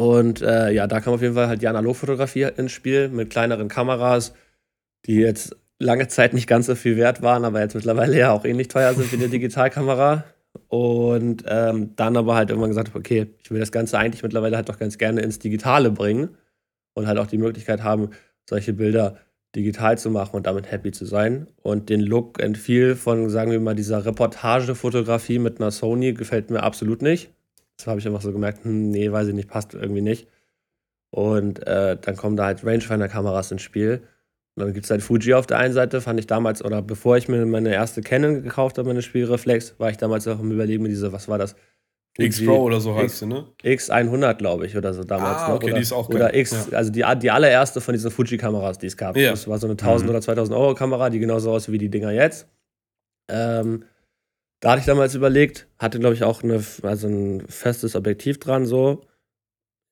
Und 0.00 0.42
äh, 0.42 0.70
ja, 0.70 0.86
da 0.86 1.00
kam 1.00 1.14
auf 1.14 1.22
jeden 1.22 1.34
Fall 1.34 1.48
halt 1.48 1.60
die 1.60 1.66
Analogfotografie 1.66 2.48
ins 2.56 2.70
Spiel 2.70 3.08
mit 3.08 3.30
kleineren 3.30 3.66
Kameras, 3.66 4.32
die 5.06 5.16
jetzt 5.16 5.56
lange 5.80 6.06
Zeit 6.06 6.34
nicht 6.34 6.46
ganz 6.46 6.66
so 6.66 6.76
viel 6.76 6.96
wert 6.96 7.20
waren, 7.20 7.44
aber 7.44 7.60
jetzt 7.60 7.74
mittlerweile 7.74 8.16
ja 8.16 8.30
auch 8.30 8.44
ähnlich 8.44 8.68
teuer 8.68 8.94
sind 8.94 9.10
wie 9.10 9.16
eine 9.16 9.28
Digitalkamera. 9.28 10.24
Und 10.68 11.44
ähm, 11.48 11.96
dann 11.96 12.16
aber 12.16 12.36
halt 12.36 12.50
irgendwann 12.50 12.70
gesagt 12.70 12.88
habe, 12.88 12.98
okay, 13.00 13.26
ich 13.42 13.50
will 13.50 13.58
das 13.58 13.72
Ganze 13.72 13.98
eigentlich 13.98 14.22
mittlerweile 14.22 14.56
halt 14.56 14.68
doch 14.68 14.78
ganz 14.78 14.98
gerne 14.98 15.20
ins 15.20 15.40
Digitale 15.40 15.90
bringen 15.90 16.36
und 16.94 17.08
halt 17.08 17.18
auch 17.18 17.26
die 17.26 17.38
Möglichkeit 17.38 17.82
haben, 17.82 18.10
solche 18.48 18.74
Bilder 18.74 19.18
digital 19.56 19.98
zu 19.98 20.10
machen 20.10 20.36
und 20.36 20.46
damit 20.46 20.70
happy 20.70 20.92
zu 20.92 21.06
sein. 21.06 21.48
Und 21.62 21.88
den 21.88 22.00
Look 22.00 22.40
entfiel 22.40 22.94
von, 22.94 23.30
sagen 23.30 23.50
wir 23.50 23.60
mal, 23.60 23.74
dieser 23.74 24.04
Reportagefotografie 24.04 25.40
mit 25.40 25.60
einer 25.60 25.72
Sony 25.72 26.12
gefällt 26.12 26.50
mir 26.50 26.62
absolut 26.62 27.02
nicht. 27.02 27.30
Das 27.78 27.86
habe 27.86 28.00
ich 28.00 28.06
einfach 28.06 28.20
so 28.20 28.32
gemerkt, 28.32 28.64
hm, 28.64 28.90
nee, 28.90 29.10
weiß 29.10 29.28
ich 29.28 29.34
nicht, 29.34 29.48
passt 29.48 29.74
irgendwie 29.74 30.02
nicht. 30.02 30.28
Und 31.10 31.66
äh, 31.66 31.96
dann 31.98 32.16
kommen 32.16 32.36
da 32.36 32.44
halt 32.44 32.64
Rangefinder-Kameras 32.64 33.52
ins 33.52 33.62
Spiel. 33.62 34.02
Und 34.56 34.64
dann 34.64 34.74
gibt 34.74 34.84
es 34.84 34.90
halt 34.90 35.02
Fuji 35.02 35.34
auf 35.34 35.46
der 35.46 35.58
einen 35.58 35.72
Seite, 35.72 36.00
fand 36.00 36.18
ich 36.18 36.26
damals, 36.26 36.64
oder 36.64 36.82
bevor 36.82 37.16
ich 37.16 37.28
mir 37.28 37.46
meine 37.46 37.72
erste 37.72 38.02
Canon 38.02 38.42
gekauft 38.42 38.76
habe, 38.76 38.88
meine 38.88 39.02
Spielreflex, 39.02 39.78
war 39.78 39.90
ich 39.90 39.96
damals 39.96 40.26
auch 40.26 40.40
im 40.40 40.50
Überlegen 40.50 40.82
mit 40.82 40.90
dieser, 40.90 41.12
was 41.12 41.28
war 41.28 41.38
das? 41.38 41.54
X-Pro 42.18 42.62
oder 42.64 42.80
so 42.80 42.96
heißt 42.96 43.18
sie, 43.18 43.26
ne? 43.26 43.46
X100, 43.62 44.34
glaube 44.34 44.66
ich, 44.66 44.76
oder 44.76 44.92
so 44.92 45.04
damals 45.04 45.38
ah, 45.38 45.54
okay, 45.54 45.66
noch. 45.66 45.72
Oder, 45.72 45.74
die 45.74 45.82
ist 45.82 45.92
auch 45.92 46.08
geil. 46.10 46.16
Oder 46.16 46.34
X, 46.34 46.68
ja. 46.72 46.76
also 46.76 46.90
die, 46.90 47.04
die 47.20 47.30
allererste 47.30 47.80
von 47.80 47.94
diesen 47.94 48.10
Fuji-Kameras, 48.10 48.78
die 48.78 48.88
es 48.88 48.96
gab. 48.96 49.16
Ja. 49.16 49.30
Das 49.30 49.46
war 49.46 49.58
so 49.58 49.68
eine 49.68 49.74
1000 49.74 50.04
mhm. 50.04 50.10
oder 50.10 50.20
2000 50.20 50.58
Euro 50.58 50.74
Kamera, 50.74 51.10
die 51.10 51.20
genauso 51.20 51.52
aussieht 51.52 51.72
wie 51.72 51.78
die 51.78 51.90
Dinger 51.90 52.10
jetzt. 52.10 52.48
Ähm, 53.30 53.84
da 54.60 54.70
hatte 54.70 54.80
ich 54.80 54.86
damals 54.86 55.14
überlegt, 55.14 55.68
hatte, 55.78 55.98
glaube 55.98 56.14
ich, 56.14 56.24
auch 56.24 56.42
eine, 56.42 56.62
also 56.82 57.08
ein 57.08 57.46
festes 57.48 57.94
Objektiv 57.94 58.38
dran, 58.40 58.66
so. 58.66 59.02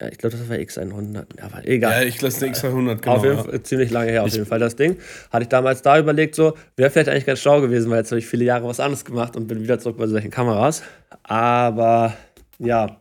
Ja, 0.01 0.09
ich 0.09 0.19
glaube, 0.19 0.37
das 0.37 0.49
war 0.49 0.57
X100. 0.57 1.39
Ja, 1.39 1.45
aber 1.45 1.67
egal. 1.67 2.03
Ja, 2.03 2.09
ich 2.09 2.19
glaube, 2.19 2.35
das 2.35 2.43
X100, 2.43 2.97
genau. 2.97 3.17
Auf 3.17 3.25
jeden 3.25 3.39
Fall, 3.39 3.63
ziemlich 3.63 3.91
lange 3.91 4.11
her, 4.11 4.23
auf 4.23 4.29
ich 4.29 4.35
jeden 4.35 4.47
Fall, 4.47 4.59
das 4.59 4.77
Ding. 4.77 4.99
Hatte 5.31 5.45
ich 5.45 5.49
damals 5.49 5.83
da 5.83 5.99
überlegt, 5.99 6.35
so, 6.35 6.55
wäre 6.77 6.91
vielleicht 6.91 7.09
eigentlich 7.09 7.25
ganz 7.25 7.41
schlau 7.41 7.61
gewesen, 7.61 7.91
weil 7.91 7.99
jetzt 7.99 8.11
habe 8.11 8.19
ich 8.19 8.27
viele 8.27 8.45
Jahre 8.45 8.67
was 8.67 8.81
anderes 8.81 9.05
gemacht 9.05 9.37
und 9.37 9.47
bin 9.47 9.63
wieder 9.63 9.79
zurück 9.79 9.97
bei 9.97 10.07
solchen 10.07 10.31
Kameras. 10.31 10.83
Aber, 11.23 12.15
ja, 12.59 13.01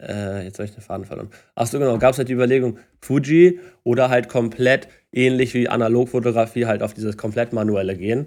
äh, 0.00 0.44
jetzt 0.44 0.58
habe 0.58 0.66
ich 0.66 0.74
den 0.74 0.82
Faden 0.82 1.04
verloren. 1.04 1.30
Achso, 1.54 1.78
genau, 1.78 1.98
gab 1.98 2.12
es 2.12 2.18
halt 2.18 2.28
die 2.28 2.32
Überlegung, 2.32 2.78
Fuji 3.00 3.60
oder 3.84 4.08
halt 4.08 4.28
komplett 4.28 4.88
ähnlich 5.12 5.54
wie 5.54 5.68
Analogfotografie 5.68 6.66
halt 6.66 6.82
auf 6.82 6.94
dieses 6.94 7.16
komplett 7.16 7.52
manuelle 7.52 7.96
gehen. 7.96 8.26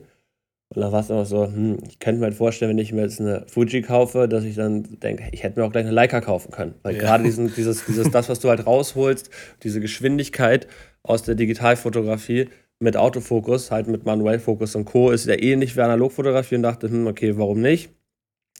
Und 0.75 0.81
da 0.81 0.91
war 0.91 1.01
es 1.01 1.11
auch 1.11 1.25
so, 1.25 1.45
hm, 1.45 1.77
ich 1.87 1.99
könnte 1.99 2.19
mir 2.19 2.25
halt 2.25 2.35
vorstellen, 2.35 2.71
wenn 2.71 2.77
ich 2.79 2.91
mir 2.91 3.01
jetzt 3.01 3.21
eine 3.21 3.45
Fuji 3.47 3.81
kaufe, 3.81 4.27
dass 4.27 4.43
ich 4.43 4.55
dann 4.55 4.99
denke, 5.01 5.23
ich 5.31 5.43
hätte 5.43 5.59
mir 5.59 5.65
auch 5.65 5.71
gleich 5.71 5.85
eine 5.85 5.93
Leica 5.93 6.19
kaufen 6.19 6.51
können. 6.51 6.73
Weil 6.81 6.95
ja. 6.95 7.01
gerade 7.01 7.23
diesen, 7.23 7.53
dieses, 7.53 7.85
dieses, 7.85 8.09
das, 8.09 8.29
was 8.29 8.39
du 8.39 8.49
halt 8.49 8.65
rausholst, 8.65 9.29
diese 9.61 9.79
Geschwindigkeit 9.79 10.67
aus 11.03 11.21
der 11.23 11.35
Digitalfotografie 11.35 12.49
mit 12.79 12.97
Autofokus, 12.97 13.69
halt 13.69 13.87
mit 13.87 14.05
Manuellfokus 14.05 14.75
und 14.75 14.85
Co., 14.85 15.11
ist 15.11 15.27
ja 15.27 15.39
ähnlich 15.39 15.75
wie 15.75 15.81
Analogfotografie 15.81 16.55
und 16.55 16.63
dachte, 16.63 16.89
hm, 16.89 17.05
okay, 17.05 17.37
warum 17.37 17.61
nicht? 17.61 17.91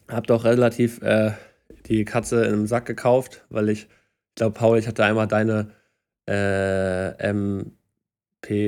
Hab 0.07 0.27
doch 0.27 0.43
relativ 0.43 1.01
äh, 1.01 1.31
die 1.87 2.05
Katze 2.05 2.43
in 2.43 2.53
einem 2.53 2.67
Sack 2.67 2.85
gekauft, 2.85 3.43
weil 3.49 3.69
ich, 3.69 3.83
ich 3.83 4.35
glaube, 4.35 4.53
Paul, 4.53 4.77
ich 4.77 4.87
hatte 4.87 5.03
einmal 5.03 5.27
deine 5.27 5.71
äh, 6.29 7.17
MP 7.29 7.73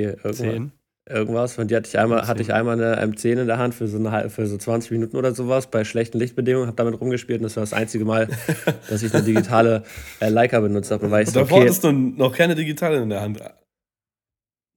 irgendwas. 0.04 0.38
10 0.38 0.72
irgendwas. 1.08 1.54
Von 1.54 1.68
die 1.68 1.76
hatte 1.76 1.88
ich 1.88 1.98
einmal, 1.98 2.26
hatte 2.26 2.42
ich 2.42 2.52
einmal 2.52 2.80
eine 2.80 3.02
M10 3.02 3.40
in 3.40 3.46
der 3.46 3.58
Hand 3.58 3.74
für 3.74 3.86
so, 3.86 3.98
eine, 3.98 4.30
für 4.30 4.46
so 4.46 4.56
20 4.56 4.90
Minuten 4.90 5.16
oder 5.16 5.34
sowas 5.34 5.68
bei 5.68 5.84
schlechten 5.84 6.18
Lichtbedingungen, 6.18 6.66
habe 6.66 6.76
damit 6.76 7.00
rumgespielt 7.00 7.40
und 7.40 7.44
das 7.44 7.56
war 7.56 7.62
das 7.62 7.72
einzige 7.72 8.04
Mal, 8.04 8.28
dass 8.88 9.02
ich 9.02 9.14
eine 9.14 9.22
digitale 9.22 9.84
äh, 10.20 10.28
Leica 10.28 10.60
benutzt 10.60 10.90
habe. 10.90 11.06
Und, 11.06 11.12
und 11.12 11.36
davor 11.36 11.58
okay, 11.58 11.66
hattest 11.66 11.84
du 11.84 11.92
noch 11.92 12.32
keine 12.32 12.54
digitale 12.54 12.98
in 13.02 13.10
der 13.10 13.20
Hand. 13.20 13.40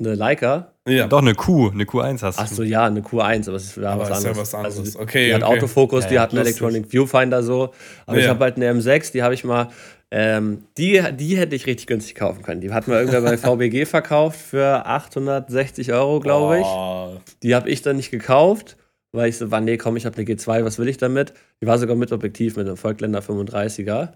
Eine 0.01 0.15
Leica? 0.15 0.75
Ja. 0.87 1.07
Doch, 1.07 1.21
eine 1.21 1.35
Q, 1.35 1.71
eine 1.71 1.83
Q1 1.83 2.21
hast 2.21 2.39
du. 2.39 2.41
Achso, 2.41 2.63
ja, 2.63 2.85
eine 2.85 3.01
Q1, 3.01 3.49
aber 3.49 3.57
es 3.57 3.79
war 3.79 3.99
was 3.99 4.11
anderes. 4.11 4.23
Ja 4.23 4.41
was 4.41 4.55
anderes. 4.55 4.79
Also, 4.79 4.99
okay, 4.99 5.25
die 5.25 5.33
okay. 5.33 5.43
hat 5.43 5.43
Autofokus, 5.43 6.05
ja, 6.05 6.09
die 6.09 6.19
hat 6.19 6.31
einen 6.31 6.41
Electronic 6.41 6.89
Viewfinder 6.89 7.43
so. 7.43 7.73
Aber 8.05 8.17
ja. 8.17 8.23
ich 8.23 8.29
habe 8.29 8.45
halt 8.45 8.55
eine 8.55 8.71
M6, 8.71 9.11
die 9.11 9.23
habe 9.23 9.33
ich 9.33 9.43
mal 9.43 9.67
ähm, 10.11 10.63
die, 10.77 11.03
die 11.13 11.37
hätte 11.37 11.55
ich 11.55 11.67
richtig 11.67 11.87
günstig 11.87 12.15
kaufen 12.15 12.41
können. 12.41 12.61
Die 12.61 12.71
hat 12.71 12.87
man 12.87 12.97
irgendwer 12.97 13.21
bei 13.21 13.37
VBG 13.37 13.85
verkauft 13.85 14.39
für 14.39 14.85
860 14.85 15.93
Euro, 15.93 16.19
glaube 16.19 16.59
ich. 16.59 16.65
Oh. 16.65 17.19
Die 17.43 17.53
habe 17.53 17.69
ich 17.69 17.83
dann 17.83 17.97
nicht 17.97 18.09
gekauft, 18.09 18.75
weil 19.11 19.29
ich 19.29 19.37
so 19.37 19.51
war, 19.51 19.61
nee, 19.61 19.77
komm, 19.77 19.97
ich 19.97 20.05
habe 20.05 20.17
eine 20.17 20.25
G2, 20.25 20.65
was 20.65 20.79
will 20.79 20.87
ich 20.87 20.97
damit? 20.97 21.33
Die 21.61 21.67
war 21.67 21.77
sogar 21.77 21.95
mit 21.95 22.11
Objektiv, 22.11 22.55
mit 22.55 22.65
einem 22.65 22.77
Volkländer 22.77 23.19
35er. 23.19 24.13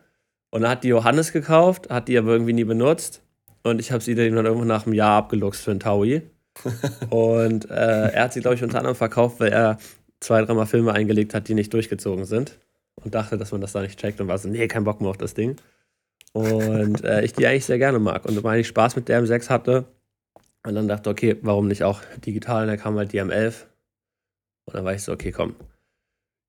Und 0.50 0.62
dann 0.62 0.72
hat 0.72 0.84
die 0.84 0.90
Johannes 0.90 1.32
gekauft, 1.32 1.90
hat 1.90 2.08
die 2.08 2.18
aber 2.18 2.32
irgendwie 2.32 2.54
nie 2.54 2.64
benutzt. 2.64 3.22
Und 3.64 3.80
ich 3.80 3.92
habe 3.92 4.04
sie 4.04 4.16
dann 4.16 4.26
irgendwann 4.34 4.68
nach 4.68 4.86
einem 4.86 4.94
Jahr 4.94 5.18
abgeluchst 5.18 5.62
für 5.62 5.72
einen 5.72 5.80
Taui. 5.80 6.24
und 7.10 7.70
äh, 7.70 8.10
er 8.10 8.24
hat 8.24 8.34
sie, 8.34 8.42
glaube 8.42 8.56
ich, 8.56 8.64
unter 8.64 8.78
anderem 8.78 8.96
verkauft, 8.96 9.40
weil 9.40 9.52
er 9.52 9.78
zwei, 10.20 10.42
dreimal 10.44 10.66
Filme 10.66 10.94
eingelegt 10.94 11.34
hat, 11.34 11.48
die 11.48 11.54
nicht 11.54 11.74
durchgezogen 11.74 12.26
sind. 12.26 12.58
Und 12.96 13.16
dachte, 13.16 13.38
dass 13.38 13.52
man 13.52 13.62
das 13.62 13.74
da 13.74 13.82
nicht 13.82 14.00
checkt 14.00 14.22
und 14.22 14.28
war 14.28 14.38
so, 14.38 14.50
nee, 14.50 14.68
kein 14.68 14.84
Bock 14.84 15.02
mehr 15.02 15.10
auf 15.10 15.18
das 15.18 15.34
Ding. 15.34 15.56
Und 16.34 17.04
äh, 17.04 17.24
ich 17.24 17.34
die 17.34 17.48
eigentlich 17.48 17.66
sehr 17.66 17.78
gerne 17.78 18.00
mag. 18.00 18.26
Und 18.26 18.44
weil 18.44 18.60
ich 18.60 18.68
Spaß 18.68 18.96
mit 18.96 19.08
der 19.08 19.24
M6 19.24 19.50
hatte. 19.50 19.86
Und 20.66 20.76
dann 20.76 20.88
dachte, 20.88 21.10
okay, 21.10 21.38
warum 21.42 21.68
nicht 21.68 21.84
auch 21.84 22.02
digital? 22.26 22.64
Und 22.64 22.70
dann 22.70 22.80
kam 22.80 22.98
halt 22.98 23.14
die 23.14 23.22
M11. 23.22 23.66
Und 24.66 24.76
dann 24.76 24.86
war 24.86 24.94
ich 24.94 25.04
so, 25.04 25.12
okay, 25.12 25.32
komm, 25.32 25.56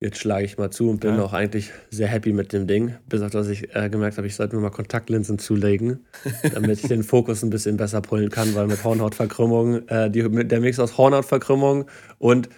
jetzt 0.00 0.18
schlage 0.18 0.44
ich 0.44 0.58
mal 0.58 0.70
zu 0.70 0.90
und 0.90 1.00
bin 1.00 1.16
ja. 1.16 1.22
auch 1.22 1.32
eigentlich 1.32 1.72
sehr 1.90 2.08
happy 2.08 2.32
mit 2.32 2.52
dem 2.52 2.66
Ding. 2.66 2.94
Bis 3.08 3.22
auf 3.22 3.30
dass 3.30 3.48
ich 3.48 3.74
äh, 3.74 3.88
gemerkt 3.90 4.16
habe, 4.16 4.26
ich 4.26 4.36
sollte 4.36 4.54
mir 4.54 4.62
mal 4.62 4.70
Kontaktlinsen 4.70 5.38
zulegen, 5.38 6.06
damit 6.54 6.82
ich 6.82 6.88
den 6.88 7.02
Fokus 7.02 7.42
ein 7.42 7.50
bisschen 7.50 7.76
besser 7.76 8.00
pullen 8.00 8.30
kann, 8.30 8.54
weil 8.54 8.66
mit 8.66 8.82
Hornhautverkrümmung, 8.84 9.88
äh, 9.88 10.10
die, 10.10 10.46
der 10.46 10.60
Mix 10.60 10.78
aus 10.78 10.96
Hornhautverkrümmung 10.96 11.86
und 12.18 12.48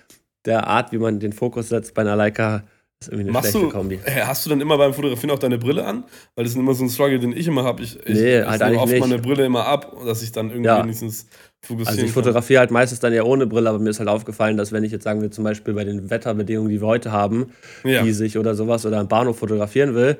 der 0.44 0.66
Art, 0.66 0.92
wie 0.92 0.98
man 0.98 1.20
den 1.20 1.32
Fokus 1.32 1.68
setzt 1.68 1.94
bei 1.94 2.02
einer 2.02 2.16
Leica, 2.16 2.64
ist 3.00 3.08
irgendwie 3.08 3.24
eine 3.24 3.32
Machst 3.32 3.50
schlechte 3.50 3.68
du, 3.68 3.72
Kombi. 3.72 4.00
Hast 4.24 4.46
du 4.46 4.50
dann 4.50 4.60
immer 4.60 4.78
beim 4.78 4.94
Fotografieren 4.94 5.30
auch 5.30 5.38
deine 5.38 5.58
Brille 5.58 5.84
an? 5.84 6.04
Weil 6.34 6.44
das 6.44 6.52
ist 6.52 6.58
immer 6.58 6.74
so 6.74 6.84
ein 6.84 6.90
Struggle, 6.90 7.18
den 7.18 7.36
ich 7.36 7.46
immer 7.46 7.64
habe. 7.64 7.82
Ich, 7.82 7.98
ich, 8.06 8.14
nee, 8.14 8.42
halt 8.42 8.62
eigentlich 8.62 8.80
oft 8.80 8.92
nicht. 8.92 9.00
meine 9.00 9.18
Brille 9.18 9.44
immer 9.44 9.66
ab, 9.66 9.94
dass 10.06 10.22
ich 10.22 10.32
dann 10.32 10.48
irgendwie 10.48 10.68
ja. 10.68 10.82
wenigstens 10.82 11.26
fokussieren 11.62 11.88
Also 11.88 12.06
ich 12.06 12.12
fotografiere 12.12 12.60
halt 12.60 12.70
meistens 12.70 13.00
dann 13.00 13.12
ja 13.12 13.22
ohne 13.22 13.46
Brille, 13.46 13.68
aber 13.68 13.78
mir 13.78 13.90
ist 13.90 13.98
halt 13.98 14.08
aufgefallen, 14.08 14.56
dass 14.56 14.72
wenn 14.72 14.82
ich 14.82 14.92
jetzt 14.92 15.04
sagen 15.04 15.20
wir 15.20 15.30
zum 15.30 15.44
Beispiel 15.44 15.74
bei 15.74 15.84
den 15.84 16.08
Wetterbedingungen, 16.08 16.70
die 16.70 16.80
wir 16.80 16.86
heute 16.86 17.12
haben, 17.12 17.52
ja. 17.84 18.02
die 18.02 18.38
oder 18.38 18.54
sowas 18.54 18.86
oder 18.86 18.98
am 18.98 19.08
Bahnhof 19.08 19.38
fotografieren 19.38 19.94
will, 19.94 20.16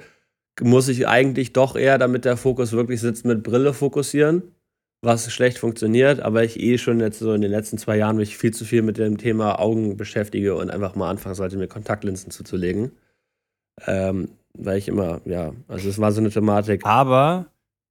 muss 0.60 0.88
ich 0.88 1.08
eigentlich 1.08 1.52
doch 1.54 1.76
eher, 1.76 1.98
damit 1.98 2.24
der 2.24 2.36
Fokus 2.36 2.72
wirklich 2.72 3.00
sitzt, 3.00 3.24
mit 3.24 3.42
Brille 3.42 3.72
fokussieren 3.72 4.42
was 5.02 5.30
schlecht 5.32 5.58
funktioniert, 5.58 6.20
aber 6.20 6.44
ich 6.44 6.58
eh 6.58 6.78
schon 6.78 7.00
jetzt 7.00 7.18
so 7.18 7.32
in 7.32 7.40
den 7.40 7.50
letzten 7.50 7.78
zwei 7.78 7.96
Jahren 7.96 8.16
mich 8.16 8.36
viel 8.36 8.52
zu 8.52 8.64
viel 8.64 8.82
mit 8.82 8.98
dem 8.98 9.18
Thema 9.18 9.60
Augen 9.60 9.96
beschäftige 9.96 10.56
und 10.56 10.70
einfach 10.70 10.94
mal 10.94 11.10
anfangen 11.10 11.34
sollte, 11.34 11.56
mir 11.56 11.68
Kontaktlinsen 11.68 12.30
zuzulegen. 12.30 12.92
Ähm, 13.86 14.30
weil 14.54 14.78
ich 14.78 14.88
immer, 14.88 15.20
ja, 15.26 15.52
also 15.68 15.88
es 15.88 15.98
war 15.98 16.12
so 16.12 16.20
eine 16.20 16.30
Thematik. 16.30 16.84
Aber 16.84 17.46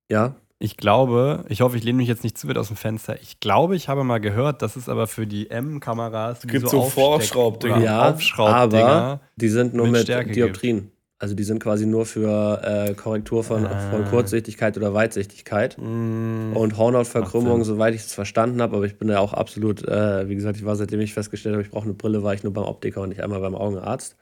ja. 0.09 0.35
Ich 0.57 0.77
glaube, 0.77 1.43
ich 1.49 1.61
hoffe, 1.61 1.77
ich 1.77 1.83
lehne 1.83 1.97
mich 1.97 2.07
jetzt 2.07 2.23
nicht 2.23 2.37
zu 2.37 2.47
weit 2.47 2.57
aus 2.57 2.69
dem 2.69 2.77
Fenster. 2.77 3.21
Ich 3.21 3.41
glaube, 3.41 3.75
ich 3.75 3.89
habe 3.89 4.03
mal 4.05 4.19
gehört, 4.19 4.61
dass 4.61 4.77
es 4.77 4.87
aber 4.87 5.05
für 5.05 5.27
die 5.27 5.51
M-Kameras 5.51 6.41
gibt 6.47 6.69
so, 6.69 6.81
so 6.81 6.89
Vorschraubdinger. 6.89 7.83
Ja, 7.83 8.17
aber 8.37 9.19
die 9.35 9.49
sind 9.49 9.73
nur 9.73 9.87
mit, 9.87 10.07
mit 10.07 10.35
Dioptrien. 10.35 10.91
Also 11.17 11.33
die 11.33 11.43
sind 11.43 11.59
quasi 11.59 11.85
nur 11.85 12.05
für 12.05 12.61
äh, 12.61 12.93
Korrektur 12.93 13.43
von, 13.43 13.65
ah. 13.65 13.89
von 13.89 14.03
Kurzsichtigkeit 14.05 14.75
oder 14.75 14.93
Weitsichtigkeit. 14.93 15.77
Mm. 15.77 16.55
Und 16.55 16.77
Hornhautverkrümmung, 16.77 17.63
soweit 17.63 17.95
ich 17.95 18.01
es 18.01 18.13
verstanden 18.13 18.61
habe, 18.61 18.75
aber 18.75 18.85
ich 18.85 18.97
bin 18.97 19.07
ja 19.07 19.19
auch 19.19 19.31
absolut, 19.31 19.87
äh, 19.87 20.27
wie 20.27 20.35
gesagt, 20.35 20.57
ich 20.57 20.65
war 20.65 20.75
seitdem 20.75 20.99
ich 20.99 21.13
festgestellt 21.13 21.53
habe, 21.53 21.63
ich 21.63 21.71
brauche 21.71 21.85
eine 21.85 21.93
Brille, 21.93 22.21
war 22.21 22.33
ich 22.33 22.43
nur 22.43 22.51
beim 22.51 22.65
Optiker 22.65 23.01
und 23.01 23.09
nicht 23.09 23.23
einmal 23.23 23.39
beim 23.39 23.55
Augenarzt. 23.55 24.17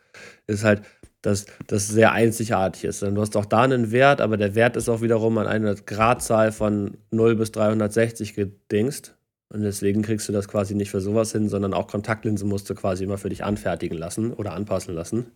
Ist 0.45 0.63
halt, 0.63 0.83
dass 1.23 1.47
das 1.65 1.87
sehr 1.87 2.11
einzigartig 2.11 2.83
ist. 2.83 3.01
Und 3.01 3.15
du 3.15 3.21
hast 3.21 3.35
auch 3.37 3.45
da 3.45 3.63
einen 3.63 3.91
Wert, 3.91 4.21
aber 4.21 4.37
der 4.37 4.53
Wert 4.53 4.75
ist 4.75 4.87
auch 4.87 5.01
wiederum 5.01 5.37
an 5.39 5.47
eine 5.47 5.73
Gradzahl 5.73 6.51
von 6.51 6.97
0 7.09 7.35
bis 7.37 7.51
360 7.53 8.35
gedingst. 8.35 9.15
Und 9.49 9.61
deswegen 9.61 10.03
kriegst 10.03 10.27
du 10.29 10.33
das 10.33 10.47
quasi 10.47 10.75
nicht 10.75 10.91
für 10.91 11.01
sowas 11.01 11.31
hin, 11.31 11.49
sondern 11.49 11.73
auch 11.73 11.87
Kontaktlinsen 11.87 12.49
musst 12.49 12.69
du 12.69 12.75
quasi 12.75 13.03
immer 13.03 13.17
für 13.17 13.29
dich 13.29 13.43
anfertigen 13.43 13.97
lassen 13.97 14.33
oder 14.33 14.53
anpassen 14.53 14.93
lassen. 14.93 15.27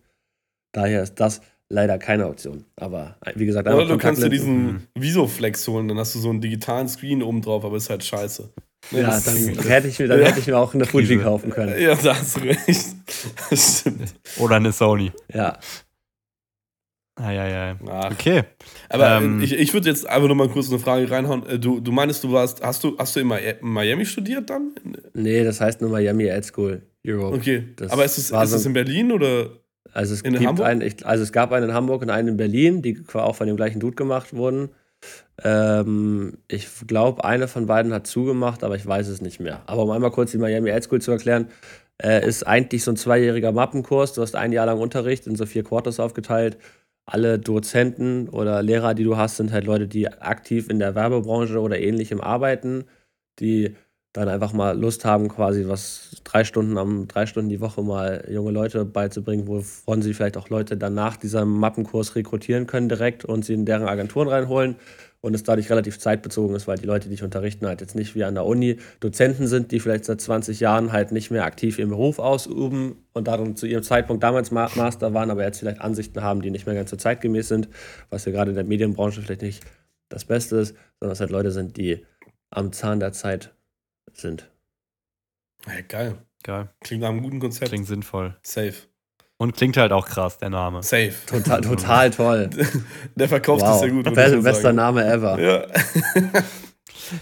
Daher 0.78 1.02
ist 1.02 1.16
das 1.16 1.40
leider 1.68 1.98
keine 1.98 2.28
Option. 2.28 2.64
Aber 2.76 3.16
wie 3.34 3.46
gesagt, 3.46 3.68
Oder 3.68 3.84
du 3.84 3.98
kannst 3.98 4.22
dir 4.22 4.28
diesen 4.28 4.66
mhm. 4.66 4.82
Visoflex 4.94 5.66
holen, 5.66 5.88
dann 5.88 5.98
hast 5.98 6.14
du 6.14 6.20
so 6.20 6.30
einen 6.30 6.40
digitalen 6.40 6.88
Screen 6.88 7.20
oben 7.20 7.42
drauf, 7.42 7.64
aber 7.64 7.76
ist 7.76 7.90
halt 7.90 8.04
scheiße. 8.04 8.48
Ja, 8.92 9.20
dann, 9.20 9.36
hätte 9.36 9.88
ich 9.88 9.98
mir, 9.98 10.06
dann 10.06 10.20
ja. 10.20 10.26
hätte 10.26 10.38
ich 10.38 10.46
mir 10.46 10.56
auch 10.56 10.72
eine 10.72 10.84
Fuji 10.84 11.18
kaufen 11.18 11.50
können. 11.50 11.74
Ja, 11.82 11.96
da 11.96 12.16
hast 12.16 12.36
du 12.36 12.40
recht. 12.40 12.68
Das 13.50 13.80
stimmt. 13.80 14.14
Oder 14.38 14.56
eine 14.56 14.70
Sony. 14.70 15.10
Ja. 15.34 15.58
Ah, 17.16 17.32
ja, 17.32 17.48
ja. 17.48 17.76
Okay. 18.12 18.44
Aber 18.88 19.16
ähm, 19.16 19.42
ich, 19.42 19.52
ich 19.52 19.74
würde 19.74 19.88
jetzt 19.88 20.08
einfach 20.08 20.28
nochmal 20.28 20.48
kurz 20.48 20.68
eine 20.68 20.78
Frage 20.78 21.10
reinhauen. 21.10 21.44
Äh, 21.46 21.58
du, 21.58 21.80
du 21.80 21.90
meinst, 21.90 22.22
du 22.22 22.30
warst, 22.30 22.62
hast 22.62 22.84
du, 22.84 22.96
hast 22.96 23.16
du 23.16 23.20
in 23.20 23.26
Miami 23.62 24.06
studiert 24.06 24.48
dann? 24.48 24.74
Nee, 25.14 25.42
das 25.42 25.60
heißt 25.60 25.80
nur 25.80 25.90
Miami 25.90 26.30
Ad 26.30 26.46
School 26.46 26.82
Europe. 27.04 27.36
Okay. 27.36 27.64
Das 27.74 27.90
aber 27.90 28.04
ist 28.04 28.18
es, 28.18 28.30
ist 28.30 28.50
so 28.50 28.56
es 28.56 28.66
in 28.66 28.72
Berlin 28.72 29.10
oder? 29.10 29.50
Also 29.92 30.14
es, 30.14 30.22
in 30.22 30.34
gibt 30.34 30.60
einen, 30.60 30.80
ich, 30.80 31.04
also 31.06 31.22
es 31.22 31.32
gab 31.32 31.52
einen 31.52 31.70
in 31.70 31.74
Hamburg 31.74 32.02
und 32.02 32.10
einen 32.10 32.28
in 32.28 32.36
Berlin, 32.36 32.82
die 32.82 33.02
auch 33.12 33.36
von 33.36 33.46
dem 33.46 33.56
gleichen 33.56 33.80
Dude 33.80 33.96
gemacht 33.96 34.34
wurden. 34.34 34.70
Ähm, 35.42 36.38
ich 36.48 36.68
glaube, 36.86 37.24
eine 37.24 37.48
von 37.48 37.66
beiden 37.66 37.92
hat 37.92 38.06
zugemacht, 38.06 38.64
aber 38.64 38.76
ich 38.76 38.86
weiß 38.86 39.08
es 39.08 39.20
nicht 39.20 39.40
mehr. 39.40 39.62
Aber 39.66 39.84
um 39.84 39.90
einmal 39.90 40.10
kurz 40.10 40.32
die 40.32 40.38
Miami 40.38 40.70
Ad 40.70 40.82
School 40.82 41.00
zu 41.00 41.12
erklären, 41.12 41.48
äh, 42.02 42.26
ist 42.26 42.46
eigentlich 42.46 42.84
so 42.84 42.92
ein 42.92 42.96
zweijähriger 42.96 43.52
Mappenkurs. 43.52 44.12
Du 44.12 44.22
hast 44.22 44.36
ein 44.36 44.52
Jahr 44.52 44.66
lang 44.66 44.80
Unterricht 44.80 45.26
in 45.26 45.36
so 45.36 45.46
vier 45.46 45.64
Quarters 45.64 46.00
aufgeteilt. 46.00 46.58
Alle 47.06 47.38
Dozenten 47.38 48.28
oder 48.28 48.62
Lehrer, 48.62 48.94
die 48.94 49.04
du 49.04 49.16
hast, 49.16 49.36
sind 49.36 49.52
halt 49.52 49.64
Leute, 49.64 49.88
die 49.88 50.08
aktiv 50.08 50.68
in 50.68 50.78
der 50.78 50.94
Werbebranche 50.94 51.58
oder 51.58 51.78
ähnlichem 51.78 52.20
arbeiten, 52.20 52.84
die 53.40 53.74
dann 54.18 54.28
einfach 54.28 54.52
mal 54.52 54.78
Lust 54.78 55.04
haben, 55.04 55.28
quasi 55.28 55.66
was 55.66 56.20
drei 56.24 56.44
Stunden 56.44 56.78
am 56.78 57.08
drei 57.08 57.26
Stunden 57.26 57.48
die 57.48 57.60
Woche 57.60 57.82
mal 57.82 58.26
junge 58.30 58.50
Leute 58.50 58.84
beizubringen, 58.84 59.46
wovon 59.46 60.02
sie 60.02 60.14
vielleicht 60.14 60.36
auch 60.36 60.48
Leute 60.48 60.76
dann 60.76 60.94
nach 60.94 61.16
diesem 61.16 61.58
Mappenkurs 61.58 62.14
rekrutieren 62.16 62.66
können 62.66 62.88
direkt 62.88 63.24
und 63.24 63.44
sie 63.44 63.54
in 63.54 63.64
deren 63.64 63.88
Agenturen 63.88 64.28
reinholen 64.28 64.76
und 65.20 65.34
es 65.34 65.42
dadurch 65.42 65.70
relativ 65.70 65.98
zeitbezogen 65.98 66.54
ist, 66.54 66.68
weil 66.68 66.78
die 66.78 66.86
Leute, 66.86 67.08
die 67.08 67.14
ich 67.14 67.22
unterrichten, 67.22 67.66
halt 67.66 67.80
jetzt 67.80 67.96
nicht 67.96 68.14
wie 68.14 68.24
an 68.24 68.34
der 68.34 68.46
Uni 68.46 68.78
Dozenten 69.00 69.46
sind, 69.46 69.72
die 69.72 69.80
vielleicht 69.80 70.04
seit 70.04 70.20
20 70.20 70.60
Jahren 70.60 70.92
halt 70.92 71.10
nicht 71.12 71.30
mehr 71.30 71.44
aktiv 71.44 71.78
ihren 71.78 71.90
Beruf 71.90 72.18
ausüben 72.18 72.96
und 73.14 73.26
darum 73.26 73.56
zu 73.56 73.66
ihrem 73.66 73.82
Zeitpunkt 73.82 74.22
damals 74.22 74.50
Master 74.50 75.14
waren, 75.14 75.30
aber 75.30 75.42
jetzt 75.42 75.58
vielleicht 75.58 75.80
Ansichten 75.80 76.22
haben, 76.22 76.40
die 76.40 76.50
nicht 76.50 76.66
mehr 76.66 76.74
ganz 76.74 76.90
so 76.90 76.96
zeitgemäß 76.96 77.48
sind, 77.48 77.68
was 78.10 78.24
ja 78.24 78.32
gerade 78.32 78.50
in 78.50 78.56
der 78.56 78.64
Medienbranche 78.64 79.20
vielleicht 79.20 79.42
nicht 79.42 79.64
das 80.08 80.24
Beste 80.24 80.56
ist, 80.56 80.76
sondern 81.00 81.12
es 81.12 81.20
halt 81.20 81.30
Leute 81.30 81.50
sind, 81.50 81.76
die 81.76 82.04
am 82.50 82.72
Zahn 82.72 83.00
der 83.00 83.12
Zeit 83.12 83.54
sind. 84.16 84.48
Ja, 85.66 85.80
geil. 85.86 86.18
Geil. 86.42 86.68
Klingt 86.80 87.02
nach 87.02 87.10
einem 87.10 87.22
guten 87.22 87.40
Konzept. 87.40 87.68
Klingt 87.68 87.86
sinnvoll. 87.86 88.36
Safe. 88.42 88.74
Und 89.40 89.54
klingt 89.56 89.76
halt 89.76 89.92
auch 89.92 90.06
krass, 90.06 90.38
der 90.38 90.50
Name. 90.50 90.82
Safe. 90.82 91.14
Total, 91.26 91.60
total 91.62 92.10
toll. 92.10 92.50
Der 93.14 93.28
verkauft 93.28 93.62
wow. 93.62 93.74
ist 93.74 93.80
sehr 93.80 93.90
gut. 93.90 94.12
Best, 94.14 94.42
bester 94.42 94.72
Name 94.72 95.04
ever. 95.04 95.38
Ja. 95.40 95.66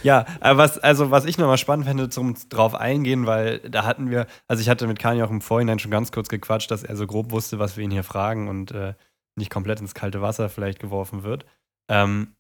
ja, 0.02 0.26
aber 0.40 0.58
was, 0.58 0.78
also 0.78 1.10
was 1.10 1.26
ich 1.26 1.36
nochmal 1.36 1.58
spannend 1.58 1.86
fände, 1.86 2.08
zum 2.08 2.34
drauf 2.48 2.74
eingehen, 2.74 3.26
weil 3.26 3.58
da 3.60 3.84
hatten 3.84 4.10
wir, 4.10 4.26
also 4.48 4.62
ich 4.62 4.70
hatte 4.70 4.86
mit 4.86 4.98
Kani 4.98 5.22
auch 5.22 5.30
im 5.30 5.42
Vorhinein 5.42 5.78
schon 5.78 5.90
ganz 5.90 6.10
kurz 6.10 6.28
gequatscht, 6.28 6.70
dass 6.70 6.84
er 6.84 6.96
so 6.96 7.06
grob 7.06 7.30
wusste, 7.32 7.58
was 7.58 7.76
wir 7.76 7.84
ihn 7.84 7.90
hier 7.90 8.04
fragen 8.04 8.48
und 8.48 8.70
äh, 8.70 8.94
nicht 9.36 9.50
komplett 9.50 9.80
ins 9.80 9.94
kalte 9.94 10.22
Wasser 10.22 10.48
vielleicht 10.48 10.78
geworfen 10.78 11.22
wird. 11.22 11.44
Ähm, 11.88 12.34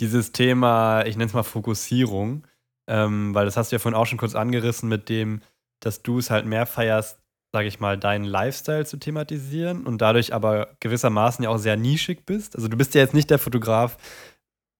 dieses 0.00 0.32
Thema, 0.32 1.06
ich 1.06 1.16
nenne 1.16 1.28
es 1.28 1.34
mal 1.34 1.42
Fokussierung, 1.42 2.46
ähm, 2.88 3.34
weil 3.34 3.44
das 3.44 3.56
hast 3.56 3.70
du 3.70 3.76
ja 3.76 3.80
vorhin 3.80 3.98
auch 3.98 4.06
schon 4.06 4.18
kurz 4.18 4.34
angerissen 4.34 4.88
mit 4.88 5.08
dem, 5.08 5.40
dass 5.80 6.02
du 6.02 6.18
es 6.18 6.30
halt 6.30 6.46
mehr 6.46 6.66
feierst, 6.66 7.20
sage 7.52 7.68
ich 7.68 7.80
mal, 7.80 7.96
deinen 7.96 8.24
Lifestyle 8.24 8.84
zu 8.84 8.96
thematisieren 8.96 9.86
und 9.86 10.02
dadurch 10.02 10.34
aber 10.34 10.76
gewissermaßen 10.80 11.44
ja 11.44 11.50
auch 11.50 11.58
sehr 11.58 11.76
nischig 11.76 12.26
bist. 12.26 12.56
Also 12.56 12.68
du 12.68 12.76
bist 12.76 12.94
ja 12.94 13.00
jetzt 13.00 13.14
nicht 13.14 13.30
der 13.30 13.38
Fotograf, 13.38 13.96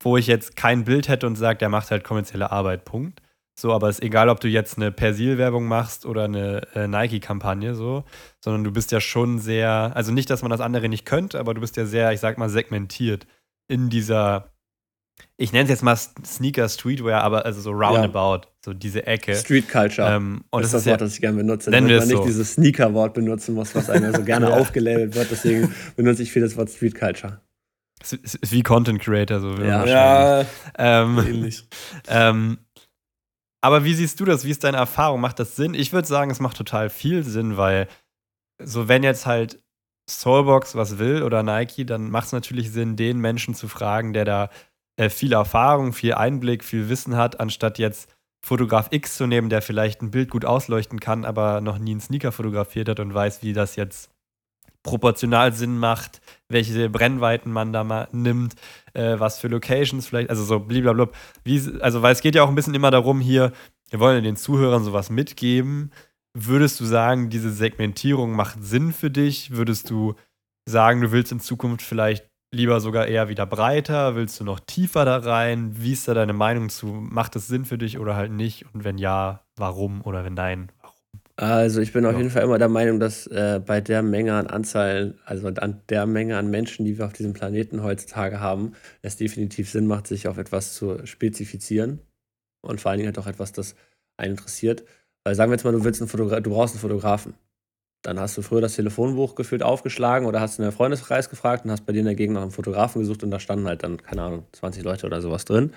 wo 0.02 0.16
ich 0.16 0.26
jetzt 0.26 0.56
kein 0.56 0.84
Bild 0.84 1.08
hätte 1.08 1.26
und 1.26 1.36
sage, 1.36 1.58
der 1.58 1.68
macht 1.68 1.90
halt 1.90 2.04
kommerzielle 2.04 2.50
Arbeit, 2.50 2.84
Punkt. 2.84 3.22
So, 3.58 3.72
aber 3.72 3.88
es 3.88 3.98
ist 3.98 4.04
egal, 4.04 4.28
ob 4.28 4.38
du 4.38 4.46
jetzt 4.46 4.76
eine 4.76 4.92
Persil-Werbung 4.92 5.66
machst 5.66 6.06
oder 6.06 6.24
eine 6.24 6.62
äh, 6.74 6.86
Nike-Kampagne, 6.86 7.74
so, 7.74 8.04
sondern 8.40 8.62
du 8.62 8.70
bist 8.70 8.92
ja 8.92 9.00
schon 9.00 9.40
sehr, 9.40 9.90
also 9.96 10.12
nicht, 10.12 10.30
dass 10.30 10.42
man 10.42 10.50
das 10.52 10.60
andere 10.60 10.88
nicht 10.88 11.04
könnte, 11.04 11.40
aber 11.40 11.54
du 11.54 11.60
bist 11.60 11.76
ja 11.76 11.84
sehr, 11.84 12.12
ich 12.12 12.20
sag 12.20 12.38
mal, 12.38 12.48
segmentiert 12.48 13.26
in 13.66 13.90
dieser, 13.90 14.52
ich 15.36 15.52
nenne 15.52 15.64
es 15.64 15.70
jetzt 15.70 15.82
mal 15.82 15.96
Sneaker 15.96 16.68
Streetwear, 16.68 17.22
aber 17.22 17.46
also 17.46 17.60
so 17.60 17.70
roundabout, 17.70 18.46
ja. 18.46 18.52
so 18.64 18.74
diese 18.74 19.06
Ecke. 19.06 19.36
Street 19.36 19.68
Culture. 19.68 20.16
Ähm, 20.16 20.44
und 20.50 20.62
das 20.62 20.74
ist 20.74 20.86
das 20.86 20.86
Wort, 20.86 21.00
das 21.00 21.14
ich 21.14 21.20
gerne 21.20 21.36
benutze. 21.36 21.70
Wenn 21.70 21.84
man 21.84 21.94
nicht 21.94 22.10
so. 22.10 22.24
dieses 22.24 22.54
Sneaker-Wort 22.54 23.14
benutzen 23.14 23.54
muss, 23.54 23.74
was 23.74 23.88
einem 23.88 24.12
so 24.14 24.24
gerne 24.24 24.48
ja. 24.50 24.56
aufgelabelt 24.56 25.14
wird, 25.14 25.30
deswegen 25.30 25.72
benutze 25.96 26.24
ich 26.24 26.32
viel 26.32 26.42
das 26.42 26.56
Wort 26.56 26.70
Street 26.70 26.96
Culture. 26.96 27.40
Es 28.00 28.12
ist 28.12 28.52
wie 28.52 28.62
Content 28.62 29.00
Creator, 29.00 29.40
so. 29.40 29.54
Ja, 29.56 29.84
ja 29.84 30.46
ähm, 30.76 31.18
ähnlich. 31.18 31.64
Ähm, 32.08 32.58
aber 33.60 33.84
wie 33.84 33.94
siehst 33.94 34.20
du 34.20 34.24
das? 34.24 34.44
Wie 34.44 34.50
ist 34.50 34.62
deine 34.64 34.76
Erfahrung? 34.76 35.20
Macht 35.20 35.40
das 35.40 35.56
Sinn? 35.56 35.74
Ich 35.74 35.92
würde 35.92 36.06
sagen, 36.06 36.30
es 36.30 36.40
macht 36.40 36.56
total 36.56 36.90
viel 36.90 37.24
Sinn, 37.24 37.56
weil 37.56 37.88
so 38.62 38.88
wenn 38.88 39.02
jetzt 39.02 39.26
halt 39.26 39.60
Soulbox 40.08 40.74
was 40.74 40.98
will 40.98 41.22
oder 41.22 41.42
Nike, 41.42 41.84
dann 41.84 42.10
macht 42.10 42.26
es 42.26 42.32
natürlich 42.32 42.72
Sinn, 42.72 42.96
den 42.96 43.18
Menschen 43.18 43.54
zu 43.54 43.68
fragen, 43.68 44.12
der 44.12 44.24
da 44.24 44.50
äh, 44.98 45.10
viel 45.10 45.32
Erfahrung, 45.32 45.92
viel 45.92 46.14
Einblick, 46.14 46.64
viel 46.64 46.88
Wissen 46.88 47.16
hat, 47.16 47.40
anstatt 47.40 47.78
jetzt 47.78 48.12
Fotograf 48.44 48.88
X 48.90 49.16
zu 49.16 49.26
nehmen, 49.26 49.48
der 49.48 49.62
vielleicht 49.62 50.02
ein 50.02 50.10
Bild 50.10 50.30
gut 50.30 50.44
ausleuchten 50.44 51.00
kann, 51.00 51.24
aber 51.24 51.60
noch 51.60 51.78
nie 51.78 51.92
einen 51.92 52.00
Sneaker 52.00 52.32
fotografiert 52.32 52.88
hat 52.88 53.00
und 53.00 53.14
weiß, 53.14 53.42
wie 53.42 53.52
das 53.52 53.76
jetzt 53.76 54.10
proportional 54.82 55.52
Sinn 55.52 55.78
macht, 55.78 56.20
welche 56.48 56.88
Brennweiten 56.88 57.52
man 57.52 57.72
da 57.72 57.84
mal 57.84 58.08
nimmt, 58.12 58.54
äh, 58.94 59.18
was 59.18 59.38
für 59.38 59.48
Locations 59.48 60.06
vielleicht, 60.06 60.30
also 60.30 60.44
so 60.44 60.60
blablabla. 60.60 61.08
Wie, 61.44 61.60
also, 61.80 62.02
weil 62.02 62.12
es 62.12 62.20
geht 62.20 62.34
ja 62.34 62.42
auch 62.42 62.48
ein 62.48 62.54
bisschen 62.54 62.74
immer 62.74 62.90
darum, 62.90 63.20
hier, 63.20 63.52
wir 63.90 64.00
wollen 64.00 64.24
den 64.24 64.36
Zuhörern 64.36 64.84
sowas 64.84 65.10
mitgeben. 65.10 65.92
Würdest 66.34 66.80
du 66.80 66.84
sagen, 66.84 67.30
diese 67.30 67.52
Segmentierung 67.52 68.32
macht 68.32 68.62
Sinn 68.62 68.92
für 68.92 69.10
dich? 69.10 69.52
Würdest 69.52 69.90
du 69.90 70.14
sagen, 70.66 71.00
du 71.00 71.12
willst 71.12 71.32
in 71.32 71.40
Zukunft 71.40 71.82
vielleicht 71.82 72.28
lieber 72.50 72.80
sogar 72.80 73.06
eher 73.06 73.28
wieder 73.28 73.46
breiter? 73.46 74.14
Willst 74.14 74.38
du 74.40 74.44
noch 74.44 74.60
tiefer 74.60 75.04
da 75.04 75.18
rein? 75.18 75.72
Wie 75.78 75.92
ist 75.92 76.08
da 76.08 76.14
deine 76.14 76.32
Meinung 76.32 76.68
zu? 76.68 76.86
Macht 76.86 77.36
es 77.36 77.48
Sinn 77.48 77.64
für 77.64 77.78
dich 77.78 77.98
oder 77.98 78.16
halt 78.16 78.32
nicht? 78.32 78.66
Und 78.72 78.84
wenn 78.84 78.98
ja, 78.98 79.44
warum? 79.56 80.02
Oder 80.02 80.24
wenn 80.24 80.34
nein, 80.34 80.70
also 81.40 81.80
ich 81.80 81.92
bin 81.92 82.04
auf 82.04 82.16
jeden 82.16 82.30
Fall 82.30 82.42
immer 82.42 82.58
der 82.58 82.68
Meinung, 82.68 82.98
dass 82.98 83.28
äh, 83.28 83.60
bei 83.64 83.80
der 83.80 84.02
Menge 84.02 84.34
an 84.34 84.48
Anzahl, 84.48 85.14
also 85.24 85.46
an 85.46 85.82
der 85.88 86.04
Menge 86.04 86.36
an 86.36 86.50
Menschen, 86.50 86.84
die 86.84 86.98
wir 86.98 87.06
auf 87.06 87.12
diesem 87.12 87.32
Planeten 87.32 87.84
heutzutage 87.84 88.40
haben, 88.40 88.72
es 89.02 89.16
definitiv 89.16 89.70
Sinn 89.70 89.86
macht, 89.86 90.08
sich 90.08 90.26
auf 90.26 90.36
etwas 90.36 90.74
zu 90.74 91.06
spezifizieren 91.06 92.00
und 92.60 92.80
vor 92.80 92.90
allen 92.90 92.98
Dingen 92.98 93.06
halt 93.06 93.18
auch 93.20 93.28
etwas, 93.28 93.52
das 93.52 93.76
einen 94.16 94.32
interessiert. 94.32 94.84
Weil 95.22 95.36
sagen 95.36 95.52
wir 95.52 95.54
jetzt 95.54 95.62
mal, 95.64 95.72
du 95.72 95.84
willst 95.84 96.00
einen 96.00 96.08
Fotogra 96.08 96.40
du 96.40 96.50
brauchst 96.50 96.74
einen 96.74 96.80
Fotografen. 96.80 97.34
Dann 98.08 98.20
hast 98.20 98.38
du 98.38 98.42
früher 98.42 98.60
das 98.60 98.74
Telefonbuch 98.74 99.34
gefühlt 99.34 99.62
aufgeschlagen 99.62 100.26
oder 100.26 100.40
hast 100.40 100.58
in 100.58 100.62
der 100.62 100.72
Freundeskreis 100.72 101.28
gefragt 101.28 101.64
und 101.64 101.70
hast 101.70 101.84
bei 101.84 101.92
dir 101.92 102.00
in 102.00 102.06
der 102.06 102.14
Gegend 102.14 102.34
nach 102.34 102.42
einem 102.42 102.50
Fotografen 102.50 103.00
gesucht 103.00 103.22
und 103.22 103.30
da 103.30 103.38
standen 103.38 103.66
halt 103.66 103.82
dann, 103.82 104.02
keine 104.02 104.22
Ahnung, 104.22 104.44
20 104.52 104.82
Leute 104.82 105.06
oder 105.06 105.20
sowas 105.20 105.44
drin 105.44 105.72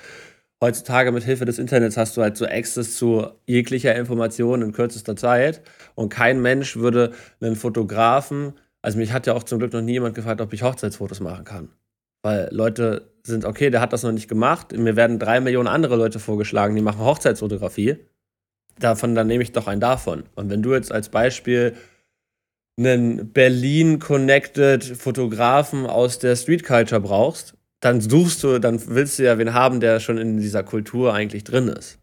heutzutage 0.62 1.12
mit 1.12 1.24
Hilfe 1.24 1.46
des 1.46 1.60
Internets 1.60 1.98
hast 1.98 2.16
du 2.16 2.22
halt 2.22 2.38
so 2.38 2.46
Access 2.46 2.96
zu 2.96 3.28
jeglicher 3.48 3.96
Information 3.96 4.62
in 4.62 4.72
kürzester 4.72 5.16
Zeit 5.16 5.62
und 5.96 6.10
kein 6.10 6.42
Mensch 6.42 6.78
würde 6.78 7.14
einen 7.42 7.56
Fotografen, 7.56 8.54
also 8.82 8.98
mich 8.98 9.12
hat 9.12 9.28
ja 9.28 9.34
auch 9.34 9.44
zum 9.44 9.60
Glück 9.60 9.74
noch 9.74 9.82
nie 9.82 9.94
jemand 9.94 10.16
gefragt, 10.16 10.40
ob 10.40 10.54
ich 10.54 10.64
Hochzeitsfotos 10.64 11.20
machen 11.20 11.44
kann. 11.44 11.70
Weil 12.24 12.50
Leute 12.52 13.10
sind, 13.24 13.46
okay, 13.46 13.72
der 13.72 13.82
hat 13.82 13.94
das 13.94 14.04
noch 14.04 14.12
nicht 14.12 14.28
gemacht, 14.28 14.78
mir 14.78 14.96
werden 14.96 15.18
drei 15.18 15.40
Millionen 15.40 15.68
andere 15.68 15.96
Leute 15.96 16.20
vorgeschlagen, 16.20 16.76
die 16.76 16.82
machen 16.82 17.00
Hochzeitsfotografie. 17.00 17.98
Davon, 18.80 19.16
dann 19.16 19.28
nehme 19.28 19.44
ich 19.44 19.52
doch 19.52 19.68
einen 19.68 19.82
davon. 19.82 20.24
Und 20.36 20.50
wenn 20.50 20.64
du 20.64 20.74
jetzt 20.74 20.92
als 20.92 21.10
Beispiel 21.10 21.74
einen 22.78 23.32
Berlin-connected 23.32 24.84
Fotografen 24.84 25.86
aus 25.86 26.20
der 26.20 26.36
Street 26.36 26.64
Culture 26.64 27.02
brauchst, 27.02 27.56
dann 27.80 28.02
suchst 28.02 28.44
du, 28.44 28.60
dann 28.60 28.82
willst 28.88 29.20
du 29.20 29.24
ja 29.24 29.38
wen 29.38 29.54
haben, 29.54 29.80
der 29.80 30.00
schon 30.00 30.18
in 30.18 30.38
dieser 30.38 30.64
Kultur 30.64 31.14
eigentlich 31.14 31.44
drin 31.44 31.68
ist. 31.68 32.02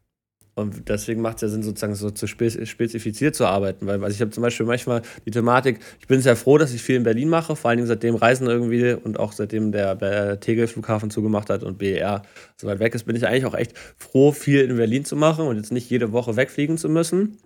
Und 0.59 0.89
deswegen 0.89 1.21
macht 1.21 1.37
es 1.37 1.43
ja 1.43 1.49
Sinn, 1.49 1.63
sozusagen 1.63 1.95
so 1.95 2.11
zu 2.11 2.27
spezifiziert 2.27 3.37
zu 3.37 3.47
arbeiten. 3.47 3.87
Weil 3.87 4.03
also 4.03 4.13
ich 4.13 4.21
habe 4.21 4.33
zum 4.33 4.43
Beispiel 4.43 4.67
manchmal 4.67 5.03
die 5.25 5.31
Thematik, 5.31 5.79
ich 6.01 6.09
bin 6.09 6.21
sehr 6.21 6.35
froh, 6.35 6.59
dass 6.59 6.75
ich 6.75 6.83
viel 6.83 6.97
in 6.97 7.05
Berlin 7.05 7.29
mache, 7.29 7.55
vor 7.55 7.71
allen 7.71 7.77
Dingen 7.77 7.87
seitdem 7.87 8.17
Reisen 8.17 8.49
irgendwie 8.49 8.93
und 8.93 9.21
auch 9.21 9.31
seitdem 9.31 9.71
der, 9.71 9.95
der 9.95 10.41
Tegel-Flughafen 10.41 11.11
zugemacht 11.11 11.49
hat 11.49 11.63
und 11.63 11.79
BER 11.79 12.23
so 12.57 12.67
weit 12.67 12.81
weg 12.81 12.93
ist, 12.97 13.05
bin 13.05 13.15
ich 13.15 13.25
eigentlich 13.25 13.47
auch 13.47 13.55
echt 13.55 13.79
froh, 13.97 14.33
viel 14.33 14.63
in 14.63 14.77
Berlin 14.77 15.05
zu 15.05 15.15
machen 15.15 15.47
und 15.47 15.59
jetzt 15.59 15.71
nicht 15.71 15.89
jede 15.91 16.11
Woche 16.11 16.35
wegfliegen 16.35 16.77
zu 16.77 16.89
müssen. 16.89 17.39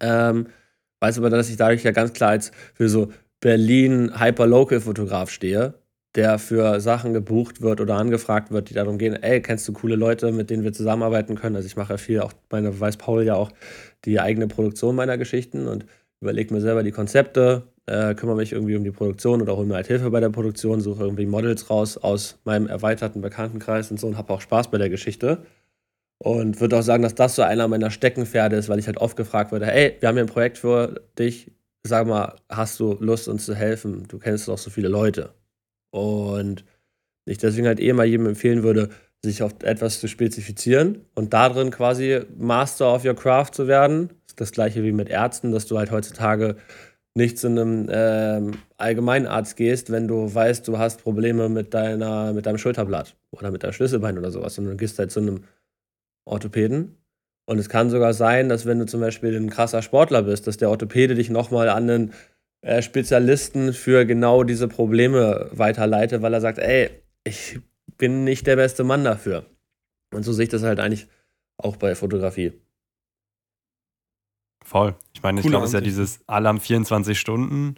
Ähm, 0.00 0.46
weiß 1.00 1.18
aber, 1.18 1.30
dass 1.30 1.50
ich 1.50 1.56
dadurch 1.56 1.82
ja 1.82 1.92
ganz 1.92 2.12
klar 2.12 2.30
als 2.30 2.52
für 2.74 2.88
so 2.88 3.12
Berlin 3.40 4.20
Hyperlocal-Fotograf 4.20 5.30
stehe 5.30 5.74
der 6.14 6.38
für 6.38 6.80
Sachen 6.80 7.12
gebucht 7.12 7.62
wird 7.62 7.80
oder 7.80 7.94
angefragt 7.94 8.50
wird, 8.50 8.70
die 8.70 8.74
darum 8.74 8.98
gehen, 8.98 9.14
ey, 9.14 9.40
kennst 9.40 9.68
du 9.68 9.72
coole 9.72 9.94
Leute, 9.94 10.32
mit 10.32 10.50
denen 10.50 10.64
wir 10.64 10.72
zusammenarbeiten 10.72 11.36
können? 11.36 11.56
Also 11.56 11.66
ich 11.66 11.76
mache 11.76 11.92
ja 11.92 11.98
viel, 11.98 12.20
auch 12.20 12.32
meine 12.50 12.78
weiß 12.78 12.96
Paul 12.96 13.22
ja 13.24 13.36
auch 13.36 13.52
die 14.04 14.18
eigene 14.20 14.48
Produktion 14.48 14.96
meiner 14.96 15.18
Geschichten 15.18 15.68
und 15.68 15.86
überlege 16.20 16.52
mir 16.52 16.60
selber 16.60 16.82
die 16.82 16.90
Konzepte, 16.90 17.62
äh, 17.86 18.14
kümmere 18.14 18.36
mich 18.36 18.52
irgendwie 18.52 18.76
um 18.76 18.84
die 18.84 18.90
Produktion 18.90 19.40
oder 19.40 19.56
hole 19.56 19.66
mir 19.66 19.74
halt 19.74 19.86
Hilfe 19.86 20.10
bei 20.10 20.20
der 20.20 20.30
Produktion, 20.30 20.80
suche 20.80 21.04
irgendwie 21.04 21.26
Models 21.26 21.70
raus 21.70 21.96
aus 21.96 22.38
meinem 22.44 22.66
erweiterten 22.66 23.20
Bekanntenkreis 23.20 23.90
und 23.90 24.00
so 24.00 24.08
und 24.08 24.18
habe 24.18 24.32
auch 24.32 24.40
Spaß 24.40 24.70
bei 24.70 24.78
der 24.78 24.90
Geschichte. 24.90 25.38
Und 26.22 26.60
würde 26.60 26.78
auch 26.78 26.82
sagen, 26.82 27.02
dass 27.02 27.14
das 27.14 27.34
so 27.34 27.42
einer 27.42 27.66
meiner 27.66 27.90
Steckenpferde 27.90 28.56
ist, 28.56 28.68
weil 28.68 28.78
ich 28.78 28.86
halt 28.86 28.98
oft 28.98 29.16
gefragt 29.16 29.52
wurde, 29.52 29.66
hey, 29.66 29.96
wir 30.00 30.08
haben 30.08 30.16
hier 30.16 30.24
ein 30.24 30.28
Projekt 30.28 30.58
für 30.58 31.00
dich, 31.18 31.50
sag 31.82 32.06
mal, 32.06 32.36
hast 32.50 32.78
du 32.78 32.96
Lust, 33.00 33.26
uns 33.26 33.46
zu 33.46 33.54
helfen? 33.54 34.06
Du 34.06 34.18
kennst 34.18 34.46
doch 34.46 34.58
so 34.58 34.68
viele 34.68 34.88
Leute. 34.88 35.32
Und 35.90 36.64
ich 37.24 37.38
deswegen 37.38 37.66
halt 37.66 37.80
eh 37.80 37.92
mal 37.94 38.04
jedem 38.04 38.26
empfehlen 38.26 38.62
würde, 38.62 38.90
sich 39.22 39.42
auf 39.42 39.62
etwas 39.62 40.00
zu 40.00 40.08
spezifizieren 40.08 41.06
und 41.14 41.32
darin 41.32 41.70
quasi 41.70 42.20
Master 42.36 42.94
of 42.94 43.04
your 43.04 43.14
Craft 43.14 43.52
zu 43.52 43.66
werden. 43.66 44.10
Das 44.36 44.52
gleiche 44.52 44.82
wie 44.82 44.92
mit 44.92 45.08
Ärzten, 45.08 45.52
dass 45.52 45.66
du 45.66 45.78
halt 45.78 45.90
heutzutage 45.90 46.56
nicht 47.14 47.38
zu 47.38 47.48
einem 47.48 47.88
ähm, 47.90 48.52
Allgemeinarzt 48.76 49.56
gehst, 49.56 49.90
wenn 49.90 50.06
du 50.06 50.32
weißt, 50.32 50.68
du 50.68 50.78
hast 50.78 51.02
Probleme 51.02 51.48
mit, 51.48 51.74
deiner, 51.74 52.32
mit 52.32 52.46
deinem 52.46 52.58
Schulterblatt 52.58 53.16
oder 53.30 53.50
mit 53.50 53.62
deinem 53.62 53.72
Schlüsselbein 53.72 54.18
oder 54.18 54.30
sowas, 54.30 54.54
sondern 54.54 54.74
du 54.74 54.78
gehst 54.78 54.98
halt 54.98 55.10
zu 55.10 55.20
einem 55.20 55.44
Orthopäden. 56.30 56.96
Und 57.46 57.58
es 57.58 57.68
kann 57.68 57.90
sogar 57.90 58.14
sein, 58.14 58.48
dass 58.48 58.66
wenn 58.66 58.78
du 58.78 58.86
zum 58.86 59.00
Beispiel 59.00 59.36
ein 59.36 59.50
krasser 59.50 59.82
Sportler 59.82 60.22
bist, 60.22 60.46
dass 60.46 60.56
der 60.56 60.70
Orthopäde 60.70 61.14
dich 61.14 61.30
nochmal 61.30 61.68
an 61.68 61.90
einen 61.90 62.14
äh, 62.62 62.82
Spezialisten 62.82 63.72
für 63.72 64.06
genau 64.06 64.44
diese 64.44 64.68
Probleme 64.68 65.48
weiterleite, 65.52 66.22
weil 66.22 66.32
er 66.32 66.40
sagt, 66.40 66.58
ey, 66.58 66.90
ich 67.24 67.58
bin 67.96 68.24
nicht 68.24 68.46
der 68.46 68.56
beste 68.56 68.84
Mann 68.84 69.04
dafür. 69.04 69.46
Und 70.14 70.22
so 70.22 70.32
sehe 70.32 70.44
ich 70.44 70.48
das 70.48 70.62
halt 70.62 70.80
eigentlich 70.80 71.08
auch 71.56 71.76
bei 71.76 71.94
Fotografie. 71.94 72.52
Voll. 74.64 74.94
Ich 75.14 75.22
meine, 75.22 75.40
ich 75.40 75.46
glaube, 75.46 75.64
es 75.64 75.70
ist 75.70 75.74
ja 75.74 75.80
dieses 75.80 76.20
Alarm 76.28 76.60
24 76.60 77.18
Stunden 77.18 77.76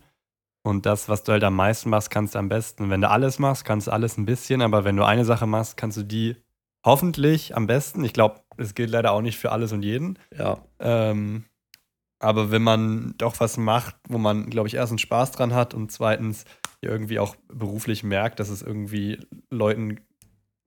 und 0.62 0.86
das, 0.86 1.08
was 1.08 1.24
du 1.24 1.32
halt 1.32 1.44
am 1.44 1.56
meisten 1.56 1.90
machst, 1.90 2.10
kannst 2.10 2.34
du 2.34 2.38
am 2.38 2.48
besten. 2.48 2.90
Wenn 2.90 3.00
du 3.00 3.08
alles 3.08 3.38
machst, 3.38 3.64
kannst 3.64 3.86
du 3.86 3.90
alles 3.92 4.16
ein 4.16 4.26
bisschen, 4.26 4.62
aber 4.62 4.84
wenn 4.84 4.96
du 4.96 5.04
eine 5.04 5.24
Sache 5.24 5.46
machst, 5.46 5.76
kannst 5.76 5.96
du 5.96 6.02
die 6.02 6.36
hoffentlich 6.84 7.56
am 7.56 7.66
besten. 7.66 8.04
Ich 8.04 8.12
glaube, 8.12 8.41
es 8.56 8.74
gilt 8.74 8.90
leider 8.90 9.12
auch 9.12 9.22
nicht 9.22 9.38
für 9.38 9.52
alles 9.52 9.72
und 9.72 9.82
jeden. 9.82 10.18
Ja. 10.36 10.64
Ähm, 10.78 11.44
aber 12.18 12.50
wenn 12.50 12.62
man 12.62 13.14
doch 13.18 13.40
was 13.40 13.56
macht, 13.56 13.96
wo 14.08 14.18
man, 14.18 14.48
glaube 14.48 14.68
ich, 14.68 14.74
erstens 14.74 15.00
Spaß 15.00 15.32
dran 15.32 15.54
hat 15.54 15.74
und 15.74 15.90
zweitens 15.90 16.44
irgendwie 16.80 17.18
auch 17.18 17.36
beruflich 17.48 18.04
merkt, 18.04 18.40
dass 18.40 18.48
es 18.48 18.62
irgendwie 18.62 19.18
Leuten 19.50 20.00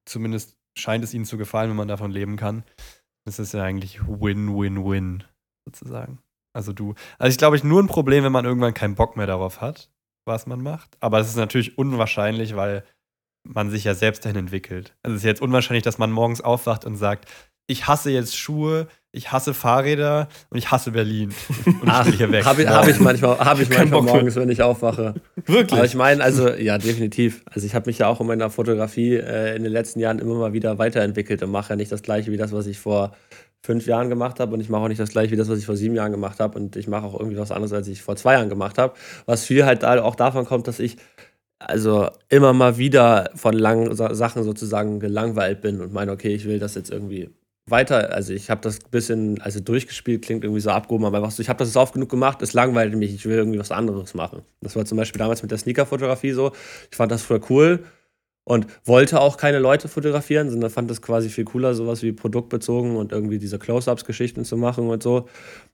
zumindest 0.06 0.58
scheint 0.78 1.04
es 1.04 1.14
ihnen 1.14 1.26
zu 1.26 1.38
gefallen, 1.38 1.70
wenn 1.70 1.78
man 1.78 1.88
davon 1.88 2.12
leben 2.12 2.36
kann, 2.36 2.64
das 3.26 3.40
ist 3.40 3.54
ja 3.54 3.64
eigentlich 3.64 4.02
Win-Win-Win 4.08 5.24
sozusagen. 5.66 6.20
Also 6.54 6.74
du, 6.74 6.94
also 7.18 7.32
ich 7.32 7.38
glaube, 7.38 7.56
ich 7.56 7.64
nur 7.64 7.82
ein 7.82 7.88
Problem, 7.88 8.24
wenn 8.24 8.32
man 8.32 8.46
irgendwann 8.46 8.74
keinen 8.74 8.96
Bock 8.96 9.18
mehr 9.18 9.28
darauf 9.28 9.62
hat, 9.62 9.92
was 10.26 10.48
man 10.48 10.62
macht. 10.62 10.98
Aber 11.00 11.20
es 11.20 11.28
ist 11.28 11.36
natürlich 11.36 11.78
unwahrscheinlich, 11.78 12.56
weil 12.56 12.84
man 13.44 13.70
sich 13.70 13.84
ja 13.84 13.94
selbst 13.94 14.26
dahin 14.26 14.38
entwickelt. 14.38 14.96
Also 15.04 15.16
es 15.16 15.22
ist 15.22 15.28
jetzt 15.28 15.42
unwahrscheinlich, 15.42 15.84
dass 15.84 15.98
man 15.98 16.12
morgens 16.12 16.42
aufwacht 16.42 16.86
und 16.86 16.98
sagt, 16.98 17.30
ich 17.68 17.88
hasse 17.88 18.12
jetzt 18.12 18.38
Schuhe, 18.38 18.88
ich 19.12 19.32
hasse 19.32 19.54
Fahrräder 19.54 20.28
und 20.50 20.58
ich 20.58 20.72
hasse 20.72 20.92
Berlin. 20.92 21.34
Und 21.66 21.88
Ach, 21.88 22.06
ich 22.06 22.20
weg. 22.20 22.46
Habe 22.46 22.64
ich, 22.64 22.68
hab 22.68 22.88
ich 22.88 23.00
manchmal, 23.00 23.40
hab 23.40 23.60
ich 23.60 23.70
manchmal 23.70 24.02
morgens, 24.02 24.36
wenn 24.36 24.50
ich 24.50 24.62
aufwache. 24.62 25.16
Wirklich? 25.46 25.74
Aber 25.74 25.86
ich 25.86 25.96
meine, 25.96 26.22
also 26.22 26.50
ja, 26.50 26.78
definitiv. 26.78 27.42
Also 27.46 27.66
ich 27.66 27.76
habe 27.76 27.90
mich 27.90 28.00
ja 28.00 28.08
auch 28.08 28.20
in 28.20 28.28
meiner 28.28 28.50
Fotografie 28.50 29.16
äh, 29.16 29.56
in 29.56 29.64
den 29.64 29.72
letzten 29.72 30.00
Jahren 30.00 30.20
immer 30.20 30.36
mal 30.36 30.54
wieder 30.54 30.78
weiterentwickelt 30.78 31.42
und 31.44 31.52
mache 31.52 31.70
ja 31.70 31.76
nicht 31.78 31.92
das 31.92 32.02
gleiche 32.02 32.32
wie 32.32 32.38
das, 32.38 32.52
was 32.52 32.68
ich 32.68 32.78
vor 32.78 33.16
fünf 33.64 33.88
Jahren 33.88 34.10
gemacht 34.10 34.40
habe 34.40 34.54
und 34.54 34.60
ich 34.60 34.70
mache 34.70 34.84
auch 34.84 34.88
nicht 34.90 35.00
das 35.00 35.10
gleiche 35.10 35.32
wie 35.32 35.38
das, 35.38 35.50
was 35.50 35.58
ich 35.58 35.66
vor 35.66 35.76
sieben 35.76 35.96
Jahren 35.96 36.12
gemacht 36.12 36.40
habe 36.40 36.60
und 36.60 36.76
ich 36.76 36.88
mache 36.88 37.06
auch 37.06 37.18
irgendwie 37.18 37.38
was 37.38 37.52
anderes, 37.52 37.74
als 37.74 37.88
ich 37.88 38.02
vor 38.02 38.16
zwei 38.16 38.34
Jahren 38.34 38.50
gemacht 38.50 38.78
habe. 38.78 38.94
Was 39.26 39.46
viel 39.46 39.66
halt 39.66 39.84
auch 39.84 40.16
davon 40.16 40.46
kommt, 40.46 40.68
dass 40.68 40.80
ich 40.80 40.98
also 41.58 42.10
immer 42.30 42.54
mal 42.54 42.78
wieder 42.78 43.32
von 43.34 43.54
langen 43.54 43.96
Sachen 43.96 44.44
sozusagen 44.44 45.00
gelangweilt 45.00 45.62
bin 45.62 45.82
und 45.82 45.94
meine, 45.94 46.12
okay, 46.12 46.36
ich 46.36 46.46
will 46.46 46.60
das 46.60 46.76
jetzt 46.76 46.92
irgendwie 46.92 47.30
weiter, 47.68 48.12
also 48.14 48.34
ich 48.34 48.50
habe 48.50 48.62
das 48.62 48.80
ein 48.80 48.92
bisschen, 48.92 49.42
also 49.42 49.60
durchgespielt, 49.60 50.24
klingt 50.24 50.44
irgendwie 50.44 50.62
so 50.62 50.70
abgehoben, 50.70 51.06
aber 51.06 51.30
so, 51.32 51.42
ich 51.42 51.50
habe 51.50 51.60
das 51.60 51.76
oft 51.76 51.94
genug 51.94 52.10
gemacht, 52.10 52.42
es 52.42 52.54
langweilt 52.54 52.96
mich, 52.96 53.14
ich 53.14 53.26
will 53.26 53.38
irgendwie 53.38 53.60
was 53.60 53.72
anderes 53.72 54.14
machen. 54.14 54.44
Das 54.62 54.76
war 54.76 54.86
zum 54.86 54.98
Beispiel 54.98 55.20
damals 55.20 55.42
mit 55.42 55.52
der 55.52 55.58
Sneaker-Fotografie 55.58 56.32
so, 56.32 56.52
ich 56.92 56.98
fand 56.98 57.12
das 57.12 57.24
voll 57.24 57.42
cool 57.50 57.84
und 58.44 58.68
wollte 58.86 59.20
auch 59.20 59.38
keine 59.38 59.58
Leute 59.58 59.88
fotografieren, 59.88 60.52
sondern 60.52 60.70
fand 60.70 60.92
das 60.92 61.02
quasi 61.02 61.30
viel 61.30 61.46
cooler, 61.46 61.74
sowas 61.74 62.04
wie 62.04 62.12
produktbezogen 62.12 62.96
und 62.96 63.12
irgendwie 63.12 63.40
diese 63.40 63.58
Close-Ups-Geschichten 63.58 64.46
zu 64.46 64.56
machen 64.58 64.88
und 64.88 65.02
so. 65.02 65.28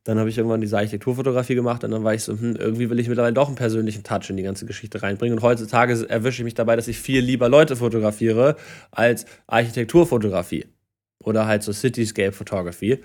Dann 0.06 0.18
habe 0.18 0.30
ich 0.30 0.38
irgendwann 0.38 0.62
diese 0.62 0.78
Architekturfotografie 0.78 1.56
gemacht 1.56 1.84
und 1.84 1.92
dann 1.92 2.06
war 2.06 2.14
ich 2.14 2.24
so, 2.24 2.32
hm, 2.32 2.56
irgendwie 2.56 2.90
will 2.90 3.00
ich 3.02 3.10
mittlerweile 3.10 3.34
doch 3.34 3.48
einen 3.48 3.58
persönlichen 3.58 4.04
Touch 4.04 4.30
in 4.30 4.38
die 4.38 4.44
ganze 4.44 4.66
Geschichte 4.66 5.04
reinbringen. 5.04 5.38
Und 5.38 5.44
heutzutage 5.44 6.10
erwische 6.10 6.42
ich 6.42 6.46
mich 6.46 6.54
dabei, 6.54 6.78
dass 6.78 6.88
ich 6.88 6.98
viel 6.98 7.20
lieber 7.20 7.50
Leute 7.50 7.76
fotografiere 7.76 8.56
als 8.92 9.26
Architekturfotografie 9.48 10.66
oder 11.24 11.48
halt 11.48 11.64
so 11.64 11.72
Cityscape 11.72 12.32
Photography. 12.32 13.04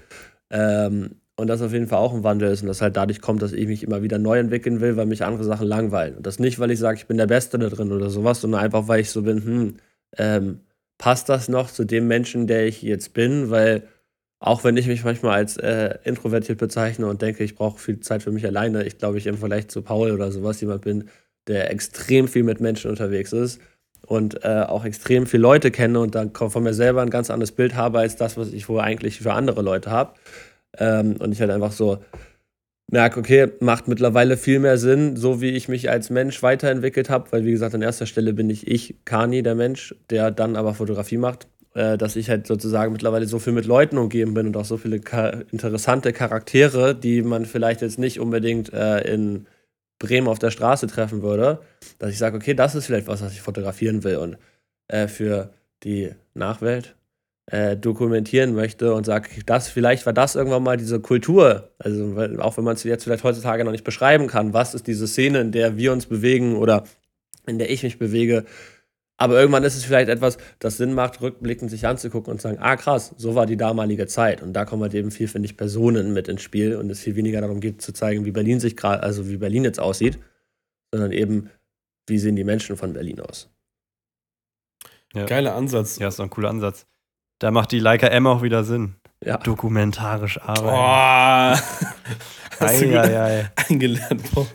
Ähm, 0.51 1.17
und 1.37 1.49
das 1.49 1.61
auf 1.61 1.73
jeden 1.73 1.87
Fall 1.87 1.99
auch 1.99 2.15
ein 2.15 2.25
Wandel 2.25 2.51
ist 2.51 2.63
und 2.63 2.69
das 2.69 2.81
halt 2.81 2.97
dadurch 2.97 3.21
kommt, 3.21 3.43
dass 3.43 3.53
ich 3.53 3.67
mich 3.67 3.83
immer 3.83 4.03
wieder 4.03 4.19
neu 4.19 4.39
entwickeln 4.39 4.81
will, 4.81 4.97
weil 4.97 5.05
mich 5.07 5.23
andere 5.23 5.45
Sachen 5.45 5.69
langweilen. 5.69 6.17
Und 6.17 6.27
das 6.27 6.39
nicht, 6.39 6.59
weil 6.59 6.71
ich 6.71 6.79
sage, 6.79 6.97
ich 6.99 7.07
bin 7.07 7.19
der 7.19 7.27
Beste 7.27 7.59
da 7.59 7.69
drin 7.69 7.93
oder 7.93 8.09
sowas, 8.09 8.41
sondern 8.41 8.63
einfach, 8.63 8.89
weil 8.89 9.01
ich 9.01 9.11
so 9.11 9.23
bin, 9.23 9.45
hm, 9.45 9.77
ähm, 10.17 10.61
passt 10.99 11.29
das 11.29 11.49
noch 11.49 11.71
zu 11.71 11.85
dem 11.85 12.09
Menschen, 12.09 12.47
der 12.47 12.67
ich 12.67 12.81
jetzt 12.81 13.13
bin? 13.13 13.51
Weil 13.51 13.83
auch 14.39 14.65
wenn 14.65 14.79
ich 14.79 14.87
mich 14.87 15.05
manchmal 15.05 15.37
als 15.37 15.59
äh, 15.59 15.99
introvertiert 16.05 16.59
bezeichne 16.59 17.07
und 17.07 17.21
denke, 17.21 17.45
ich 17.45 17.55
brauche 17.55 17.79
viel 17.79 18.01
Zeit 18.01 18.23
für 18.23 18.33
mich 18.33 18.47
alleine, 18.47 18.85
ich 18.85 18.97
glaube, 18.99 19.19
ich 19.19 19.27
im 19.27 19.37
Vergleich 19.37 19.69
zu 19.69 19.83
Paul 19.83 20.13
oder 20.13 20.33
sowas 20.33 20.61
jemand 20.63 20.83
bin, 20.83 21.11
der 21.49 21.71
extrem 21.71 22.29
viel 22.29 22.45
mit 22.45 22.61
Menschen 22.61 22.91
unterwegs 22.91 23.33
ist 23.33 23.61
und 24.07 24.45
äh, 24.45 24.65
auch 24.67 24.85
extrem 24.85 25.27
viele 25.27 25.43
Leute 25.43 25.71
kenne 25.71 26.01
und 26.01 26.15
dann 26.15 26.33
von 26.33 26.63
mir 26.63 26.75
selber 26.75 27.03
ein 27.03 27.11
ganz 27.11 27.31
anderes 27.31 27.53
Bild 27.53 27.75
habe 27.75 27.99
als 27.99 28.17
das, 28.17 28.37
was 28.37 28.53
ich 28.53 28.69
wohl 28.69 28.81
eigentlich 28.81 29.21
für 29.21 29.33
andere 29.33 29.63
Leute 29.63 29.91
habe. 29.91 30.15
Ähm, 30.79 31.17
und 31.19 31.33
ich 31.33 31.41
halt 31.41 31.51
einfach 31.51 31.73
so 31.73 31.99
merke, 32.91 33.19
okay, 33.19 33.49
macht 33.61 33.89
mittlerweile 33.89 34.37
viel 34.37 34.61
mehr 34.61 34.79
Sinn, 34.79 35.17
so 35.17 35.41
wie 35.41 35.51
ich 35.51 35.69
mich 35.69 35.91
als 35.91 36.11
Mensch 36.11 36.43
weiterentwickelt 36.43 37.11
habe, 37.11 37.33
weil 37.33 37.45
wie 37.45 37.51
gesagt, 37.51 37.75
an 37.75 37.83
erster 37.83 38.07
Stelle 38.07 38.33
bin 38.33 38.49
ich 38.49 38.67
ich, 38.69 38.97
Kani, 39.05 39.43
der 39.43 39.55
Mensch, 39.57 39.95
der 40.11 40.31
dann 40.31 40.57
aber 40.57 40.75
Fotografie 40.75 41.17
macht, 41.17 41.49
äh, 41.75 41.99
dass 41.99 42.15
ich 42.17 42.31
halt 42.31 42.47
sozusagen 42.47 42.93
mittlerweile 42.93 43.27
so 43.27 43.39
viel 43.39 43.53
mit 43.53 43.67
Leuten 43.67 43.99
umgeben 43.99 44.35
bin 44.35 44.47
und 44.47 44.57
auch 44.57 44.65
so 44.65 44.77
viele 44.77 45.01
ka 45.01 45.31
interessante 45.51 46.13
Charaktere, 46.13 46.95
die 46.95 47.23
man 47.23 47.45
vielleicht 47.45 47.83
jetzt 47.83 47.99
nicht 47.99 48.21
unbedingt 48.21 48.73
äh, 48.73 49.01
in 49.13 49.47
Bremen 49.99 50.29
auf 50.29 50.39
der 50.39 50.51
Straße 50.51 50.87
treffen 50.87 51.23
würde, 51.23 51.61
dass 51.99 52.11
ich 52.11 52.19
sage, 52.19 52.37
okay, 52.37 52.55
das 52.55 52.75
ist 52.75 52.87
vielleicht 52.87 53.07
was, 53.07 53.23
was 53.23 53.33
ich 53.33 53.41
fotografieren 53.41 54.05
will 54.05 54.17
und 54.17 54.39
äh, 54.89 55.09
für 55.09 55.53
die 55.83 56.11
Nachwelt 56.35 56.97
äh, 57.47 57.77
dokumentieren 57.77 58.55
möchte 58.55 58.93
und 58.95 59.07
sage, 59.07 59.29
das 59.47 59.69
vielleicht 59.69 60.05
war 60.05 60.13
das 60.13 60.35
irgendwann 60.35 60.63
mal 60.63 60.77
diese 60.77 61.01
Kultur, 61.01 61.71
also 61.79 62.17
auch 62.39 62.57
wenn 62.57 62.65
man 62.65 62.75
es 62.75 62.85
jetzt 62.85 63.05
vielleicht 63.05 63.25
heutzutage 63.25 63.65
noch 63.65 63.73
nicht 63.73 63.85
beschreiben 63.85 64.27
kann, 64.27 64.53
was 64.53 64.75
ist 64.75 64.87
diese 64.87 65.07
Szene, 65.07 65.41
in 65.41 65.53
der 65.53 65.77
wir 65.77 65.93
uns 65.93 66.07
bewegen 66.07 66.57
oder 66.57 66.85
in 67.47 67.59
der 67.59 67.71
ich 67.71 67.83
mich 67.83 67.99
bewege, 67.99 68.45
aber 69.19 69.39
irgendwann 69.41 69.65
ist 69.65 69.77
es 69.77 69.85
vielleicht 69.85 70.09
etwas, 70.09 70.37
das 70.59 70.77
Sinn 70.77 70.93
macht, 70.93 71.21
rückblickend 71.23 71.71
sich 71.71 71.87
anzugucken 71.87 72.33
und 72.33 72.41
zu 72.41 72.49
sagen, 72.49 72.59
ah 72.61 72.77
krass, 72.77 73.15
so 73.17 73.35
war 73.35 73.47
die 73.47 73.57
damalige 73.57 74.07
Zeit. 74.07 74.43
Und 74.43 74.53
da 74.53 74.65
kommen 74.65 74.83
halt 74.83 74.95
eben 74.95 75.11
viel, 75.11 75.29
finde 75.29 75.47
ich, 75.47 75.57
Personen 75.57 76.13
mit 76.13 76.29
ins 76.29 76.43
Spiel 76.43 76.77
und 76.77 76.91
es 76.91 77.01
viel 77.01 77.17
weniger 77.17 77.41
darum 77.41 77.61
geht 77.61 77.81
zu 77.81 77.93
zeigen, 77.93 78.25
wie 78.27 78.33
Berlin 78.33 78.61
sich 78.61 78.77
gerade, 78.77 79.03
also 79.03 79.29
wie 79.29 79.39
Berlin 79.39 79.65
jetzt 79.65 79.81
aussieht, 79.81 80.19
sondern 80.93 81.13
eben, 81.13 81.51
wie 82.07 82.19
sehen 82.19 82.37
die 82.37 82.45
Menschen 82.45 82.77
von 82.77 82.93
Berlin 82.93 83.21
aus. 83.21 83.49
Ja. 85.15 85.25
Geiler 85.25 85.55
Ansatz. 85.55 85.99
Ja, 85.99 86.09
ist 86.09 86.19
doch 86.19 86.25
ein 86.25 86.31
cooler 86.31 86.51
Ansatz. 86.51 86.87
Da 87.39 87.51
macht 87.51 87.73
die 87.73 87.79
Leica 87.79 88.09
M 88.09 88.27
auch 88.27 88.43
wieder 88.43 88.65
Sinn. 88.65 88.97
Ja. 89.25 89.39
Dokumentarisch 89.39 90.41
arbeiten. 90.43 90.67
Boah. 90.67 91.59
Hast 92.61 92.83
du 92.83 93.49
eingelernt. 93.69 94.35
Boah. 94.35 94.47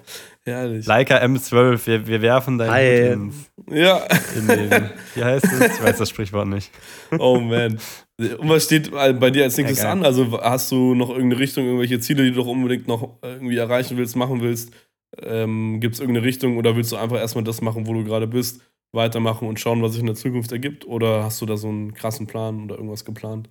Herrlich. 0.43 0.87
Leica 0.87 1.17
M12, 1.17 1.85
wir, 1.85 2.07
wir 2.07 2.21
werfen 2.23 2.57
dein 2.57 2.69
Hut 2.71 3.13
ins. 3.13 3.51
Ja. 3.69 4.01
In 4.35 4.47
den, 4.47 4.89
wie 5.13 5.23
heißt 5.23 5.45
es? 5.45 5.77
Ich 5.77 5.83
weiß 5.83 5.97
das 5.97 6.09
Sprichwort 6.09 6.47
nicht. 6.47 6.71
Oh 7.19 7.39
man. 7.39 7.79
Und 8.17 8.49
was 8.49 8.65
steht 8.65 8.91
bei 8.91 9.29
dir 9.29 9.43
als 9.43 9.57
nächstes 9.57 9.83
ja, 9.83 9.91
an? 9.91 10.03
Also 10.03 10.39
hast 10.41 10.71
du 10.71 10.95
noch 10.95 11.09
irgendeine 11.09 11.39
Richtung, 11.39 11.65
irgendwelche 11.65 11.99
Ziele, 11.99 12.23
die 12.23 12.31
du 12.31 12.37
doch 12.37 12.47
unbedingt 12.47 12.87
noch 12.87 13.17
irgendwie 13.21 13.57
erreichen 13.57 13.97
willst, 13.97 14.15
machen 14.15 14.41
willst? 14.41 14.73
Ähm, 15.21 15.79
Gibt 15.79 15.95
es 15.95 15.99
irgendeine 15.99 16.25
Richtung 16.25 16.57
oder 16.57 16.75
willst 16.75 16.91
du 16.91 16.97
einfach 16.97 17.17
erstmal 17.17 17.43
das 17.43 17.61
machen, 17.61 17.85
wo 17.85 17.93
du 17.93 18.03
gerade 18.03 18.27
bist, 18.27 18.61
weitermachen 18.93 19.47
und 19.47 19.59
schauen, 19.59 19.81
was 19.81 19.91
sich 19.91 20.01
in 20.01 20.07
der 20.07 20.15
Zukunft 20.15 20.51
ergibt? 20.51 20.85
Oder 20.85 21.23
hast 21.23 21.41
du 21.41 21.45
da 21.45 21.57
so 21.57 21.67
einen 21.67 21.93
krassen 21.93 22.27
Plan 22.27 22.63
oder 22.63 22.75
irgendwas 22.75 23.05
geplant? 23.05 23.49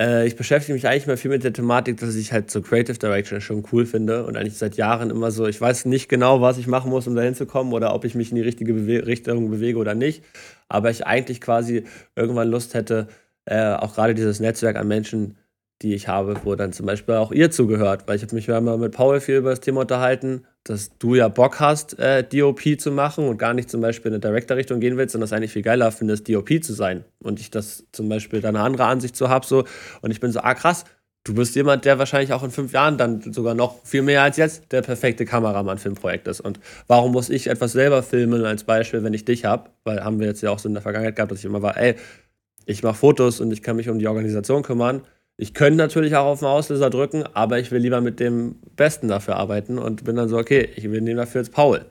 Äh, 0.00 0.26
ich 0.26 0.34
beschäftige 0.36 0.72
mich 0.72 0.88
eigentlich 0.88 1.06
mal 1.06 1.18
viel 1.18 1.30
mit 1.30 1.44
der 1.44 1.52
Thematik, 1.52 1.98
dass 1.98 2.14
ich 2.14 2.32
halt 2.32 2.50
so 2.50 2.62
Creative 2.62 2.98
Direction 2.98 3.40
schon 3.40 3.64
cool 3.70 3.84
finde 3.84 4.24
und 4.24 4.36
eigentlich 4.36 4.56
seit 4.56 4.76
Jahren 4.76 5.10
immer 5.10 5.30
so, 5.30 5.46
ich 5.46 5.60
weiß 5.60 5.84
nicht 5.84 6.08
genau, 6.08 6.40
was 6.40 6.56
ich 6.58 6.66
machen 6.66 6.90
muss, 6.90 7.06
um 7.06 7.14
da 7.14 7.22
hinzukommen 7.22 7.72
oder 7.74 7.94
ob 7.94 8.04
ich 8.04 8.14
mich 8.14 8.30
in 8.30 8.36
die 8.36 8.42
richtige 8.42 8.72
Bewe 8.72 9.06
Richtung 9.06 9.50
bewege 9.50 9.78
oder 9.78 9.94
nicht, 9.94 10.24
aber 10.68 10.90
ich 10.90 11.06
eigentlich 11.06 11.40
quasi 11.40 11.84
irgendwann 12.16 12.48
Lust 12.48 12.74
hätte, 12.74 13.08
äh, 13.44 13.74
auch 13.74 13.94
gerade 13.94 14.14
dieses 14.14 14.40
Netzwerk 14.40 14.76
an 14.76 14.88
Menschen, 14.88 15.36
die 15.82 15.94
ich 15.94 16.08
habe, 16.08 16.36
wo 16.44 16.54
dann 16.54 16.72
zum 16.72 16.86
Beispiel 16.86 17.14
auch 17.14 17.32
ihr 17.32 17.50
zugehört, 17.50 18.02
weil 18.06 18.16
ich 18.16 18.22
habe 18.22 18.34
mich 18.34 18.46
ja 18.46 18.58
immer 18.58 18.76
mit 18.76 18.92
Paul 18.92 19.20
viel 19.20 19.36
über 19.36 19.50
das 19.50 19.60
Thema 19.60 19.82
unterhalten, 19.82 20.44
dass 20.64 20.98
du 20.98 21.14
ja 21.14 21.28
Bock 21.28 21.58
hast, 21.58 21.98
äh, 21.98 22.22
DOP 22.22 22.78
zu 22.78 22.90
machen 22.90 23.26
und 23.26 23.38
gar 23.38 23.54
nicht 23.54 23.70
zum 23.70 23.80
Beispiel 23.80 24.10
in 24.10 24.14
eine 24.14 24.20
Director-Richtung 24.20 24.80
gehen 24.80 24.98
willst, 24.98 25.12
sondern 25.12 25.28
das 25.28 25.36
eigentlich 25.36 25.52
viel 25.52 25.62
geiler 25.62 25.90
findest, 25.90 26.28
DOP 26.28 26.62
zu 26.62 26.74
sein. 26.74 27.04
Und 27.22 27.40
ich 27.40 27.50
das 27.50 27.86
zum 27.92 28.08
Beispiel 28.10 28.42
da 28.42 28.48
eine 28.48 28.60
andere 28.60 28.84
Ansicht 28.84 29.16
zu 29.16 29.30
habe, 29.30 29.46
so, 29.46 29.64
und 30.02 30.10
ich 30.10 30.20
bin 30.20 30.32
so, 30.32 30.40
ah 30.40 30.54
krass, 30.54 30.84
du 31.24 31.34
bist 31.34 31.54
jemand, 31.54 31.86
der 31.86 31.98
wahrscheinlich 31.98 32.34
auch 32.34 32.42
in 32.42 32.50
fünf 32.50 32.72
Jahren 32.72 32.98
dann 32.98 33.32
sogar 33.32 33.54
noch 33.54 33.82
viel 33.84 34.02
mehr 34.02 34.22
als 34.22 34.36
jetzt 34.36 34.70
der 34.72 34.82
perfekte 34.82 35.24
Kameramann 35.24 35.78
für 35.78 35.88
ein 35.88 35.94
Projekt 35.94 36.28
ist. 36.28 36.40
Und 36.40 36.60
warum 36.88 37.12
muss 37.12 37.30
ich 37.30 37.46
etwas 37.46 37.72
selber 37.72 38.02
filmen 38.02 38.44
als 38.44 38.64
Beispiel, 38.64 39.02
wenn 39.02 39.14
ich 39.14 39.24
dich 39.24 39.46
habe? 39.46 39.70
Weil 39.84 40.04
haben 40.04 40.20
wir 40.20 40.26
jetzt 40.26 40.42
ja 40.42 40.50
auch 40.50 40.58
so 40.58 40.68
in 40.68 40.74
der 40.74 40.82
Vergangenheit 40.82 41.16
gehabt, 41.16 41.32
dass 41.32 41.38
ich 41.38 41.46
immer 41.46 41.62
war, 41.62 41.78
ey, 41.78 41.94
ich 42.66 42.82
mache 42.82 42.96
Fotos 42.96 43.40
und 43.40 43.50
ich 43.50 43.62
kann 43.62 43.76
mich 43.76 43.88
um 43.88 43.98
die 43.98 44.08
Organisation 44.08 44.62
kümmern 44.62 45.02
ich 45.36 45.54
könnte 45.54 45.78
natürlich 45.78 46.16
auch 46.16 46.26
auf 46.26 46.40
den 46.40 46.48
Auslöser 46.48 46.90
drücken, 46.90 47.24
aber 47.34 47.58
ich 47.58 47.70
will 47.70 47.80
lieber 47.80 48.00
mit 48.00 48.20
dem 48.20 48.56
Besten 48.76 49.08
dafür 49.08 49.36
arbeiten 49.36 49.78
und 49.78 50.04
bin 50.04 50.16
dann 50.16 50.28
so, 50.28 50.38
okay, 50.38 50.68
ich 50.76 50.90
will 50.90 51.00
nehmen 51.00 51.16
dafür 51.16 51.40
jetzt 51.40 51.52
Paul. 51.52 51.86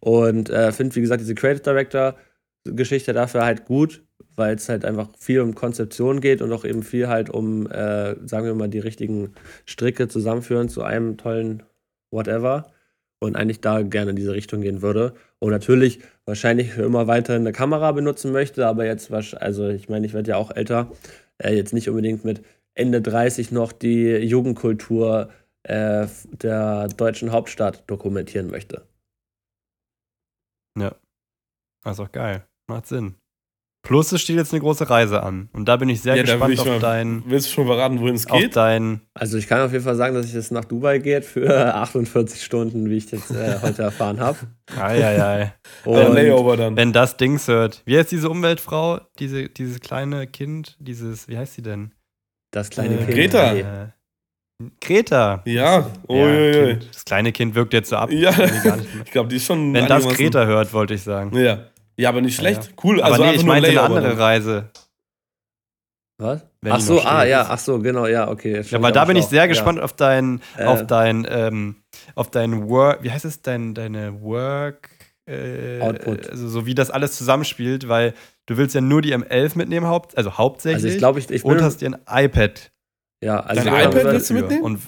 Und 0.00 0.50
äh, 0.50 0.72
finde, 0.72 0.94
wie 0.96 1.00
gesagt, 1.00 1.20
diese 1.20 1.34
Creative 1.34 1.62
Director 1.62 2.16
Geschichte 2.64 3.12
dafür 3.12 3.44
halt 3.44 3.64
gut, 3.64 4.02
weil 4.36 4.54
es 4.54 4.68
halt 4.68 4.84
einfach 4.84 5.08
viel 5.18 5.40
um 5.40 5.54
Konzeption 5.54 6.20
geht 6.20 6.42
und 6.42 6.52
auch 6.52 6.64
eben 6.64 6.82
viel 6.82 7.08
halt 7.08 7.30
um, 7.30 7.66
äh, 7.66 8.16
sagen 8.26 8.46
wir 8.46 8.54
mal, 8.54 8.68
die 8.68 8.78
richtigen 8.78 9.32
Stricke 9.66 10.08
zusammenführen 10.08 10.68
zu 10.68 10.82
einem 10.82 11.16
tollen 11.16 11.62
Whatever 12.10 12.72
und 13.20 13.36
eigentlich 13.36 13.60
da 13.60 13.82
gerne 13.82 14.10
in 14.10 14.16
diese 14.16 14.32
Richtung 14.32 14.60
gehen 14.60 14.82
würde. 14.82 15.14
Und 15.38 15.50
natürlich 15.50 16.00
wahrscheinlich 16.24 16.76
immer 16.78 17.06
weiter 17.06 17.34
eine 17.34 17.52
Kamera 17.52 17.92
benutzen 17.92 18.32
möchte, 18.32 18.66
aber 18.66 18.86
jetzt, 18.86 19.10
also 19.12 19.68
ich 19.68 19.88
meine, 19.88 20.06
ich 20.06 20.14
werde 20.14 20.30
ja 20.30 20.36
auch 20.36 20.54
älter, 20.54 20.90
äh, 21.38 21.54
jetzt 21.54 21.72
nicht 21.72 21.88
unbedingt 21.88 22.24
mit 22.24 22.42
Ende 22.74 23.02
30 23.02 23.52
noch 23.52 23.72
die 23.72 24.16
Jugendkultur 24.16 25.30
äh, 25.64 26.06
der 26.30 26.88
deutschen 26.88 27.32
Hauptstadt 27.32 27.84
dokumentieren 27.86 28.48
möchte. 28.50 28.86
Ja. 30.78 30.94
Das 31.84 31.98
ist 31.98 32.00
auch 32.00 32.12
geil. 32.12 32.46
Macht 32.68 32.86
Sinn. 32.86 33.16
Plus 33.84 34.12
es 34.12 34.22
steht 34.22 34.36
jetzt 34.36 34.52
eine 34.52 34.60
große 34.60 34.88
Reise 34.88 35.24
an. 35.24 35.48
Und 35.52 35.68
da 35.68 35.76
bin 35.76 35.88
ich 35.88 36.00
sehr 36.00 36.14
ja, 36.14 36.22
gespannt 36.22 36.60
auf 36.60 36.78
dein. 36.78 37.24
Willst 37.26 37.48
du 37.48 37.52
schon 37.52 37.66
verraten, 37.66 37.98
wohin 37.98 38.14
es 38.14 38.26
geht? 38.26 38.54
Dein 38.54 39.00
also 39.12 39.36
ich 39.36 39.48
kann 39.48 39.60
auf 39.60 39.72
jeden 39.72 39.82
Fall 39.82 39.96
sagen, 39.96 40.14
dass 40.14 40.26
ich 40.26 40.34
jetzt 40.34 40.52
nach 40.52 40.64
Dubai 40.64 40.98
geht 40.98 41.24
für 41.24 41.74
48 41.74 42.44
Stunden, 42.44 42.88
wie 42.88 42.98
ich 42.98 43.10
jetzt 43.10 43.32
äh, 43.32 43.58
heute 43.60 43.82
erfahren 43.82 44.20
habe. 44.20 44.38
Eieiei. 44.76 45.54
Und 45.84 45.96
Layover 45.96 46.56
dann. 46.56 46.76
Wenn 46.76 46.92
das 46.92 47.16
Dings 47.16 47.48
hört. 47.48 47.82
Wie 47.84 47.98
heißt 47.98 48.12
diese 48.12 48.30
Umweltfrau? 48.30 49.00
Diese, 49.18 49.48
dieses 49.48 49.80
kleine 49.80 50.28
Kind? 50.28 50.76
Dieses, 50.78 51.26
wie 51.26 51.36
heißt 51.36 51.54
sie 51.54 51.62
denn? 51.62 51.92
Das 52.52 52.70
kleine 52.70 52.94
äh, 52.94 52.98
Kind. 52.98 53.08
Greta. 53.08 53.92
Greta. 54.80 55.42
Ja, 55.44 55.90
oh, 56.06 56.14
ja 56.14 56.74
das 56.74 57.04
kleine 57.04 57.32
Kind 57.32 57.54
wirkt 57.56 57.72
jetzt 57.72 57.88
so 57.88 57.96
ab. 57.96 58.12
Ja, 58.12 58.32
ich 59.04 59.10
glaube, 59.10 59.28
die 59.28 59.36
ist 59.36 59.46
schon. 59.46 59.74
Wenn 59.74 59.86
das 59.86 60.06
Greta 60.06 60.44
hört, 60.44 60.72
wollte 60.72 60.94
ich 60.94 61.02
sagen. 61.02 61.36
Ja, 61.36 61.66
ja 61.96 62.08
aber 62.10 62.20
nicht 62.20 62.36
schlecht. 62.36 62.62
Ja, 62.62 62.68
ja. 62.68 62.74
Cool. 62.84 63.02
Aber 63.02 63.14
also 63.14 63.24
nee, 63.24 63.32
ich 63.32 63.44
meinte 63.44 63.70
eine 63.70 63.80
andere. 63.80 64.16
Reise. 64.18 64.70
Was? 66.18 66.46
Wenn 66.60 66.72
ach 66.72 66.80
so, 66.80 67.00
ah 67.00 67.24
ja, 67.24 67.46
ach 67.48 67.58
so, 67.58 67.80
genau, 67.80 68.06
ja, 68.06 68.28
okay. 68.28 68.62
Ja, 68.62 68.80
weil 68.80 68.92
da 68.92 69.04
bin 69.06 69.16
ich 69.16 69.24
sehr 69.24 69.48
gespannt 69.48 69.78
ja. 69.78 69.84
auf 69.84 69.94
dein, 69.94 70.40
äh. 70.56 70.64
auf 70.64 70.86
dein, 70.86 71.26
ähm, 71.28 71.82
auf 72.14 72.30
dein 72.30 72.68
Work, 72.68 73.02
wie 73.02 73.10
heißt 73.10 73.24
es, 73.24 73.42
dein, 73.42 73.74
deine 73.74 74.22
Work 74.22 74.90
äh, 75.32 75.80
Output. 75.80 76.30
Also 76.30 76.48
so 76.48 76.66
wie 76.66 76.74
das 76.74 76.90
alles 76.90 77.16
zusammenspielt, 77.16 77.88
weil 77.88 78.14
du 78.46 78.56
willst 78.56 78.74
ja 78.74 78.80
nur 78.80 79.02
die 79.02 79.14
M11 79.14 79.58
mitnehmen, 79.58 79.86
haupt, 79.86 80.16
also 80.16 80.38
hauptsächlich. 80.38 80.84
Also 80.84 80.88
ich 80.88 80.98
glaube, 80.98 81.18
ich, 81.18 81.30
ich 81.30 81.44
und 81.44 81.62
hast 81.62 81.80
dir 81.80 81.90
ein 81.90 82.24
iPad 82.24 82.70
Ja, 83.22 83.40
also 83.40 83.64
Dein 83.64 83.90
iPad 83.90 84.04
willst 84.04 84.30
du 84.30 84.34
mitnehmen? 84.34 84.62
Und 84.62 84.80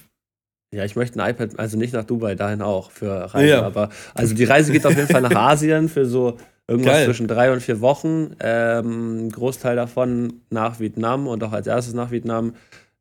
ja, 0.74 0.84
ich 0.84 0.97
möchte 0.97 1.22
ein 1.22 1.30
iPad, 1.30 1.59
also 1.59 1.78
nicht 1.78 1.95
nach 1.95 2.05
Dubai, 2.05 2.34
dahin 2.34 2.61
auch 2.61 2.90
für 2.90 3.32
Reise. 3.32 3.49
Ja. 3.49 3.62
Aber 3.62 3.90
also 4.14 4.34
die 4.34 4.45
Reise 4.45 4.72
geht 4.72 4.84
auf 4.86 4.97
jeden 4.97 5.09
Fall 5.09 5.22
nach 5.22 5.34
Asien 5.34 5.88
für 5.88 6.05
so 6.05 6.36
irgendwas 6.66 6.95
Geil. 6.95 7.05
zwischen 7.07 7.28
drei 7.28 7.53
und 7.53 7.61
vier 7.61 7.80
Wochen. 7.80 8.34
Ähm, 8.40 9.30
Großteil 9.30 9.76
davon 9.76 10.40
nach 10.51 10.80
Vietnam 10.80 11.28
und 11.28 11.42
auch 11.45 11.53
als 11.53 11.66
erstes 11.66 11.95
nach 11.95 12.11
Vietnam. 12.11 12.55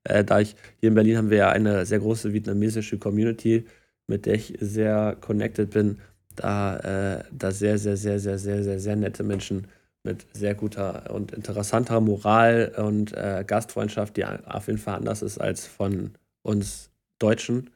Äh, 0.03 0.23
da 0.23 0.39
ich 0.39 0.55
hier 0.79 0.89
in 0.89 0.95
Berlin 0.95 1.17
haben 1.17 1.29
wir 1.29 1.37
ja 1.37 1.49
eine 1.49 1.85
sehr 1.85 1.99
große 1.99 2.33
vietnamesische 2.33 2.99
Community, 2.99 3.65
mit 4.07 4.25
der 4.25 4.35
ich 4.35 4.55
sehr 4.59 5.17
connected 5.19 5.71
bin. 5.71 5.99
Da, 6.35 6.77
äh, 7.19 7.23
da 7.31 7.51
sehr, 7.51 7.77
sehr, 7.77 7.97
sehr, 7.97 8.19
sehr, 8.19 8.37
sehr, 8.37 8.63
sehr, 8.63 8.79
sehr 8.79 8.95
nette 8.95 9.23
Menschen 9.23 9.67
mit 10.03 10.25
sehr 10.33 10.53
guter 10.55 11.13
und 11.13 11.31
interessanter 11.31 12.01
Moral 12.01 12.73
und 12.77 13.13
äh, 13.13 13.43
Gastfreundschaft, 13.47 14.17
die 14.17 14.25
auf 14.25 14.67
jeden 14.67 14.79
Fall 14.79 14.95
anders 14.95 15.21
ist 15.21 15.39
als 15.39 15.65
von 15.65 16.11
uns 16.41 16.89
Deutschen. 17.19 17.69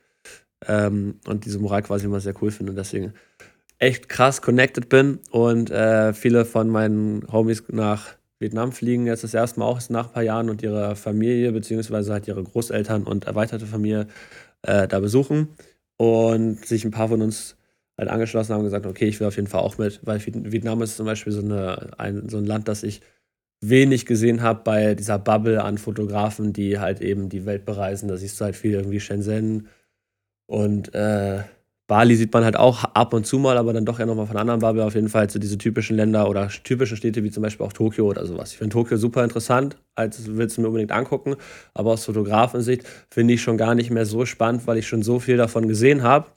Ähm, 0.67 1.19
und 1.27 1.45
diese 1.45 1.59
Moral 1.59 1.83
quasi 1.83 2.05
immer 2.05 2.19
sehr 2.19 2.33
cool 2.41 2.51
finde 2.51 2.71
und 2.71 2.77
deswegen 2.77 3.13
echt 3.79 4.09
krass 4.09 4.41
connected 4.41 4.89
bin 4.89 5.19
und 5.29 5.69
äh, 5.69 6.13
viele 6.13 6.45
von 6.45 6.67
meinen 6.69 7.31
Homies 7.31 7.63
nach 7.69 8.15
Vietnam 8.39 8.71
fliegen 8.71 9.07
jetzt 9.07 9.23
das 9.23 9.33
erste 9.33 9.59
Mal 9.59 9.65
auch 9.65 9.81
nach 9.89 10.07
ein 10.07 10.13
paar 10.13 10.23
Jahren 10.23 10.49
und 10.49 10.61
ihre 10.61 10.95
Familie, 10.95 11.51
beziehungsweise 11.51 12.13
halt 12.13 12.27
ihre 12.27 12.43
Großeltern 12.43 13.03
und 13.03 13.25
erweiterte 13.25 13.65
Familie 13.65 14.07
äh, 14.63 14.87
da 14.87 14.99
besuchen 14.99 15.49
und 15.97 16.65
sich 16.65 16.85
ein 16.85 16.91
paar 16.91 17.09
von 17.09 17.21
uns 17.21 17.56
halt 17.97 18.09
angeschlossen 18.09 18.53
haben 18.53 18.59
und 18.59 18.65
gesagt, 18.65 18.85
okay, 18.85 19.05
ich 19.05 19.19
will 19.19 19.27
auf 19.27 19.35
jeden 19.35 19.47
Fall 19.47 19.61
auch 19.61 19.77
mit, 19.77 19.99
weil 20.03 20.21
Vietnam 20.25 20.81
ist 20.81 20.97
zum 20.97 21.05
Beispiel 21.05 21.33
so, 21.33 21.41
eine, 21.41 21.91
ein, 21.97 22.29
so 22.29 22.37
ein 22.37 22.45
Land, 22.45 22.67
das 22.67 22.83
ich 22.83 23.01
wenig 23.59 24.05
gesehen 24.05 24.43
habe 24.43 24.61
bei 24.63 24.93
dieser 24.93 25.17
Bubble 25.17 25.63
an 25.63 25.79
Fotografen, 25.79 26.53
die 26.53 26.79
halt 26.79 27.01
eben 27.01 27.27
die 27.29 27.45
Welt 27.45 27.65
bereisen. 27.65 28.07
Da 28.07 28.17
siehst 28.17 28.39
du 28.39 28.45
halt 28.45 28.55
viel 28.55 28.73
irgendwie 28.73 28.99
Shenzhen 28.99 29.67
und 30.45 30.93
äh, 30.93 31.41
Bali 31.87 32.17
sieht 32.17 32.33
man 32.33 32.43
halt 32.43 32.57
auch 32.57 32.83
ab 32.83 33.13
und 33.13 33.25
zu 33.25 33.39
mal, 33.39 33.57
aber 33.57 33.71
dann 33.71 33.85
doch 33.85 33.97
ja 33.97 34.05
nochmal 34.05 34.27
von 34.27 34.35
anderen 34.35 34.59
Bubble 34.59 34.83
auf 34.83 34.93
jeden 34.93 35.07
Fall 35.07 35.29
so 35.29 35.39
diese 35.39 35.57
typischen 35.57 35.95
Länder 35.95 36.29
oder 36.29 36.49
typischen 36.49 36.97
Städte 36.97 37.23
wie 37.23 37.31
zum 37.31 37.43
Beispiel 37.43 37.65
auch 37.65 37.71
Tokio 37.71 38.05
oder 38.07 38.25
sowas. 38.25 38.51
Ich 38.51 38.57
finde 38.57 38.73
Tokio 38.73 38.97
super 38.97 39.23
interessant, 39.23 39.77
als 39.95 40.35
willst 40.35 40.57
du 40.57 40.61
mir 40.61 40.67
unbedingt 40.67 40.91
angucken, 40.91 41.37
aber 41.73 41.91
aus 41.91 42.03
Fotografensicht 42.03 42.83
finde 43.09 43.35
ich 43.35 43.41
schon 43.41 43.57
gar 43.57 43.73
nicht 43.73 43.89
mehr 43.89 44.05
so 44.05 44.25
spannend, 44.25 44.67
weil 44.67 44.77
ich 44.77 44.87
schon 44.87 45.01
so 45.01 45.19
viel 45.19 45.37
davon 45.37 45.67
gesehen 45.69 46.03
habe 46.03 46.27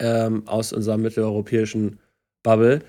ähm, 0.00 0.48
aus 0.48 0.72
unserer 0.72 0.98
mitteleuropäischen 0.98 2.00
Bubble 2.42 2.80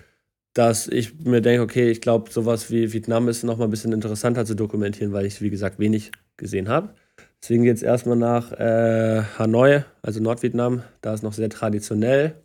dass 0.54 0.88
ich 0.88 1.20
mir 1.20 1.42
denke, 1.42 1.64
okay, 1.64 1.90
ich 1.90 2.02
glaube, 2.02 2.30
sowas 2.30 2.72
wie 2.72 2.92
Vietnam 2.92 3.30
ist 3.30 3.44
noch 3.44 3.58
mal 3.58 3.66
ein 3.66 3.70
bisschen 3.70 3.94
interessanter 3.94 4.46
zu 4.46 4.56
dokumentieren, 4.56 5.14
weil 5.14 5.26
ich, 5.26 5.42
wie 5.42 5.50
gesagt, 5.50 5.80
wenig 5.80 6.12
gesehen 6.38 6.68
habe. 6.68 6.94
Deswegen 7.42 7.64
geht 7.64 7.78
es 7.78 7.84
erstmal 7.84 8.18
nach 8.18 8.52
äh, 8.52 9.24
Hanoi, 9.38 9.84
also 10.02 10.22
Nordvietnam. 10.22 10.84
Da 11.02 11.14
ist 11.14 11.24
noch 11.24 11.34
sehr 11.34 11.50
traditionell. 11.50 12.36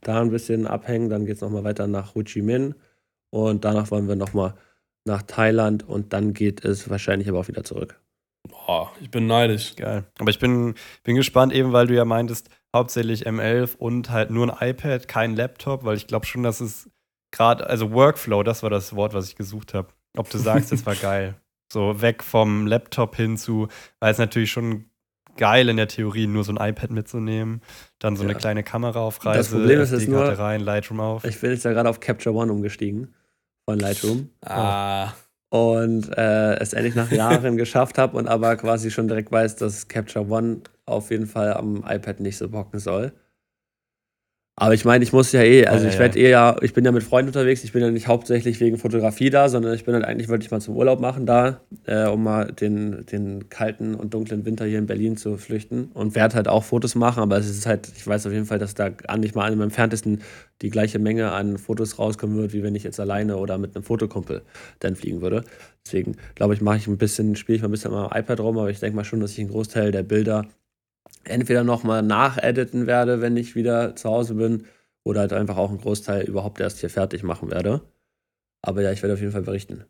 Da 0.00 0.20
ein 0.20 0.30
bisschen 0.30 0.66
abhängen. 0.66 1.10
Dann 1.10 1.26
geht 1.26 1.36
es 1.36 1.40
nochmal 1.40 1.64
weiter 1.64 1.86
nach 1.86 2.14
Ho 2.14 2.22
Chi 2.22 2.40
Minh. 2.40 2.74
Und 3.30 3.64
danach 3.64 3.90
wollen 3.90 4.08
wir 4.08 4.16
nochmal 4.16 4.54
nach 5.04 5.22
Thailand. 5.22 5.86
Und 5.86 6.12
dann 6.12 6.32
geht 6.32 6.64
es 6.64 6.88
wahrscheinlich 6.88 7.28
aber 7.28 7.40
auch 7.40 7.48
wieder 7.48 7.64
zurück. 7.64 8.00
Boah, 8.48 8.92
ich 9.02 9.10
bin 9.10 9.26
neidisch. 9.26 9.74
Geil. 9.76 10.04
Aber 10.18 10.30
ich 10.30 10.38
bin, 10.38 10.74
bin 11.02 11.16
gespannt, 11.16 11.52
eben 11.52 11.72
weil 11.72 11.88
du 11.88 11.94
ja 11.94 12.06
meintest, 12.06 12.48
hauptsächlich 12.74 13.26
M11 13.26 13.76
und 13.76 14.10
halt 14.10 14.30
nur 14.30 14.60
ein 14.60 14.70
iPad, 14.70 15.08
kein 15.08 15.36
Laptop, 15.36 15.84
weil 15.84 15.96
ich 15.96 16.06
glaube 16.06 16.26
schon, 16.26 16.42
dass 16.42 16.60
es 16.60 16.90
gerade, 17.30 17.66
also 17.66 17.92
Workflow, 17.92 18.42
das 18.42 18.62
war 18.62 18.70
das 18.70 18.94
Wort, 18.94 19.14
was 19.14 19.28
ich 19.28 19.36
gesucht 19.36 19.74
habe. 19.74 19.88
Ob 20.16 20.30
du 20.30 20.38
sagst, 20.38 20.72
das 20.72 20.86
war 20.86 20.94
geil. 20.96 21.34
So 21.72 22.00
weg 22.00 22.22
vom 22.22 22.66
Laptop 22.66 23.16
hin 23.16 23.36
zu, 23.36 23.68
weil 24.00 24.12
es 24.12 24.18
natürlich 24.18 24.50
schon 24.50 24.86
geil 25.36 25.68
in 25.68 25.76
der 25.76 25.88
Theorie, 25.88 26.26
nur 26.26 26.44
so 26.44 26.52
ein 26.52 26.56
iPad 26.56 26.90
mitzunehmen, 26.90 27.62
dann 27.98 28.16
so 28.16 28.24
ja. 28.24 28.30
eine 28.30 28.38
kleine 28.38 28.62
Kamera 28.62 29.00
auf 29.00 29.24
Reise, 29.24 29.38
das 29.38 29.50
Problem 29.50 29.80
ist 29.80 29.92
jetzt 29.92 30.08
nur, 30.08 30.26
rein, 30.38 30.60
Lightroom 30.60 31.00
auf. 31.00 31.24
Ich 31.24 31.40
bin 31.40 31.52
jetzt 31.52 31.64
ja 31.64 31.72
gerade 31.72 31.88
auf 31.88 32.00
Capture 32.00 32.34
One 32.34 32.52
umgestiegen 32.52 33.14
von 33.64 33.78
Lightroom. 33.78 34.30
Ah. 34.44 35.12
Und 35.50 36.10
äh, 36.16 36.56
es 36.58 36.74
endlich 36.74 36.94
nach 36.94 37.10
Jahren 37.10 37.56
geschafft 37.58 37.98
habe 37.98 38.16
und 38.16 38.28
aber 38.28 38.56
quasi 38.56 38.90
schon 38.90 39.08
direkt 39.08 39.32
weiß, 39.32 39.56
dass 39.56 39.88
Capture 39.88 40.28
One 40.28 40.62
auf 40.84 41.10
jeden 41.10 41.26
Fall 41.26 41.54
am 41.54 41.84
iPad 41.86 42.20
nicht 42.20 42.36
so 42.36 42.48
bocken 42.50 42.80
soll. 42.80 43.12
Aber 44.60 44.74
ich 44.74 44.84
meine, 44.84 45.04
ich 45.04 45.12
muss 45.12 45.30
ja 45.30 45.40
eh, 45.40 45.66
also 45.66 45.84
ja, 45.86 45.92
ich 45.92 46.00
werde 46.00 46.18
ja. 46.18 46.28
eher, 46.28 46.56
ich 46.62 46.74
bin 46.74 46.84
ja 46.84 46.90
mit 46.90 47.04
Freunden 47.04 47.28
unterwegs, 47.28 47.62
ich 47.62 47.72
bin 47.72 47.80
ja 47.80 47.92
nicht 47.92 48.08
hauptsächlich 48.08 48.58
wegen 48.58 48.76
Fotografie 48.76 49.30
da, 49.30 49.48
sondern 49.48 49.72
ich 49.72 49.84
bin 49.84 49.94
halt 49.94 50.04
eigentlich, 50.04 50.28
wollte 50.28 50.44
ich 50.44 50.50
mal 50.50 50.60
zum 50.60 50.74
Urlaub 50.74 50.98
machen 50.98 51.26
da, 51.26 51.60
äh, 51.86 52.08
um 52.08 52.24
mal 52.24 52.46
den, 52.46 53.06
den 53.06 53.50
kalten 53.50 53.94
und 53.94 54.14
dunklen 54.14 54.44
Winter 54.44 54.64
hier 54.64 54.80
in 54.80 54.86
Berlin 54.86 55.16
zu 55.16 55.36
flüchten 55.36 55.92
und 55.94 56.16
werde 56.16 56.34
halt 56.34 56.48
auch 56.48 56.64
Fotos 56.64 56.96
machen, 56.96 57.22
aber 57.22 57.38
es 57.38 57.48
ist 57.48 57.66
halt, 57.66 57.88
ich 57.96 58.04
weiß 58.04 58.26
auf 58.26 58.32
jeden 58.32 58.46
Fall, 58.46 58.58
dass 58.58 58.74
da 58.74 58.90
an 59.06 59.20
nicht 59.20 59.36
mal 59.36 59.44
an 59.44 59.52
dem 59.52 59.60
entferntesten 59.60 60.22
die 60.60 60.70
gleiche 60.70 60.98
Menge 60.98 61.30
an 61.30 61.56
Fotos 61.56 62.00
rauskommen 62.00 62.36
wird, 62.36 62.52
wie 62.52 62.64
wenn 62.64 62.74
ich 62.74 62.82
jetzt 62.82 62.98
alleine 62.98 63.36
oder 63.36 63.58
mit 63.58 63.76
einem 63.76 63.84
Fotokumpel 63.84 64.42
dann 64.80 64.96
fliegen 64.96 65.20
würde. 65.20 65.44
Deswegen 65.86 66.16
glaube 66.34 66.54
ich, 66.54 66.60
mache 66.60 66.78
ich 66.78 66.88
ein 66.88 66.98
bisschen, 66.98 67.36
spiele 67.36 67.54
ich 67.54 67.62
mal 67.62 67.68
ein 67.68 67.70
bisschen 67.70 67.94
am 67.94 68.10
iPad 68.12 68.40
rum, 68.40 68.58
aber 68.58 68.70
ich 68.70 68.80
denke 68.80 68.96
mal 68.96 69.04
schon, 69.04 69.20
dass 69.20 69.30
ich 69.34 69.38
einen 69.38 69.50
Großteil 69.50 69.92
der 69.92 70.02
Bilder 70.02 70.46
entweder 71.28 71.64
nochmal 71.64 72.02
nachediten 72.02 72.86
werde, 72.86 73.20
wenn 73.20 73.36
ich 73.36 73.54
wieder 73.54 73.96
zu 73.96 74.08
Hause 74.08 74.34
bin, 74.34 74.66
oder 75.04 75.20
halt 75.20 75.32
einfach 75.32 75.56
auch 75.56 75.70
einen 75.70 75.80
Großteil 75.80 76.22
überhaupt 76.22 76.60
erst 76.60 76.80
hier 76.80 76.90
fertig 76.90 77.22
machen 77.22 77.50
werde. 77.50 77.80
Aber 78.62 78.82
ja, 78.82 78.92
ich 78.92 79.02
werde 79.02 79.14
auf 79.14 79.20
jeden 79.20 79.32
Fall 79.32 79.42
berichten. 79.42 79.84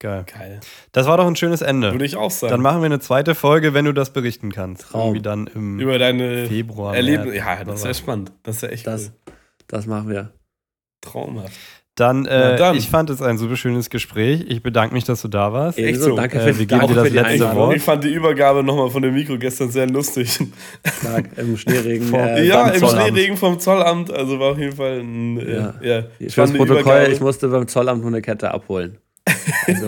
Geil. 0.00 0.24
Geil. 0.32 0.60
Das 0.92 1.06
war 1.06 1.16
doch 1.16 1.26
ein 1.26 1.34
schönes 1.34 1.60
Ende. 1.60 1.90
Würde 1.90 2.04
ich 2.04 2.16
auch 2.16 2.30
sagen. 2.30 2.52
Dann 2.52 2.60
machen 2.60 2.80
wir 2.80 2.86
eine 2.86 3.00
zweite 3.00 3.34
Folge, 3.34 3.74
wenn 3.74 3.84
du 3.84 3.92
das 3.92 4.12
berichten 4.12 4.52
kannst. 4.52 4.84
Traum. 4.84 5.08
Irgendwie 5.08 5.22
dann 5.22 5.46
im 5.48 5.80
Über 5.80 5.98
deine 5.98 6.46
Februar. 6.46 6.94
Erlebnisse. 6.94 7.36
Ja, 7.36 7.64
das 7.64 7.80
ist 7.80 7.84
ja 7.84 7.94
spannend. 7.94 8.32
Das 8.44 8.56
ist 8.56 8.62
ja 8.62 8.68
echt 8.68 8.86
das, 8.86 9.08
cool. 9.26 9.34
Das 9.66 9.86
machen 9.86 10.08
wir. 10.08 10.32
Traumhaft. 11.00 11.58
Dann, 11.98 12.26
äh, 12.26 12.56
dann, 12.56 12.76
ich 12.76 12.88
fand 12.88 13.10
es 13.10 13.20
ein 13.20 13.38
super 13.38 13.56
schönes 13.56 13.90
Gespräch. 13.90 14.44
Ich 14.46 14.62
bedanke 14.62 14.94
mich, 14.94 15.02
dass 15.02 15.20
du 15.20 15.26
da 15.26 15.52
warst. 15.52 15.78
Echt 15.78 16.00
so. 16.00 16.14
Danke 16.14 16.38
für, 16.38 16.50
äh, 16.50 16.58
wir 16.58 16.66
geben 16.66 16.86
dir 16.86 16.94
das 16.94 17.10
letzte 17.10 17.54
Wort. 17.56 17.74
Ich 17.74 17.82
fand 17.82 18.04
die 18.04 18.14
Übergabe 18.14 18.62
nochmal 18.62 18.88
von 18.88 19.02
dem 19.02 19.14
Mikro 19.14 19.36
gestern 19.36 19.72
sehr 19.72 19.88
lustig. 19.88 20.38
Stark, 21.00 21.24
im 21.36 21.56
Schneeregen. 21.56 22.14
Äh, 22.14 22.44
ja, 22.44 22.68
im 22.68 22.78
Zollamt. 22.78 23.08
Schneeregen 23.08 23.36
vom 23.36 23.58
Zollamt. 23.58 24.12
Also 24.12 24.38
war 24.38 24.52
auf 24.52 24.58
jeden 24.58 24.76
Fall 24.76 25.00
ein. 25.00 25.40
Äh, 25.40 25.52
ja. 25.52 25.74
ja 25.82 26.02
ich 26.20 26.36
das 26.36 26.52
Protokoll, 26.52 26.82
Übergabe. 26.82 27.12
ich 27.12 27.20
musste 27.20 27.48
beim 27.48 27.66
Zollamt 27.66 28.00
nur 28.00 28.10
eine 28.12 28.22
Kette 28.22 28.52
abholen. 28.54 28.98
Also, 29.66 29.86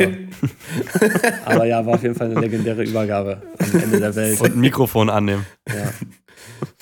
aber 1.44 1.64
ja, 1.66 1.86
war 1.86 1.94
auf 1.94 2.02
jeden 2.02 2.16
Fall 2.16 2.32
eine 2.32 2.40
legendäre 2.40 2.82
Übergabe 2.82 3.40
am 3.56 3.82
Ende 3.82 4.00
der 4.00 4.14
Welt. 4.16 4.40
Und 4.40 4.56
ein 4.56 4.60
Mikrofon 4.60 5.08
annehmen. 5.10 5.46
Ja. 5.68 5.92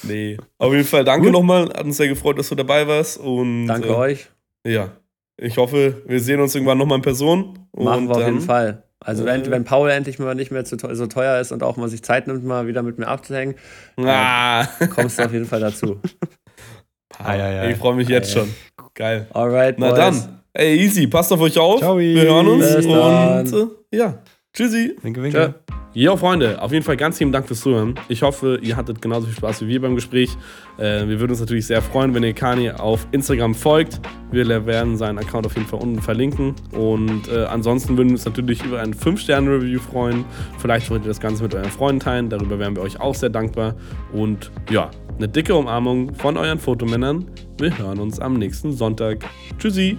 Nee. 0.04 0.38
Auf 0.56 0.72
jeden 0.72 0.86
Fall 0.86 1.04
danke 1.04 1.30
nochmal. 1.30 1.64
Hat 1.64 1.84
uns 1.84 1.98
sehr 1.98 2.08
gefreut, 2.08 2.38
dass 2.38 2.48
du 2.48 2.54
dabei 2.54 2.88
warst. 2.88 3.18
Und, 3.18 3.66
danke 3.66 3.88
äh, 3.88 3.92
euch. 3.92 4.28
Ja, 4.66 4.90
ich 5.38 5.56
hoffe, 5.56 6.02
wir 6.06 6.20
sehen 6.20 6.40
uns 6.40 6.54
irgendwann 6.54 6.78
nochmal 6.78 6.96
in 6.96 7.02
Person. 7.02 7.58
Machen 7.76 8.08
wir 8.08 8.16
auf 8.16 8.26
jeden 8.26 8.40
Fall. 8.40 8.82
Also 9.00 9.24
wenn, 9.24 9.42
äh, 9.44 9.50
wenn 9.50 9.64
Paul 9.64 9.88
endlich 9.90 10.18
mal 10.18 10.34
nicht 10.34 10.50
mehr 10.50 10.64
zu, 10.64 10.76
so 10.78 11.06
teuer 11.06 11.40
ist 11.40 11.52
und 11.52 11.62
auch 11.62 11.76
mal 11.76 11.88
sich 11.88 12.02
Zeit 12.02 12.26
nimmt, 12.26 12.44
mal 12.44 12.66
wieder 12.66 12.82
mit 12.82 12.98
mir 12.98 13.06
abzuhängen, 13.06 13.54
ah. 13.98 14.66
kommst 14.94 15.18
du 15.18 15.24
auf 15.24 15.32
jeden 15.32 15.46
Fall 15.46 15.60
dazu. 15.60 16.00
ah, 17.18 17.34
ja, 17.34 17.50
ja. 17.50 17.70
Ich 17.70 17.76
freue 17.76 17.94
mich 17.94 18.08
jetzt 18.08 18.32
schon. 18.32 18.52
Geil. 18.94 19.28
Alright, 19.32 19.78
Na 19.78 19.90
boys. 19.90 19.98
dann. 19.98 20.40
Ey, 20.52 20.76
easy. 20.76 21.06
Passt 21.06 21.32
auf 21.32 21.40
euch 21.40 21.56
auf. 21.56 21.78
Ciao. 21.78 21.98
Wir 21.98 22.22
hören 22.22 22.48
uns. 22.48 22.74
und 22.74 23.70
äh, 23.92 23.96
ja. 23.96 24.18
Tschüssi. 24.58 24.96
Winke, 25.02 25.22
winke. 25.22 25.38
Ciao. 25.38 25.78
Jo, 25.94 26.16
Freunde, 26.16 26.60
auf 26.60 26.72
jeden 26.72 26.84
Fall 26.84 26.96
ganz 26.96 27.20
lieben 27.20 27.30
Dank 27.30 27.46
fürs 27.46 27.60
Zuhören. 27.60 27.94
Ich 28.08 28.22
hoffe, 28.22 28.58
ihr 28.60 28.76
hattet 28.76 29.00
genauso 29.00 29.26
viel 29.26 29.36
Spaß 29.36 29.62
wie 29.62 29.68
wir 29.68 29.80
beim 29.80 29.94
Gespräch. 29.94 30.36
Äh, 30.78 31.06
wir 31.06 31.20
würden 31.20 31.30
uns 31.30 31.38
natürlich 31.38 31.66
sehr 31.66 31.80
freuen, 31.80 32.12
wenn 32.12 32.24
ihr 32.24 32.32
Kani 32.32 32.72
auf 32.72 33.06
Instagram 33.12 33.54
folgt. 33.54 34.00
Wir 34.32 34.66
werden 34.66 34.96
seinen 34.96 35.18
Account 35.18 35.46
auf 35.46 35.54
jeden 35.54 35.68
Fall 35.68 35.80
unten 35.80 36.02
verlinken. 36.02 36.56
Und 36.72 37.28
äh, 37.28 37.44
ansonsten 37.44 37.96
würden 37.96 38.08
wir 38.08 38.14
uns 38.14 38.24
natürlich 38.24 38.64
über 38.64 38.80
ein 38.80 38.94
5-Sterne-Review 38.94 39.78
freuen. 39.78 40.24
Vielleicht 40.58 40.90
wollt 40.90 41.04
ihr 41.04 41.08
das 41.08 41.20
Ganze 41.20 41.44
mit 41.44 41.54
euren 41.54 41.70
Freunden 41.70 42.00
teilen. 42.00 42.28
Darüber 42.28 42.58
wären 42.58 42.74
wir 42.74 42.82
euch 42.82 43.00
auch 43.00 43.14
sehr 43.14 43.30
dankbar. 43.30 43.76
Und 44.12 44.50
ja, 44.70 44.90
eine 45.18 45.28
dicke 45.28 45.54
Umarmung 45.54 46.16
von 46.16 46.36
euren 46.36 46.58
Fotomännern. 46.58 47.30
Wir 47.60 47.78
hören 47.78 48.00
uns 48.00 48.18
am 48.18 48.34
nächsten 48.34 48.72
Sonntag. 48.72 49.24
Tschüssi. 49.56 49.96